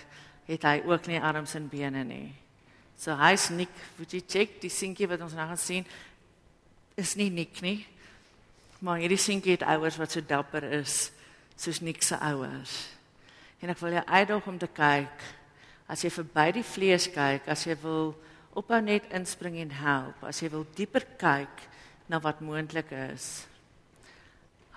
het 0.45 0.63
hy 0.63 0.81
ook 0.85 1.07
nie 1.07 1.21
arms 1.21 1.55
en 1.55 1.69
bene 1.69 2.03
nie. 2.03 2.46
So 2.97 3.13
hy's 3.13 3.49
nik, 3.53 3.71
moet 3.99 4.13
jy 4.13 4.23
check 4.25 4.57
die 4.63 4.73
seentjie 4.73 5.07
wat 5.09 5.21
ons 5.21 5.35
nou 5.37 5.45
gaan 5.45 5.61
sien 5.61 5.85
is 6.97 7.13
nie 7.15 7.29
nik 7.29 7.61
nie. 7.61 7.85
Maar 8.81 9.03
hierdie 9.03 9.21
seentjie 9.21 9.53
het 9.53 9.65
ouers 9.69 9.99
wat 10.01 10.13
so 10.13 10.21
dapper 10.25 10.65
is 10.79 11.11
soos 11.57 11.81
nik 11.81 12.01
se 12.05 12.17
ouers. 12.21 12.73
En 13.61 13.73
ek 13.73 13.81
wil 13.81 13.97
jou 13.97 14.05
uitdaag 14.05 14.47
om 14.49 14.57
te 14.61 14.69
kyk. 14.69 15.25
As 15.89 16.03
jy 16.03 16.11
verby 16.13 16.47
die 16.57 16.65
vlees 16.65 17.07
kyk, 17.13 17.47
as 17.49 17.65
jy 17.65 17.77
wil 17.81 18.11
ophou 18.57 18.79
net 18.81 19.05
inspring 19.13 19.59
en 19.61 19.73
help, 19.77 20.25
as 20.25 20.41
jy 20.41 20.49
wil 20.53 20.65
dieper 20.77 21.05
kyk 21.21 21.63
na 22.09 22.19
wat 22.23 22.41
moontlik 22.41 22.91
is. 23.13 23.45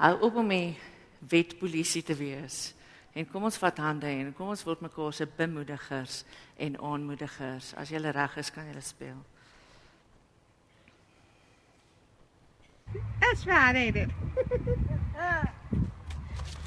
Hou 0.01 0.15
op 0.29 0.39
om 0.41 0.53
die 0.53 0.77
wetpolisie 1.29 2.05
te 2.05 2.17
wees. 2.17 2.71
En 3.13 3.27
kom 3.31 3.43
ons 3.43 3.59
vat 3.59 3.79
hande 3.83 4.07
en 4.07 4.33
kom 4.39 4.53
ons 4.53 4.65
word 4.65 4.81
mekaar 4.81 5.13
se 5.13 5.27
bemoedigers 5.37 6.23
en 6.57 6.79
aanmoedigers. 6.79 7.75
As 7.75 7.91
jy 7.91 7.99
reg 7.99 8.37
is, 8.39 8.51
kan 8.55 8.69
jy 8.71 8.81
speel. 8.81 9.19
That's 13.21 13.47
right, 13.47 13.77
ain't 13.77 13.97
it? 13.97 14.11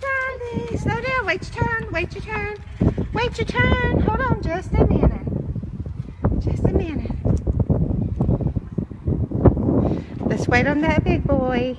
Charlie, 0.02 0.78
slow 0.78 1.02
down. 1.02 1.26
Wait 1.26 1.44
your 1.44 1.66
turn. 1.66 1.92
Wait 1.92 2.14
your 2.14 2.24
turn. 2.24 2.56
Wait 3.14 3.38
your 3.38 3.48
turn. 3.48 4.02
Hold 4.02 4.22
on 4.22 4.42
just 4.42 4.72
a 4.74 4.86
minute. 4.86 5.28
Just 6.40 6.64
a 6.64 6.74
minute. 6.74 7.12
Let's 10.28 10.48
wait 10.48 10.68
on 10.68 10.82
that 10.82 11.04
big 11.04 11.24
boy. 11.24 11.78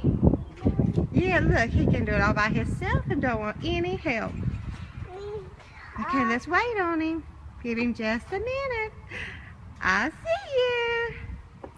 Yeah, 1.12 1.40
look, 1.40 1.70
he 1.70 1.86
can 1.86 2.04
do 2.04 2.12
it 2.12 2.20
all 2.20 2.34
by 2.34 2.48
himself 2.48 3.04
and 3.10 3.20
don't 3.20 3.40
want 3.40 3.56
any 3.64 3.96
help. 3.96 4.32
Okay, 6.01 6.24
let's 6.24 6.49
wait 6.49 6.80
on 6.80 7.01
him. 7.01 7.24
Give 7.62 7.78
him 7.78 7.95
just 7.95 8.26
a 8.28 8.38
minute. 8.38 8.92
I 9.80 10.11
see 10.11 10.57
you. 10.57 11.70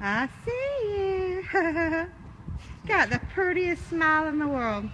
I 0.00 0.28
see 0.44 0.88
you. 0.96 2.08
Got 2.86 3.10
the 3.10 3.20
prettiest 3.32 3.88
smile 3.88 4.28
in 4.28 4.38
the 4.38 4.48
world. 4.48 4.88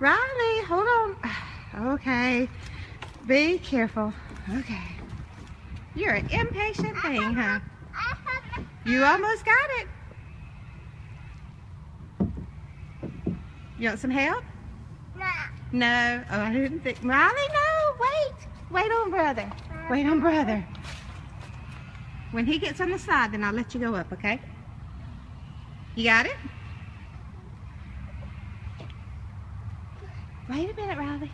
Riley, 0.00 0.64
hold 0.66 0.86
on. 0.86 1.16
Okay. 1.76 2.48
Be 3.26 3.58
careful. 3.58 4.12
Okay. 4.58 4.94
You're 5.96 6.12
an 6.12 6.28
impatient 6.30 6.96
thing, 6.98 7.34
huh? 7.34 7.58
You 8.84 9.02
almost 9.02 9.46
got 9.46 9.70
it. 9.80 9.88
You 13.78 13.88
want 13.88 13.98
some 13.98 14.10
help? 14.10 14.44
No. 15.16 15.24
No. 15.74 16.22
Oh, 16.30 16.40
I 16.40 16.52
didn't 16.52 16.84
think. 16.84 16.98
Riley, 17.02 17.48
no. 17.52 17.96
Wait. 17.98 18.46
Wait 18.70 18.92
on 18.92 19.10
brother. 19.10 19.50
Wait 19.90 20.06
on 20.06 20.20
brother. 20.20 20.64
When 22.30 22.46
he 22.46 22.60
gets 22.60 22.80
on 22.80 22.92
the 22.92 22.98
slide, 22.98 23.32
then 23.32 23.42
I'll 23.42 23.52
let 23.52 23.74
you 23.74 23.80
go 23.80 23.96
up, 23.96 24.12
okay? 24.12 24.40
You 25.96 26.04
got 26.04 26.26
it? 26.26 26.36
Wait 30.48 30.70
a 30.70 30.74
minute, 30.74 30.96
Riley. 30.96 31.32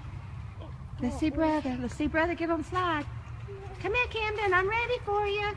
Let's 1.02 1.18
see 1.18 1.28
brother. 1.28 1.76
Let's 1.78 1.94
see 1.94 2.06
brother 2.06 2.34
get 2.34 2.48
on 2.48 2.62
the 2.62 2.64
slide. 2.64 3.04
Come 3.82 3.94
here, 3.94 4.06
Camden. 4.08 4.54
I'm 4.54 4.70
ready 4.70 4.98
for 5.04 5.26
you. 5.26 5.52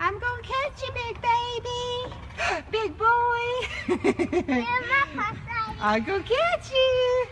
I'm 0.00 0.18
gonna 0.18 0.42
catch 0.42 0.82
you, 0.82 0.90
big 0.92 1.20
baby. 1.22 2.16
Big 2.72 2.98
boy. 2.98 3.44
I'm 5.80 6.02
gonna 6.02 6.24
catch 6.24 6.72
you. 6.72 7.26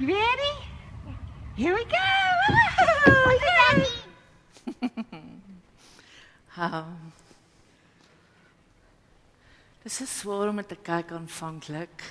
You 0.00 0.06
ready? 0.06 0.54
Here 1.56 1.74
we 1.74 1.84
go. 1.84 1.98
Yay. 3.44 3.84
Um, 6.56 7.12
dis 9.82 10.00
is 10.00 10.18
swaar 10.18 10.48
om 10.48 10.62
te 10.64 10.78
kyk 10.80 11.12
aanvanklik. 11.12 12.04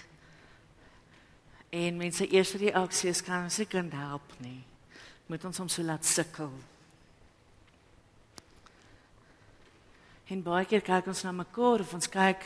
En 1.69 1.97
mense 1.97 2.27
eerste 2.27 2.61
reaksie 2.61 3.09
is 3.09 3.23
kan 3.25 3.47
ons 3.47 3.57
se 3.57 3.65
kind 3.65 3.97
help 3.97 4.37
nie. 4.37 4.61
Moet 5.25 5.49
ons 5.49 5.57
hom 5.57 5.67
so 5.73 5.81
laat 5.81 6.05
sukkel. 6.05 6.53
En 10.29 10.45
baie 10.45 10.69
keer 10.69 10.85
kyk 10.85 11.09
ons 11.09 11.25
na 11.25 11.33
mekaar 11.41 11.81
of 11.87 11.97
ons 11.97 12.13
kyk 12.19 12.45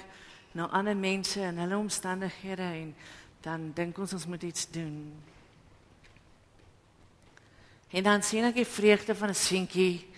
na 0.56 0.72
ander 0.72 0.96
mense 0.96 1.44
en 1.44 1.60
hulle 1.66 1.84
omstandighede 1.84 2.72
en 2.80 2.96
dan 3.44 3.72
dink 3.76 4.00
ons 4.00 4.16
ons 4.16 4.32
moet 4.32 4.52
iets 4.54 4.72
doen. 4.72 4.98
En 7.94 8.04
dan 8.04 8.24
sien 8.26 8.46
ek 8.48 8.58
die 8.58 8.66
vreugde 8.66 9.14
van 9.16 9.30
'n 9.30 9.38
seentjie 9.38 10.10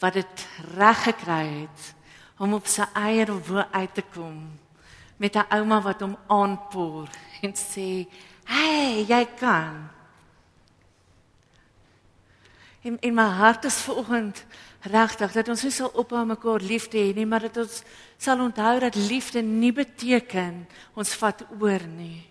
wat 0.00 0.12
dit 0.12 0.46
reg 0.76 1.02
gekry 1.02 1.44
het 1.68 1.94
om 2.38 2.54
op 2.54 2.66
sy 2.66 2.84
eie 2.94 3.26
wo 3.26 3.64
uit 3.70 3.94
te 3.94 4.04
kom 4.12 4.58
met 5.16 5.36
'n 5.36 5.48
ouma 5.48 5.80
wat 5.80 6.00
hom 6.00 6.16
aanpoor 6.26 7.08
en 7.42 7.52
sê, 7.54 8.08
"Hey, 8.44 9.04
jy 9.04 9.24
kan." 9.38 9.88
En 12.82 12.96
in 13.00 13.14
my 13.14 13.28
hart 13.28 13.64
is 13.64 13.82
vanoggend 13.82 14.44
regtig 14.80 15.32
dat 15.32 15.48
ons 15.48 15.62
nie 15.62 15.70
sal 15.70 15.88
ophou 15.88 16.24
mekaar 16.24 16.60
lief 16.60 16.88
te 16.88 16.96
hê 16.96 17.14
nie, 17.14 17.26
maar 17.26 17.40
dat 17.40 17.56
ons 17.56 17.82
sal 18.16 18.40
onthou 18.40 18.78
dat 18.80 18.94
liefde 18.94 19.42
nie 19.42 19.72
beteken 19.72 20.68
ons 20.94 21.14
vat 21.14 21.44
oor 21.60 21.86
nie. 21.86 22.26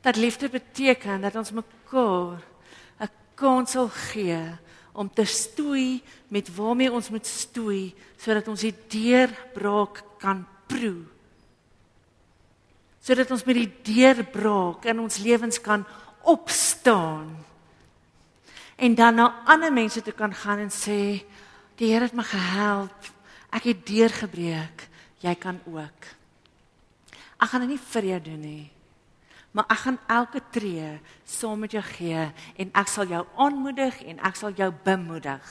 Dat 0.00 0.16
liefde 0.16 0.48
beteken 0.48 1.20
dat 1.20 1.34
ons 1.34 1.50
mekaar 1.50 2.42
kans 3.38 3.74
sal 3.76 3.88
gee 4.10 4.40
om 4.98 5.10
te 5.10 5.24
stoei 5.24 6.02
met 6.34 6.50
waarmee 6.56 6.90
ons 6.92 7.10
moet 7.14 7.26
stoei 7.26 7.94
sodat 8.18 8.48
ons 8.50 8.64
die 8.66 8.74
deurbraak 8.90 10.02
kan 10.18 10.42
proe. 10.66 11.06
Sodat 12.98 13.30
ons 13.30 13.44
met 13.46 13.60
die 13.60 13.70
deurbraak 13.94 14.88
in 14.90 15.04
ons 15.04 15.20
lewens 15.22 15.60
kan 15.62 15.86
opstaan. 16.26 17.30
En 18.78 18.94
dan 18.94 19.14
na 19.14 19.28
ander 19.46 19.72
mense 19.72 20.02
toe 20.02 20.14
kan 20.14 20.34
gaan 20.34 20.66
en 20.66 20.74
sê 20.74 21.22
die 21.78 21.92
Here 21.92 22.06
het 22.06 22.14
my 22.14 22.26
gehelp. 22.26 23.12
Ek 23.54 23.70
het 23.70 23.86
deurgebreek. 23.86 24.88
Jy 25.22 25.34
kan 25.38 25.60
ook. 25.66 26.10
Ek 27.38 27.50
gaan 27.50 27.64
dit 27.64 27.74
nie 27.74 27.84
vir 27.94 28.10
jou 28.12 28.20
doen 28.26 28.42
nie. 28.42 28.66
Maar 29.58 29.66
ek 29.74 29.80
gaan 29.82 29.98
elke 30.06 30.40
tree 30.54 31.00
saam 31.26 31.58
met 31.58 31.72
jou 31.74 31.82
gee 31.82 32.28
en 32.62 32.68
ek 32.78 32.86
sal 32.86 33.08
jou 33.10 33.24
aanmoedig 33.34 33.96
en 34.06 34.20
ek 34.22 34.38
sal 34.38 34.54
jou 34.54 34.68
bemoedig. 34.84 35.48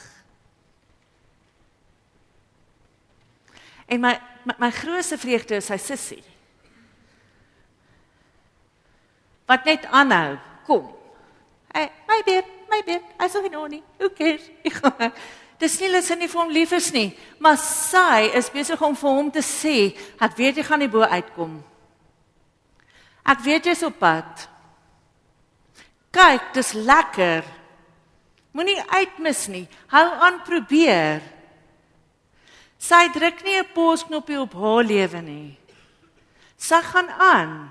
En 3.92 4.00
my 4.00 4.14
my, 4.48 4.56
my 4.64 4.72
grootste 4.72 5.20
vreugde 5.20 5.60
is 5.60 5.68
sy 5.68 5.76
sussie. 5.76 6.22
Wat 9.48 9.68
net 9.68 9.92
aanhou, 9.92 10.38
kom. 10.64 10.88
Hey, 11.76 11.92
my 12.08 12.22
beer, 12.24 12.48
my 12.72 12.80
beer. 12.88 13.04
Ek 13.20 13.32
sê 13.32 13.44
nou 13.52 13.68
nie. 13.68 13.84
Who 14.00 14.14
cares? 14.16 14.48
Dis 15.60 15.82
nie 15.84 15.92
dat 15.92 16.08
sy 16.08 16.16
nie 16.16 16.32
vir 16.32 16.46
hom 16.46 16.54
lief 16.56 16.72
is 16.80 16.94
nie, 16.96 17.10
maar 17.44 17.60
sy 17.60 18.30
is 18.40 18.48
besig 18.56 18.80
om 18.80 18.96
vir 18.96 19.20
hom 19.20 19.32
te 19.36 19.44
sê, 19.44 19.90
ek 20.22 20.38
weet 20.40 20.62
jy 20.62 20.64
gaan 20.64 20.80
nie 20.86 20.92
bo 20.96 21.04
uitkom. 21.04 21.58
Ek 23.28 23.44
weet 23.44 23.68
jy's 23.68 23.84
op 23.84 23.98
pad. 24.00 24.48
Kyk, 26.16 26.54
dis 26.56 26.72
lekker. 26.74 27.44
Moenie 28.56 28.80
uitmis 28.90 29.48
nie. 29.52 29.66
Hou 29.92 30.06
aan 30.24 30.40
probeer. 30.48 31.22
Sy 32.78 33.10
druk 33.14 33.44
nie 33.44 33.60
'n 33.60 33.74
posknopie 33.74 34.40
op 34.40 34.54
haar 34.54 34.84
lewe 34.84 35.22
nie. 35.22 35.60
Sy 36.58 36.82
gaan 36.82 37.10
aan. 37.10 37.70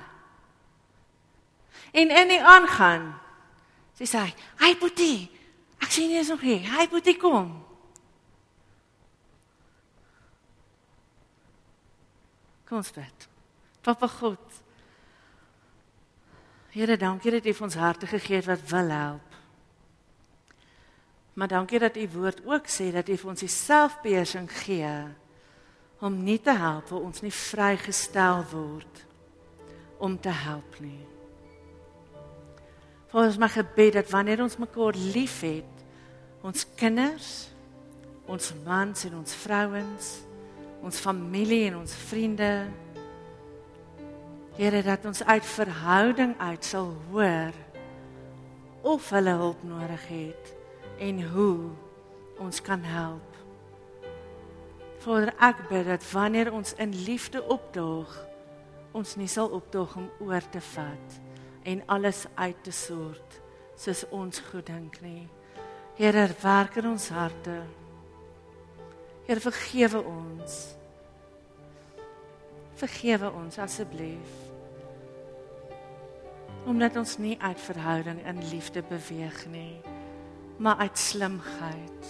En 1.92 2.10
in 2.10 2.28
die 2.28 2.42
aangaan. 2.42 3.14
Sy 3.94 4.04
sê, 4.04 4.34
"Hy 4.58 4.76
Boetie, 4.78 5.30
ek 5.80 5.90
sien 5.90 6.10
jy 6.10 6.18
is 6.18 6.28
nog 6.28 6.40
hier. 6.40 6.60
Hy 6.60 6.88
Boetie 6.88 7.16
kom." 7.16 7.64
Kom 12.66 12.78
ons 12.78 12.90
bid. 12.90 13.28
Papa 13.82 14.06
God. 14.08 14.45
Here, 16.76 16.98
dankie 17.00 17.32
dat 17.32 17.46
U 17.48 17.52
vir 17.56 17.64
ons 17.64 17.74
harte 17.80 18.04
gegee 18.04 18.36
het 18.36 18.50
wat 18.50 18.64
wil 18.68 18.90
help. 18.92 19.36
Maar 21.40 21.48
dankie 21.48 21.78
dat 21.80 21.96
U 21.96 22.02
woord 22.12 22.42
ook 22.44 22.68
sê 22.68 22.90
dat 22.92 23.08
U 23.08 23.16
vir 23.16 23.30
ons 23.32 23.44
die 23.46 23.48
selfbeheersing 23.48 24.50
gee 24.52 24.90
om 26.04 26.20
nie 26.26 26.36
te 26.36 26.52
help 26.52 26.92
waar 26.92 27.08
ons 27.08 27.24
nie 27.24 27.32
vrygestel 27.32 28.44
word 28.52 29.02
om 30.04 30.20
te 30.20 30.28
help 30.44 30.76
nie. 30.84 31.00
Vir 33.08 33.24
ons 33.24 33.40
mag 33.40 33.56
gebed 33.56 33.96
dat 33.96 34.12
wanneer 34.12 34.44
ons 34.44 34.60
mekaar 34.60 35.00
liefhet, 35.16 35.84
ons 36.44 36.68
kinders, 36.76 37.34
ons 38.28 38.52
mans 38.68 39.08
en 39.08 39.16
ons 39.24 39.38
vrouens, 39.46 40.16
ons 40.84 41.04
familie 41.08 41.70
en 41.70 41.80
ons 41.86 42.00
vriende 42.12 42.52
Here 44.56 44.80
dat 44.82 45.04
ons 45.04 45.20
uit 45.24 45.44
verhouding 45.44 46.38
uit 46.40 46.64
sal 46.64 46.94
hoor 47.10 47.52
of 48.88 49.10
hulle 49.12 49.34
hulp 49.36 49.62
nodig 49.68 50.06
het 50.08 50.52
en 50.98 51.20
hoe 51.28 51.58
ons 52.40 52.60
kan 52.64 52.80
help. 52.80 53.34
Vader, 55.04 55.34
ek 55.44 55.60
bid 55.68 55.84
dat 55.90 56.06
wanneer 56.08 56.52
ons 56.56 56.72
in 56.80 56.94
liefde 57.04 57.42
opdaag, 57.52 58.14
ons 58.96 59.12
nie 59.20 59.28
sal 59.28 59.52
opdaag 59.52 59.92
om 60.00 60.08
oor 60.24 60.48
te 60.48 60.64
vat 60.72 61.20
en 61.68 61.84
alles 61.92 62.24
uit 62.40 62.64
te 62.64 62.72
sort 62.72 63.38
soos 63.76 64.06
ons 64.08 64.40
goed 64.48 64.72
dink 64.72 65.02
nie. 65.04 65.28
Here, 66.00 66.30
werk 66.40 66.80
in 66.80 66.88
ons 66.94 67.10
harte. 67.12 67.60
Here, 69.28 69.40
vergewe 69.44 70.00
ons. 70.00 70.58
Vergewe 72.80 73.36
ons 73.36 73.60
asseblief 73.60 74.45
omdat 76.66 76.96
ons 76.96 77.16
nie 77.22 77.36
uit 77.40 77.60
verhouding 77.60 78.20
in 78.26 78.42
liefde 78.50 78.82
beweeg 78.88 79.46
nie 79.52 79.80
maar 80.56 80.76
uit 80.76 80.98
slimheid. 80.98 82.06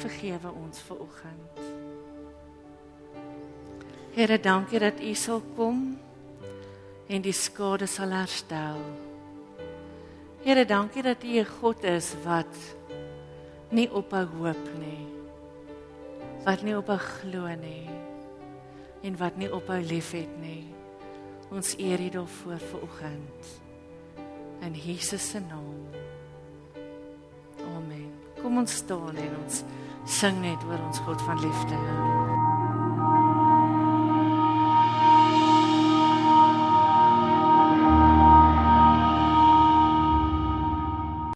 Vergewe 0.00 0.52
ons 0.56 0.80
vir 0.88 1.02
oggend 1.04 1.60
Here 4.12 4.36
dankie 4.40 4.80
dat 4.80 5.00
U 5.00 5.14
sal 5.16 5.40
kom 5.56 5.98
en 7.08 7.22
die 7.24 7.32
skade 7.32 7.86
sal 7.88 8.12
herstel. 8.12 8.80
Here 10.44 10.64
dankie 10.68 11.02
dat 11.02 11.24
U 11.24 11.38
'n 11.40 11.46
God 11.60 11.84
is 11.84 12.14
wat 12.24 12.56
nie 13.72 13.88
ophou 13.88 14.24
hoop 14.36 14.64
nie 14.76 15.06
wat 16.44 16.62
nie 16.62 16.74
ophou 16.76 16.98
glo 16.98 17.48
nie 17.56 17.88
en 19.02 19.16
wat 19.16 19.36
nie 19.36 19.48
ophou 19.48 19.78
liefhet 19.80 20.32
nie 20.42 20.71
Ons 21.52 21.74
eer 21.76 22.00
U 22.00 22.08
daarvoor 22.08 22.58
vir 22.58 22.82
oggend. 22.82 23.50
In 24.64 24.74
Jesus 24.74 25.30
se 25.30 25.40
naam. 25.40 25.84
Amen. 27.76 28.08
Kom 28.40 28.56
ons 28.58 28.76
staan 28.80 29.16
en 29.16 29.36
ons 29.42 29.60
sing 30.08 30.40
net 30.40 30.64
oor 30.64 30.80
ons 30.88 31.04
God 31.04 31.28
van 31.28 31.44
liefde. 31.44 31.76
Amen. 31.76 32.11